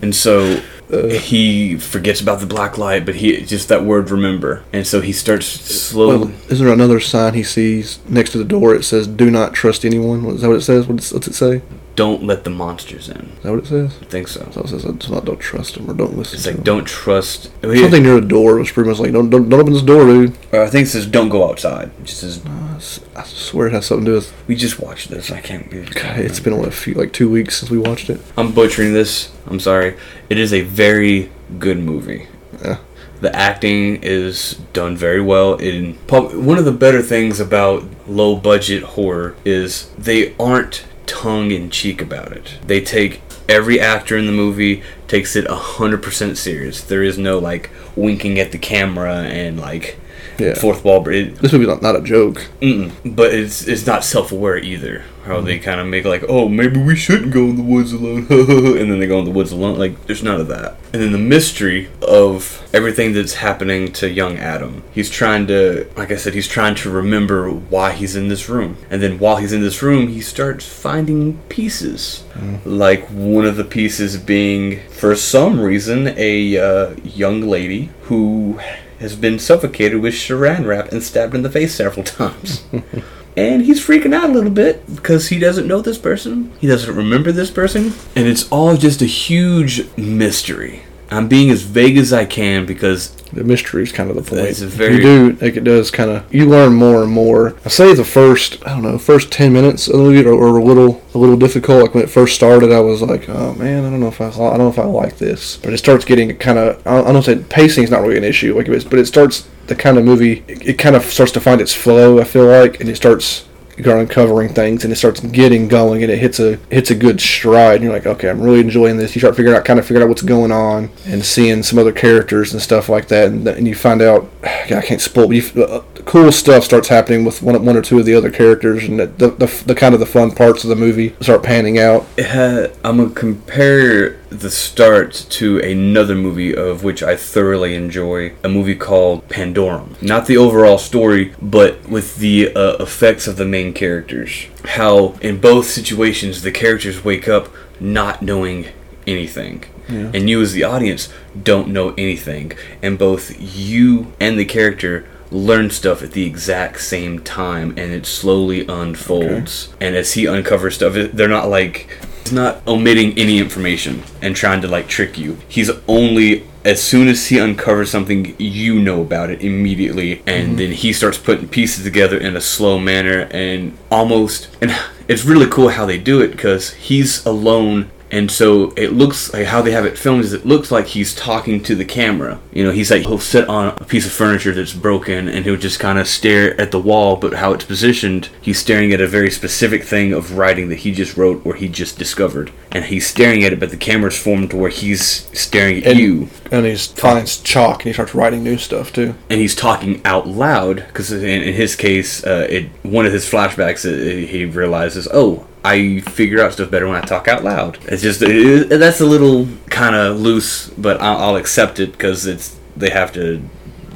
[0.00, 4.64] and so he forgets about the black light, but he just that word remember.
[4.72, 8.44] And so he starts slowly Well, is there another sign he sees next to the
[8.44, 8.74] door?
[8.74, 10.86] It says "Do not trust anyone." Is that what it says?
[10.88, 11.62] What's, what's it say?
[12.00, 13.30] Don't let the monsters in.
[13.36, 13.98] Is that what it says?
[14.00, 14.48] I think so.
[14.52, 16.64] So it says it's not don't trust them or don't listen It's like them.
[16.64, 17.50] don't trust.
[17.60, 20.34] Something near the door was pretty much like don't don't, don't open this door, dude.
[20.50, 21.90] Or I think it says don't go outside.
[22.00, 22.80] It just says uh,
[23.16, 24.32] "I swear it has something to do with.
[24.48, 25.30] we just watched this.
[25.30, 25.70] I can't.
[25.70, 28.18] Be, God, it's been what, a few like two weeks since we watched it.
[28.38, 29.30] I'm butchering this.
[29.46, 29.94] I'm sorry.
[30.30, 32.28] It is a very good movie.
[32.64, 32.78] Yeah.
[33.20, 35.56] The acting is done very well.
[35.56, 41.70] In one of the better things about low budget horror is they aren't tongue in
[41.70, 42.58] cheek about it.
[42.64, 46.80] They take every actor in the movie takes it hundred percent serious.
[46.80, 49.98] There is no like winking at the camera and like
[50.40, 50.54] Yeah.
[50.54, 51.00] fourth wall.
[51.00, 52.48] br- It, This movie's not, not a joke.
[52.60, 52.90] Mm-mm.
[53.04, 55.04] But it's it's not self aware either.
[55.24, 58.26] How they kind of make like, oh, maybe we shouldn't go in the woods alone,
[58.30, 59.78] and then they go in the woods alone.
[59.78, 60.76] Like, there's none of that.
[60.94, 64.82] And then the mystery of everything that's happening to young Adam.
[64.92, 68.78] He's trying to, like I said, he's trying to remember why he's in this room.
[68.88, 72.24] And then while he's in this room, he starts finding pieces.
[72.64, 78.58] Like one of the pieces being, for some reason, a uh, young lady who
[79.00, 82.64] has been suffocated with saran wrap and stabbed in the face several times.
[83.36, 86.52] and he's freaking out a little bit because he doesn't know this person.
[86.60, 87.92] He doesn't remember this person.
[88.14, 90.82] And it's all just a huge mystery.
[91.10, 94.42] I'm being as vague as I can because The mystery is kind of the point.
[94.48, 97.54] It's a very- you do like it does kind of you learn more and more.
[97.64, 100.56] I say the first I don't know first ten minutes of the movie are, are
[100.58, 101.82] a little a little difficult.
[101.82, 104.26] Like when it first started, I was like, oh man, I don't know if I
[104.28, 105.58] I don't know if I like this.
[105.62, 108.24] But it starts getting kind of I don't, I say pacing is not really an
[108.24, 111.04] issue like it is, but it starts the kind of movie it, it kind of
[111.04, 112.18] starts to find its flow.
[112.20, 113.44] I feel like, and it starts
[113.80, 117.20] you're uncovering things and it starts getting going and it hits a hits a good
[117.20, 119.14] stride and you're like okay i'm really enjoying this.
[119.14, 121.92] You start figuring out kind of figuring out what's going on and seeing some other
[121.92, 125.36] characters and stuff like that and, and you find out God, i can't spoil but
[125.36, 128.84] you, uh, cool stuff starts happening with one, one or two of the other characters
[128.84, 131.78] and the, the, the, the kind of the fun parts of the movie start panning
[131.78, 138.32] out had, I'm gonna compare the start to another movie of which I thoroughly enjoy,
[138.44, 140.00] a movie called Pandorum.
[140.02, 144.46] Not the overall story, but with the uh, effects of the main characters.
[144.64, 147.48] How in both situations the characters wake up
[147.80, 148.66] not knowing
[149.06, 149.64] anything.
[149.88, 150.10] Yeah.
[150.14, 151.08] And you as the audience
[151.42, 152.52] don't know anything.
[152.82, 158.06] And both you and the character learn stuff at the exact same time and it
[158.06, 159.72] slowly unfolds.
[159.80, 161.88] And as he uncovers stuff, they're not like
[162.22, 165.38] he's not omitting any information and trying to like trick you.
[165.48, 170.56] He's only as soon as he uncovers something, you know about it immediately, and mm-hmm.
[170.56, 174.54] then he starts putting pieces together in a slow manner and almost.
[174.60, 174.70] And
[175.08, 179.46] it's really cool how they do it because he's alone and so it looks like
[179.46, 182.40] how they have it filmed is it looks like he's talking to the camera.
[182.52, 185.56] You know, he's like he'll sit on a piece of furniture that's broken and he'll
[185.56, 189.06] just kind of stare at the wall, but how it's positioned, he's staring at a
[189.06, 192.50] very specific thing of writing that he just wrote or he just discovered.
[192.72, 195.02] And he's staring at it, but the camera's formed to where he's
[195.38, 199.14] staring at And- you and he finds chalk and he starts writing new stuff too
[199.28, 203.28] and he's talking out loud because in, in his case, uh, it one of his
[203.30, 207.78] flashbacks, uh, he realizes, oh, I figure out stuff better when I talk out loud.
[207.86, 208.30] It's just it,
[208.72, 212.90] it- that's a little kind of loose, but I'll, I'll accept it because it's they
[212.90, 213.42] have to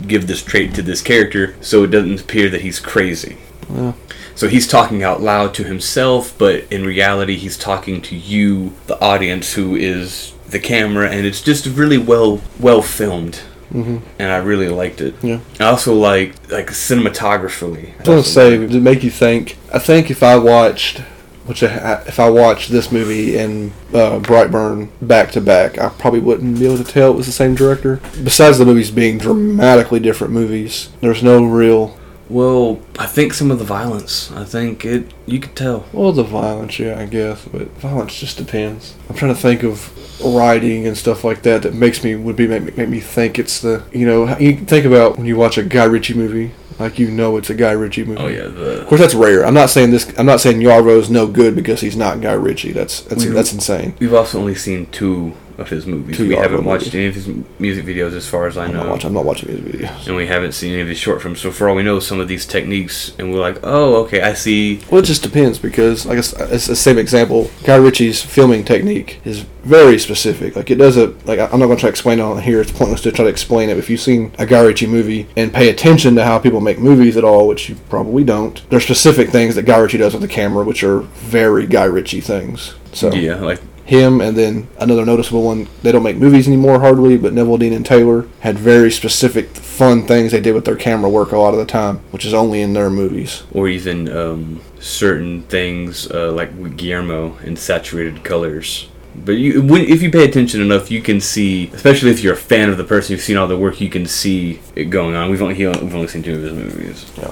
[0.07, 3.39] give this trait to this character so it doesn't appear that he's crazy.
[3.73, 3.93] Yeah.
[4.35, 9.01] So he's talking out loud to himself, but in reality, he's talking to you, the
[9.01, 13.41] audience, who is the camera, and it's just really well well filmed.
[13.73, 14.03] Mhm.
[14.19, 15.15] And I really liked it.
[15.23, 15.39] Yeah.
[15.59, 17.95] I also like like cinematographically.
[17.95, 19.57] I was gonna say to make you think.
[19.73, 21.01] I think if I watched,
[21.47, 26.21] which I, if I watched this movie and uh, Brightburn back to back, I probably
[26.21, 28.01] wouldn't be able to tell it was the same director.
[28.23, 31.99] Besides the movies being dramatically different movies, there's no real.
[32.31, 34.33] Well, I think some of the violence.
[34.33, 35.13] I think it.
[35.27, 35.85] You could tell.
[35.93, 38.95] Well, the violence, yeah, I guess, but violence just depends.
[39.11, 39.93] I'm trying to think of
[40.25, 43.61] writing and stuff like that that makes me would be make, make me think it's
[43.61, 47.11] the you know you think about when you watch a Guy Ritchie movie like you
[47.11, 48.21] know it's a Guy Ritchie movie.
[48.21, 49.45] Oh yeah, Of course, that's rare.
[49.45, 50.13] I'm not saying this.
[50.19, 52.73] I'm not saying Yarvo's no good because he's not Guy Ritchie.
[52.73, 53.95] That's that's that's insane.
[54.01, 56.17] we've also only seen two of his movies.
[56.17, 56.95] Two we haven't watched movies.
[56.95, 57.29] any of his
[57.59, 59.09] music videos, as far as I I'm not know.
[59.09, 60.07] I'm not watching his videos.
[60.07, 61.41] and we haven't seen any of his short films.
[61.41, 64.35] So for all we know, some of these techniques, and we're like, oh, okay, I
[64.35, 64.81] see.
[64.91, 67.51] Well, it just depends because, I guess, uh, it's the same example.
[67.65, 70.57] Guy Ritchie's filming technique is very specific.
[70.57, 71.27] Like it doesn't.
[71.27, 72.61] Like I'm not going to try to explain it on here.
[72.61, 73.79] It's pointless to try to explain it.
[73.79, 77.17] If you've seen a Guy Ritchie movie and pay attention to how people make movies
[77.17, 80.29] at all, which you probably don't, there's specific things that Guy Ritchie does with the
[80.29, 82.75] camera, which are very Guy Ritchie things.
[82.93, 85.69] So Yeah, like him, and then another noticeable one.
[85.83, 90.33] They don't make movies anymore hardly, but Neveldine and Taylor had very specific, fun things
[90.33, 92.73] they did with their camera work a lot of the time, which is only in
[92.73, 93.43] their movies.
[93.53, 98.89] or even um, certain things uh, like Guillermo in saturated colors.
[99.17, 102.37] But you, when, if you pay attention enough, you can see, especially if you're a
[102.37, 105.31] fan of the person, you've seen all the work, you can see it going on.
[105.31, 107.31] We've only we've only seen two of his movies, Yeah.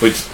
[0.00, 0.24] which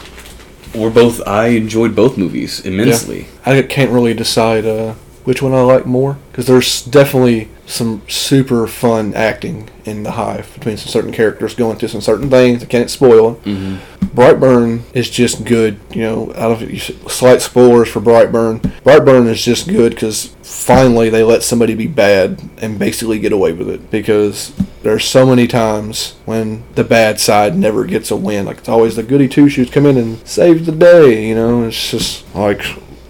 [0.74, 1.20] were both.
[1.26, 3.26] I enjoyed both movies immensely.
[3.44, 4.94] I can't really decide uh,
[5.24, 10.52] which one I like more because there's definitely some super fun acting in the Hive
[10.54, 12.62] between some certain characters going through some certain things.
[12.62, 13.34] I can't spoil.
[13.34, 13.76] hmm
[14.12, 15.80] Brightburn is just good.
[15.90, 18.60] You know, I don't know if slight spoilers for Brightburn.
[18.84, 23.54] Brightburn is just good because finally they let somebody be bad and basically get away
[23.54, 23.90] with it.
[23.90, 28.44] Because there's so many times when the bad side never gets a win.
[28.44, 31.26] Like it's always the goody two shoes come in and save the day.
[31.26, 32.60] You know, it's just like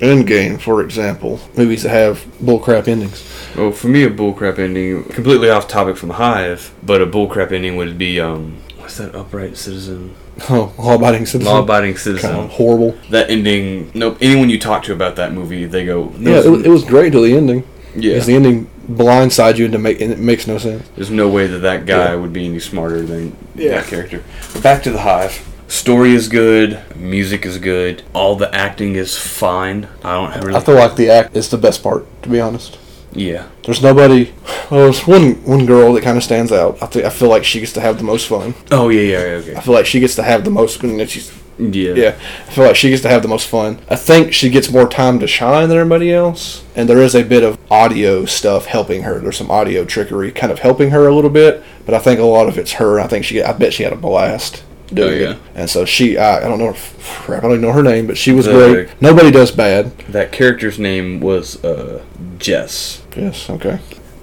[0.02, 1.38] Endgame, for example.
[1.56, 3.24] Movies that have bullcrap endings.
[3.56, 7.76] Well, for me, a bullcrap ending, completely off topic from Hive, but a bullcrap ending
[7.76, 9.14] would be um, what's that?
[9.14, 10.14] Upright Citizen,
[10.50, 11.52] Oh, law-abiding citizen.
[11.52, 12.34] law-abiding kind citizen.
[12.36, 12.98] of horrible.
[13.10, 13.92] That ending.
[13.94, 14.18] Nope.
[14.20, 17.12] Anyone you talk to about that movie, they go, Yeah, it, was- it was great
[17.12, 17.62] till the ending.
[17.94, 18.12] yeah.
[18.14, 20.88] Because the ending blindsides you into make and it makes no sense.
[20.96, 22.14] There's no way that that guy Yeah.
[22.16, 23.76] would be any smarter than Yeah.
[23.76, 24.24] that character.
[24.52, 25.46] But back to the Hive.
[25.72, 26.82] Story is good.
[26.94, 28.02] Music is good.
[28.12, 29.88] All the acting is fine.
[30.04, 30.56] I don't have really.
[30.58, 32.78] I feel like the act is the best part, to be honest.
[33.12, 33.48] yeah.
[33.64, 34.34] There's nobody.
[34.70, 36.82] Well, there's one one girl that kind of stands out.
[36.82, 38.54] I think I feel like she gets to have the most fun.
[38.70, 39.56] Oh yeah, yeah, yeah, okay.
[39.56, 40.82] I feel like she gets to have the most.
[40.82, 41.94] And she's Yeah.
[41.94, 42.14] yeah.
[42.48, 43.80] I feel like she gets to have the most fun.
[43.88, 47.24] I think she gets more time to shine than everybody else, and there is a
[47.24, 49.20] bit of audio stuff helping her.
[49.20, 52.24] There's some audio trickery kind of helping her a little bit, but I think a
[52.24, 53.00] lot of it's her.
[53.00, 53.42] I think she.
[53.42, 54.64] I bet she had a blast.
[54.94, 55.31] Doing Oh, yeah.
[55.32, 55.39] it.
[55.55, 58.16] And so she, I, I don't know, her, I don't even know her name, but
[58.19, 58.89] she was The- great.
[59.02, 59.97] Nobody does bad.
[60.09, 62.02] That character's name was uh,
[62.39, 63.02] Jess.
[63.16, 63.78] Yes, okay.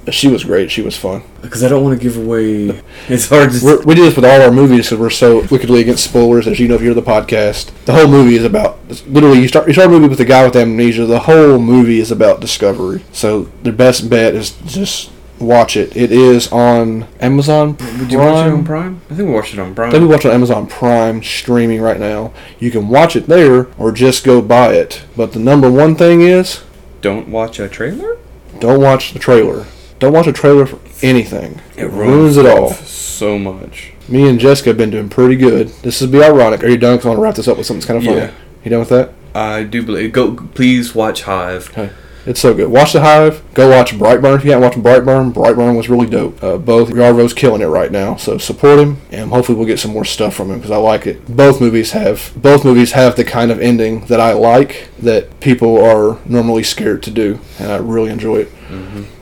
[0.06, 0.72] But she was great.
[0.72, 1.22] She was fun.
[1.42, 2.82] Because I don't want to give away.
[3.10, 3.60] It's hard to.
[3.64, 6.48] We're, we do this with all our movies because we're so wickedly against spoilers.
[6.48, 9.40] As you know, if you're the podcast, the whole movie is about literally.
[9.42, 11.06] You start you start a movie with the guy with amnesia.
[11.06, 13.04] The whole movie is about discovery.
[13.12, 15.96] So the best bet is just watch it.
[15.96, 17.74] It is on Amazon.
[17.76, 19.02] Did you watch it on Prime?
[19.10, 19.92] I think we watched it on Prime.
[19.92, 22.34] Let me watch it on Amazon Prime streaming right now.
[22.60, 25.04] You can watch it there or just go buy it.
[25.16, 26.62] But the number one thing is
[27.02, 28.18] Don't watch a trailer.
[28.60, 29.66] don't watch the trailer.
[30.00, 31.60] Don't watch a trailer for anything.
[31.78, 32.72] It ruins it all.
[32.74, 33.92] so much.
[34.08, 35.68] Me and Jessica have been doing pretty good.
[35.84, 36.64] This would be ironic.
[36.64, 36.98] Are you done?
[36.98, 38.18] 'Cause I want to wrap this up with something that's kind of funny.
[38.28, 38.32] Yeah.
[38.64, 39.12] You done with that?
[39.36, 40.12] I do believe.
[40.14, 41.70] Go, please watch Hive.
[41.72, 41.90] Okay.
[42.30, 42.70] It's so good.
[42.70, 43.44] Watch The Hive.
[43.56, 44.36] Go watch Brightburn.
[44.36, 46.44] If you haven't watched Brightburn, Brightburn was really dope.
[46.44, 48.18] Uh, both Yarvo's killing it right now.
[48.18, 51.08] So support him, and hopefully we'll get some more stuff from him because I like
[51.08, 51.26] it.
[51.26, 55.84] Both movies have both movies have the kind of ending that I like that people
[55.84, 58.52] are normally scared to do, and I really enjoy it.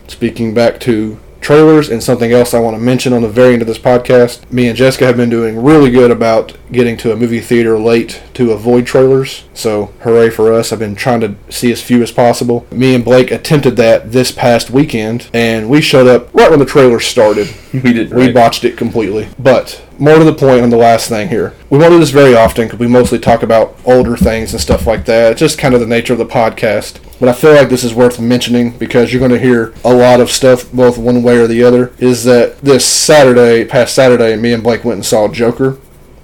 [0.10, 3.62] Speaking back to trailers and something else I want to mention on the very end
[3.62, 7.16] of this podcast, me and Jessica have been doing really good about getting to a
[7.16, 9.46] movie theater late to avoid trailers.
[9.54, 10.72] So, hooray for us.
[10.72, 12.68] I've been trying to see as few as possible.
[12.72, 16.66] Me and Blake attempted that this past weekend, and we showed up right when the
[16.66, 17.48] trailer started.
[17.78, 18.12] We did.
[18.12, 18.34] We right.
[18.34, 19.28] botched it completely.
[19.38, 21.54] But more to the point on the last thing here.
[21.70, 24.88] We won't do this very often because we mostly talk about older things and stuff
[24.88, 25.34] like that.
[25.34, 27.00] It's just kind of the nature of the podcast.
[27.20, 30.20] But I feel like this is worth mentioning because you're going to hear a lot
[30.20, 31.94] of stuff, both one way or the other.
[31.98, 35.78] Is that this Saturday, past Saturday, me and Blake went and saw Joker.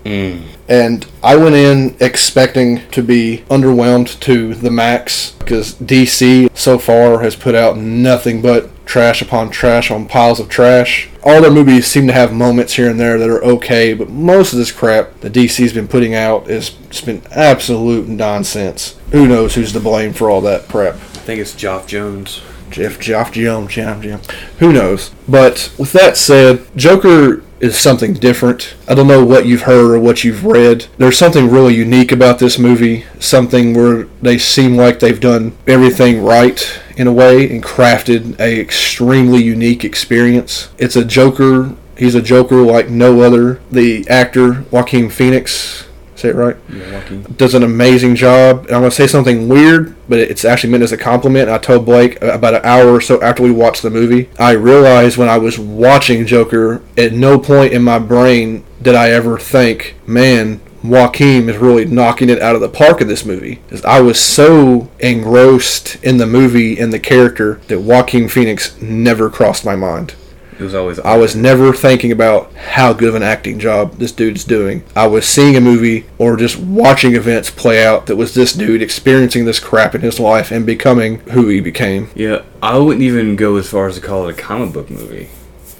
[0.05, 0.43] Mm.
[0.67, 7.21] And I went in expecting to be underwhelmed to the max because DC so far
[7.21, 11.09] has put out nothing but trash upon trash on piles of trash.
[11.23, 14.53] All their movies seem to have moments here and there that are okay, but most
[14.53, 16.69] of this crap the DC's been putting out has
[17.05, 18.97] been absolute nonsense.
[19.11, 20.95] Who knows who's to blame for all that crap?
[20.95, 22.41] I think it's Geoff Johns.
[22.69, 24.19] Jeff, Jeff, Jim, Jim, Jim.
[24.57, 25.11] Who knows?
[25.27, 28.75] But with that said, Joker is something different.
[28.89, 30.87] I don't know what you've heard or what you've read.
[30.97, 33.05] There's something really unique about this movie.
[33.19, 38.59] Something where they seem like they've done everything right in a way and crafted a
[38.59, 40.69] extremely unique experience.
[40.77, 41.73] It's a Joker.
[41.97, 43.61] He's a Joker like no other.
[43.71, 45.85] The actor Joaquin Phoenix.
[46.23, 47.23] Say it right Joaquin.
[47.35, 48.59] does an amazing job.
[48.67, 51.49] And I'm going to say something weird, but it's actually meant as a compliment.
[51.49, 55.17] I told Blake about an hour or so after we watched the movie, I realized
[55.17, 59.95] when I was watching Joker, at no point in my brain did I ever think,
[60.07, 63.61] man, Joaquin is really knocking it out of the park in this movie.
[63.83, 69.65] I was so engrossed in the movie and the character that Joaquin Phoenix never crossed
[69.65, 70.15] my mind.
[70.59, 70.99] It was always.
[70.99, 74.83] I was never thinking about how good of an acting job this dude's doing.
[74.95, 78.81] I was seeing a movie or just watching events play out that was this dude
[78.81, 82.09] experiencing this crap in his life and becoming who he became.
[82.15, 85.29] Yeah, I wouldn't even go as far as to call it a comic book movie.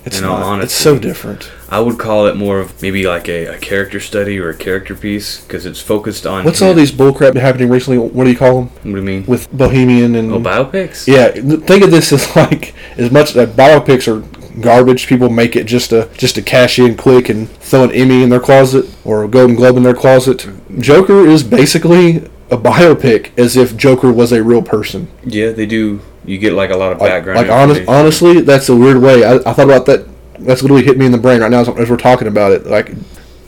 [0.06, 0.44] It's In not.
[0.44, 0.66] honesty.
[0.66, 1.50] It's so different.
[1.70, 4.96] I would call it more of maybe like a, a character study or a character
[4.96, 6.44] piece because it's focused on.
[6.44, 6.68] What's him.
[6.68, 8.00] all these bullcrap happening recently?
[8.00, 8.68] What do you call them?
[8.68, 9.26] What do you mean?
[9.28, 11.08] With Bohemian and Oh, biopics.
[11.08, 11.30] yeah.
[11.32, 14.22] Think of this as like as much that biopics are
[14.62, 15.08] garbage.
[15.08, 18.30] People make it just to just to cash in quick and throw an Emmy in
[18.30, 20.48] their closet or a Golden Globe in their closet.
[20.80, 22.18] Joker is basically
[22.52, 25.08] a biopic as if Joker was a real person.
[25.24, 26.02] Yeah, they do.
[26.26, 27.38] You get like a lot of background.
[27.38, 29.24] like honest, honestly, that's a weird way.
[29.24, 30.08] I, I thought about that.
[30.40, 32.66] That's literally hit me in the brain right now as, as we're talking about it.
[32.66, 32.92] Like,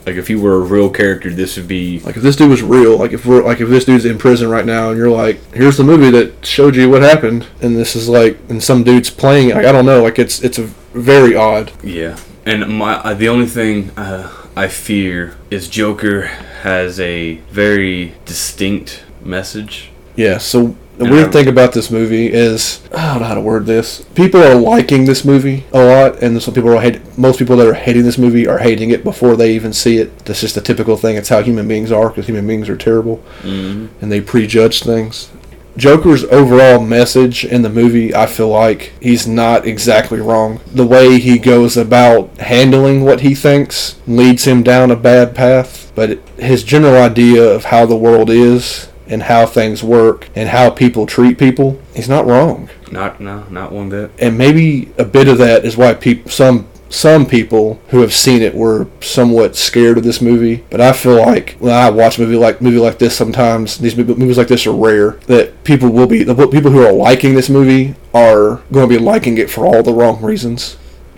[0.06, 1.98] Like if you were a real character, this would be.
[2.00, 4.48] like if this dude was real, like if we're like if this dude's in prison
[4.48, 7.96] right now, and you're like, here's the movie that showed you what happened, and this
[7.96, 9.48] is like, and some dude's playing.
[9.48, 10.04] Like I don't know.
[10.04, 10.62] Like it's it's a
[10.94, 11.72] very odd.
[11.82, 16.26] Yeah, and my uh, the only thing uh, I fear is Joker
[16.62, 19.90] has a very distinct message.
[20.14, 20.38] Yeah.
[20.38, 24.04] So the weird thing about this movie is I don't know how to word this.
[24.14, 27.18] People are liking this movie a lot, and some people are hate.
[27.18, 30.18] Most people that are hating this movie are hating it before they even see it.
[30.20, 31.16] That's just a typical thing.
[31.16, 33.18] It's how human beings are because human beings are terrible.
[33.42, 33.86] Mm-hmm.
[34.00, 35.30] and they prejudge things.
[35.76, 40.60] Joker's overall message in the movie, I feel like he's not exactly wrong.
[40.72, 45.92] The way he goes about handling what he thinks leads him down a bad path,
[45.94, 50.70] but his general idea of how the world is and how things work and how
[50.70, 52.68] people treat people, he's not wrong.
[52.90, 54.10] Not no, not one bit.
[54.18, 58.42] And maybe a bit of that is why people some some people who have seen
[58.42, 62.20] it were somewhat scared of this movie, but I feel like when I watch a
[62.20, 65.12] movie like movie like this, sometimes these movies like this are rare.
[65.26, 69.02] That people will be the people who are liking this movie are going to be
[69.02, 70.76] liking it for all the wrong reasons.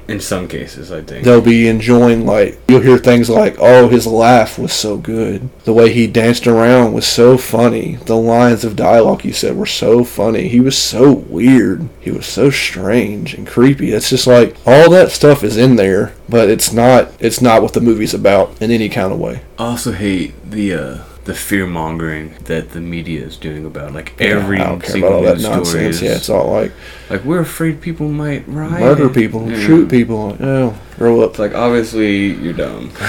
[0.09, 1.25] In some cases, I think.
[1.25, 5.51] They'll be enjoying like you'll hear things like, "Oh, his laugh was so good.
[5.65, 7.99] The way he danced around was so funny.
[8.07, 10.49] The lines of dialogue he said were so funny.
[10.49, 11.89] He was so weird.
[12.01, 16.15] He was so strange and creepy." It's just like all that stuff is in there,
[16.27, 19.43] but it's not it's not what the movie's about in any kind of way.
[19.59, 20.99] I also hate the uh,
[21.29, 25.11] the fear mongering that the media is doing about like every I don't care single
[25.11, 25.97] about all that news story nonsense.
[25.97, 26.73] is Yeah, it's all like
[27.11, 29.61] like we're afraid people might riot, murder people, Yeah.
[29.61, 30.35] shoot people.
[30.41, 31.31] Oh, grow up.
[31.33, 32.91] It's like obviously you're dumb.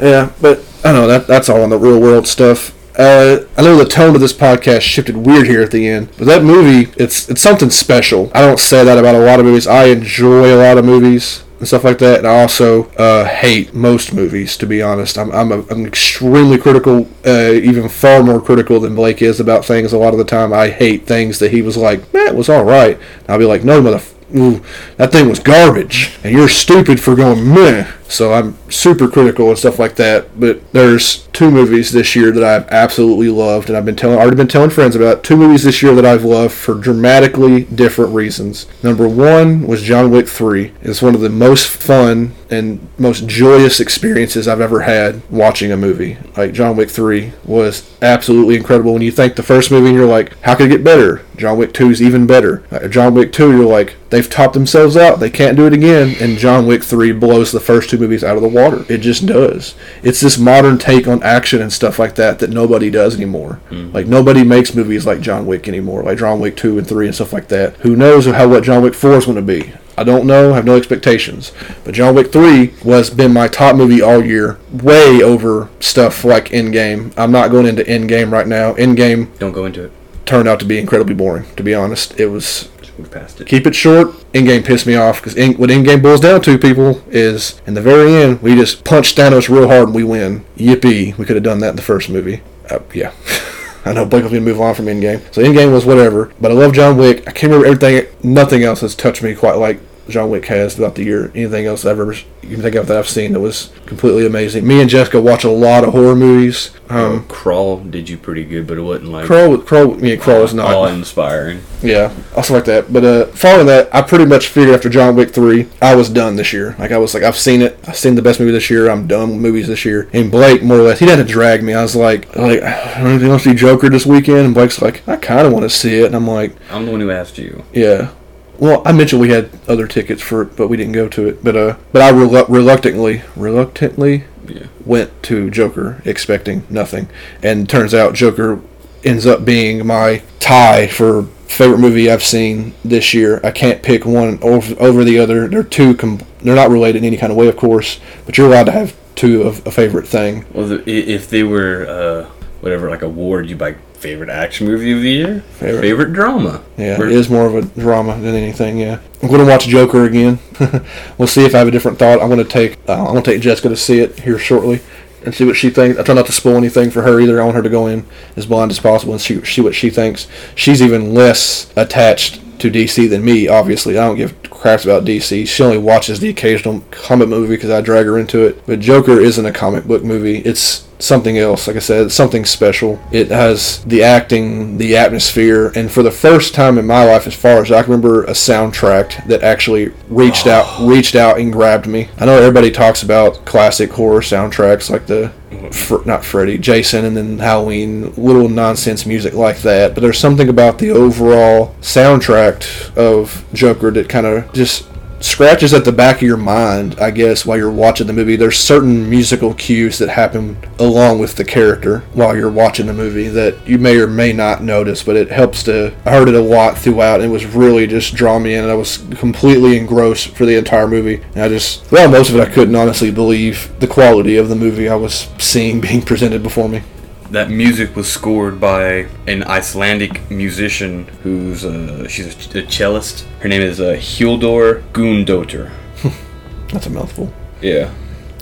[0.00, 2.74] Yeah, but I don't know that that's all in the real world stuff.
[2.98, 6.26] Uh, I know the tone of this podcast shifted weird here at the end, but
[6.26, 8.30] that movie, it's it's something special.
[8.34, 9.66] I don't say that about a lot of movies.
[9.66, 13.74] I enjoy a lot of movies and stuff like that, and I also uh, hate
[13.74, 14.56] most movies.
[14.58, 18.94] To be honest, I'm I'm, a, I'm extremely critical, uh, even far more critical than
[18.94, 19.92] Blake is about things.
[19.92, 22.48] A lot of the time, I hate things that he was like, "Man, it was
[22.48, 24.00] all right." And I'll be like, "No, mother."
[24.36, 24.62] Ooh,
[24.98, 27.90] that thing was garbage, and you're stupid for going meh.
[28.08, 30.38] So I'm super critical and stuff like that.
[30.38, 34.36] But there's two movies this year that I've absolutely loved, and I've been telling, already
[34.36, 38.66] been telling friends about two movies this year that I've loved for dramatically different reasons.
[38.82, 40.72] Number one was John Wick Three.
[40.82, 45.76] It's one of the most fun and most joyous experiences I've ever had watching a
[45.76, 46.16] movie.
[46.36, 48.94] Like John Wick Three was absolutely incredible.
[48.94, 51.24] When you think the first movie, you're like, how could it get better?
[51.36, 52.64] John Wick 2 is even better.
[52.70, 55.20] Uh, John Wick 2, you're like, they've topped themselves out.
[55.20, 56.16] They can't do it again.
[56.20, 58.84] And John Wick 3 blows the first two movies out of the water.
[58.88, 59.74] It just does.
[60.02, 63.60] It's this modern take on action and stuff like that that nobody does anymore.
[63.70, 63.92] Mm-hmm.
[63.94, 67.14] Like, nobody makes movies like John Wick anymore, like John Wick 2 and 3 and
[67.14, 67.76] stuff like that.
[67.78, 69.72] Who knows how what John Wick 4 is going to be?
[69.96, 70.52] I don't know.
[70.52, 71.50] I have no expectations.
[71.84, 76.50] But John Wick 3 was been my top movie all year, way over stuff like
[76.50, 77.12] Endgame.
[77.16, 78.74] I'm not going into Endgame right now.
[78.74, 79.92] Endgame Don't go into it.
[80.24, 81.46] turned out to be incredibly boring.
[81.56, 82.68] To be honest, it was
[82.98, 83.46] Move past it.
[83.46, 84.08] keep it short.
[84.32, 87.80] Endgame pissed me off because in, what Endgame boils down to, people, is in the
[87.80, 90.44] very end we just punch Thanos real hard and we win.
[90.56, 91.16] Yippee!
[91.16, 92.42] We could have done that in the first movie.
[92.68, 93.12] Uh, yeah.
[93.84, 96.32] I know Blake was gonna move on from Endgame, so Endgame was whatever.
[96.40, 97.20] But I love John Wick.
[97.26, 98.06] I can't remember everything.
[98.22, 101.30] Nothing else has touched me quite like John Wick has throughout the year.
[101.34, 102.14] Anything else I've ever
[102.48, 104.66] you can think of that I've seen that was completely amazing.
[104.66, 106.70] Me and Jessica watch a lot of horror movies.
[106.88, 109.58] Um, Crawl did you pretty good, but it wasn't like Crawl.
[109.58, 110.72] Crow, me and Crow is not.
[110.72, 111.60] all inspiring.
[111.82, 112.90] Yeah, I also like that.
[112.90, 116.36] But uh, following that, I pretty much figured after John Wick three, I was done
[116.36, 116.74] this year.
[116.78, 117.78] Like I was like, I've seen it.
[117.86, 118.88] I've seen the best movie this year.
[118.88, 120.08] I'm done with movies this year.
[120.14, 121.74] And Blake, more or less, he didn't to drag me.
[121.74, 124.38] I was like, like, I don't want to see Joker this weekend.
[124.38, 126.06] And Blake's like, I kind of want to see it.
[126.06, 127.64] And I'm like, I'm the one who asked you.
[127.72, 128.12] yeah.
[128.58, 131.44] Well, I mentioned we had other tickets for it, but we didn't go to it.
[131.44, 134.66] But uh, but I relu- reluctantly, reluctantly Yeah.
[134.84, 137.08] went to Joker expecting nothing,
[137.42, 138.60] and turns out Joker
[139.04, 143.40] ends up being my tie for favorite movie I've seen this year.
[143.44, 145.48] I can't pick one over, over the other.
[145.48, 148.00] They're two com- they're not related in any kind of way, of course.
[148.26, 150.44] But you're allowed to have two of a favorite thing.
[150.52, 152.24] Well, the, if they were uh,
[152.60, 155.80] whatever like award, you buy favorite action movie of the year, Favorite.
[155.80, 156.62] favorite, drama.
[156.76, 158.78] Yeah, We're- it is more of a drama than anything.
[158.78, 160.38] Yeah, I'm going to watch Joker again.
[161.18, 162.20] we'll see if I have a different thought.
[162.22, 164.80] I'm going to take uh, I'm going to take Jessica to see it here shortly
[165.24, 165.98] and see what she thinks.
[165.98, 167.40] I try not to spoil anything for her either.
[167.40, 168.06] I want her to go in
[168.36, 170.28] as blind as possible and see, see what she thinks.
[170.54, 173.46] She's even less attached to DC than me.
[173.48, 175.46] Obviously, I don't give craps about DC.
[175.48, 178.64] She only watches the occasional comic movie because I drag her into it.
[178.66, 180.38] But Joker isn't a comic book movie.
[180.38, 181.66] It's something else.
[181.66, 183.00] Like I said, something special.
[183.12, 187.34] It has the acting, the atmosphere, and for the first time in my life, as
[187.34, 190.88] far as I can remember, a soundtrack that actually reached out, oh.
[190.88, 192.08] reached out and grabbed me.
[192.18, 195.32] I know everybody talks about classic horror soundtracks like the,
[195.72, 199.94] Fr- not Freddy, Jason, and then Halloween, little nonsense music like that.
[199.94, 204.86] But there's something about the overall soundtrack of Joker that kind of just
[205.20, 208.36] scratches at the back of your mind, I guess, while you're watching the movie.
[208.36, 213.28] There's certain musical cues that happen along with the character while you're watching the movie
[213.28, 215.94] that you may or may not notice, but it helps to.
[216.04, 218.70] I heard it a lot throughout, and it was really just draw me in, and
[218.70, 221.22] I was completely engrossed for the entire movie.
[221.34, 224.56] And I just, well, most of it I couldn't honestly believe the quality of the
[224.56, 226.82] movie I was seeing being presented before me.
[227.30, 233.26] That music was scored by an Icelandic musician who's uh, she's a, a cellist.
[233.40, 235.70] Her name is uh, Hildur Gundotter.
[236.72, 237.32] That's a mouthful.
[237.60, 237.92] Yeah,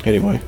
[0.05, 0.41] Anyway.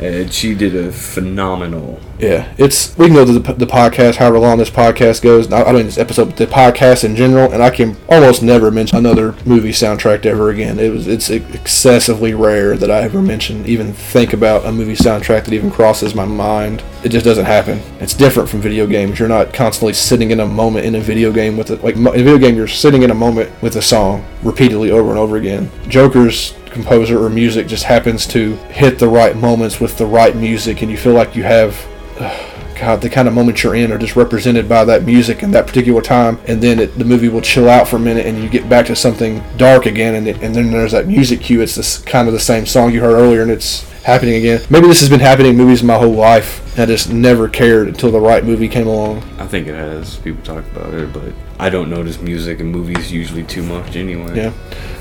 [0.00, 2.00] And she did a phenomenal.
[2.18, 5.50] Yeah, it's we can go to the, the podcast, however long this podcast goes.
[5.52, 8.42] I, I don't mean this episode, but the podcast in general, and I can almost
[8.42, 10.78] never mention another movie soundtrack ever again.
[10.78, 15.44] It was it's excessively rare that I ever mention, even think about a movie soundtrack
[15.44, 16.82] that even crosses my mind.
[17.04, 17.80] It just doesn't happen.
[18.00, 19.18] It's different from video games.
[19.18, 21.82] You're not constantly sitting in a moment in a video game with it.
[21.84, 25.10] Like in a video game, you're sitting in a moment with a song repeatedly over
[25.10, 25.70] and over again.
[25.88, 30.82] Joker's composer or music just happens to hit the right moments with the right music,
[30.82, 31.74] and you feel like you have
[32.78, 35.66] God, the kind of moments you're in are just represented by that music and that
[35.66, 38.48] particular time, and then it, the movie will chill out for a minute, and you
[38.48, 41.60] get back to something dark again, and, it, and then there's that music cue.
[41.60, 44.62] It's this kind of the same song you heard earlier, and it's happening again.
[44.70, 47.88] Maybe this has been happening in movies my whole life, and I just never cared
[47.88, 49.22] until the right movie came along.
[49.38, 50.16] I think it has.
[50.16, 54.34] People talk about it, but I don't notice music in movies usually too much anyway.
[54.34, 54.52] Yeah.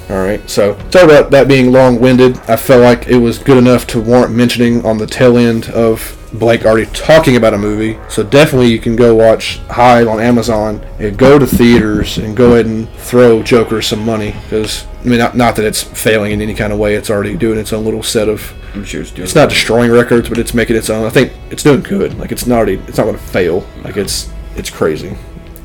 [0.09, 0.47] All right.
[0.49, 2.37] So, sorry about that being long-winded.
[2.49, 6.13] I felt like it was good enough to warrant mentioning on the tail end of
[6.33, 7.97] Blake already talking about a movie.
[8.09, 12.53] So definitely you can go watch Hive on Amazon and go to theaters and go
[12.53, 16.41] ahead and throw Joker some money because I mean not, not that it's failing in
[16.41, 16.95] any kind of way.
[16.95, 18.53] It's already doing its own little set of.
[18.77, 19.23] I'm sure it's doing.
[19.23, 21.05] It's not destroying records, but it's making its own.
[21.05, 22.17] I think it's doing good.
[22.17, 22.75] Like it's not already.
[22.87, 23.65] It's not going to fail.
[23.83, 25.17] Like it's it's crazy.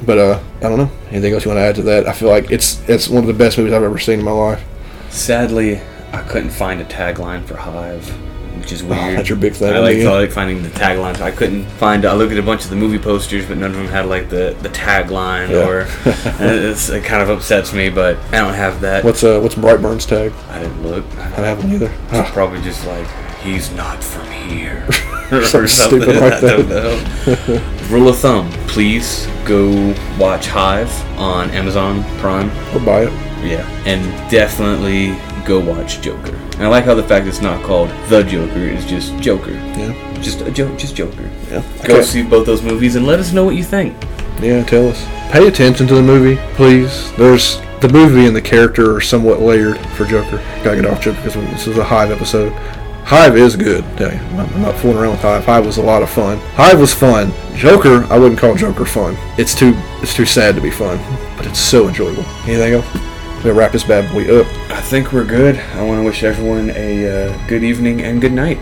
[0.05, 0.91] But uh, I don't know.
[1.11, 2.09] Anything else you want to add to that?
[2.09, 4.33] I feel like it's it's one of the best movies I've ever seen in my
[4.33, 4.65] life.
[5.11, 5.81] Sadly,
[6.13, 8.11] I couldn't find a tagline for Hive,
[8.63, 9.19] which is weird.
[9.19, 9.99] that's your big thing, I like.
[9.99, 11.21] I like finding the taglines.
[11.21, 12.05] I couldn't find.
[12.05, 14.29] I looked at a bunch of the movie posters, but none of them had like
[14.31, 15.67] the the tagline, Yeah.
[15.69, 15.87] or
[16.41, 17.91] it's, it kind of upsets me.
[17.91, 19.05] But I don't have that.
[19.05, 20.33] What's uh what's Brightburn's tag?
[20.49, 21.05] I didn't look.
[21.19, 21.93] I don't have one either.
[22.13, 23.07] It's probably just like
[23.41, 24.87] he's not from here.
[25.33, 26.03] or Something something.
[26.03, 27.87] stupid like know.
[27.91, 32.51] Rule of thumb: Please go watch Hive on Amazon Prime.
[32.77, 33.13] Or buy it.
[33.45, 36.35] Yeah, and definitely go watch Joker.
[36.55, 39.53] And I like how the fact it's not called The Joker; is just Joker.
[39.53, 39.95] Yeah.
[40.21, 41.29] Just a joke, just Joker.
[41.51, 41.63] Yeah.
[41.85, 42.03] Go Okay.
[42.03, 43.95] see both those movies and let us know what you think.
[44.41, 45.05] Yeah, tell us.
[45.31, 47.13] Pay attention to the movie, please.
[47.17, 50.41] There's the movie and the character are somewhat layered for Joker.
[50.63, 52.53] Gotta get off Joker because this is a Hive episode.
[53.05, 53.85] Hive is good.
[53.97, 55.45] Tell you, I'm I'm not fooling around with Hive.
[55.45, 56.39] Hive was a lot of fun.
[56.55, 57.33] Hive was fun.
[57.57, 59.17] Joker, I wouldn't call Joker fun.
[59.39, 60.99] It's too, it's too sad to be fun,
[61.37, 62.23] but it's so enjoyable.
[62.47, 62.87] Anything else?
[63.45, 64.47] We'll wrap this bad boy up.
[64.71, 65.57] I think we're good.
[65.57, 68.59] I want to wish everyone a uh, good evening and good night.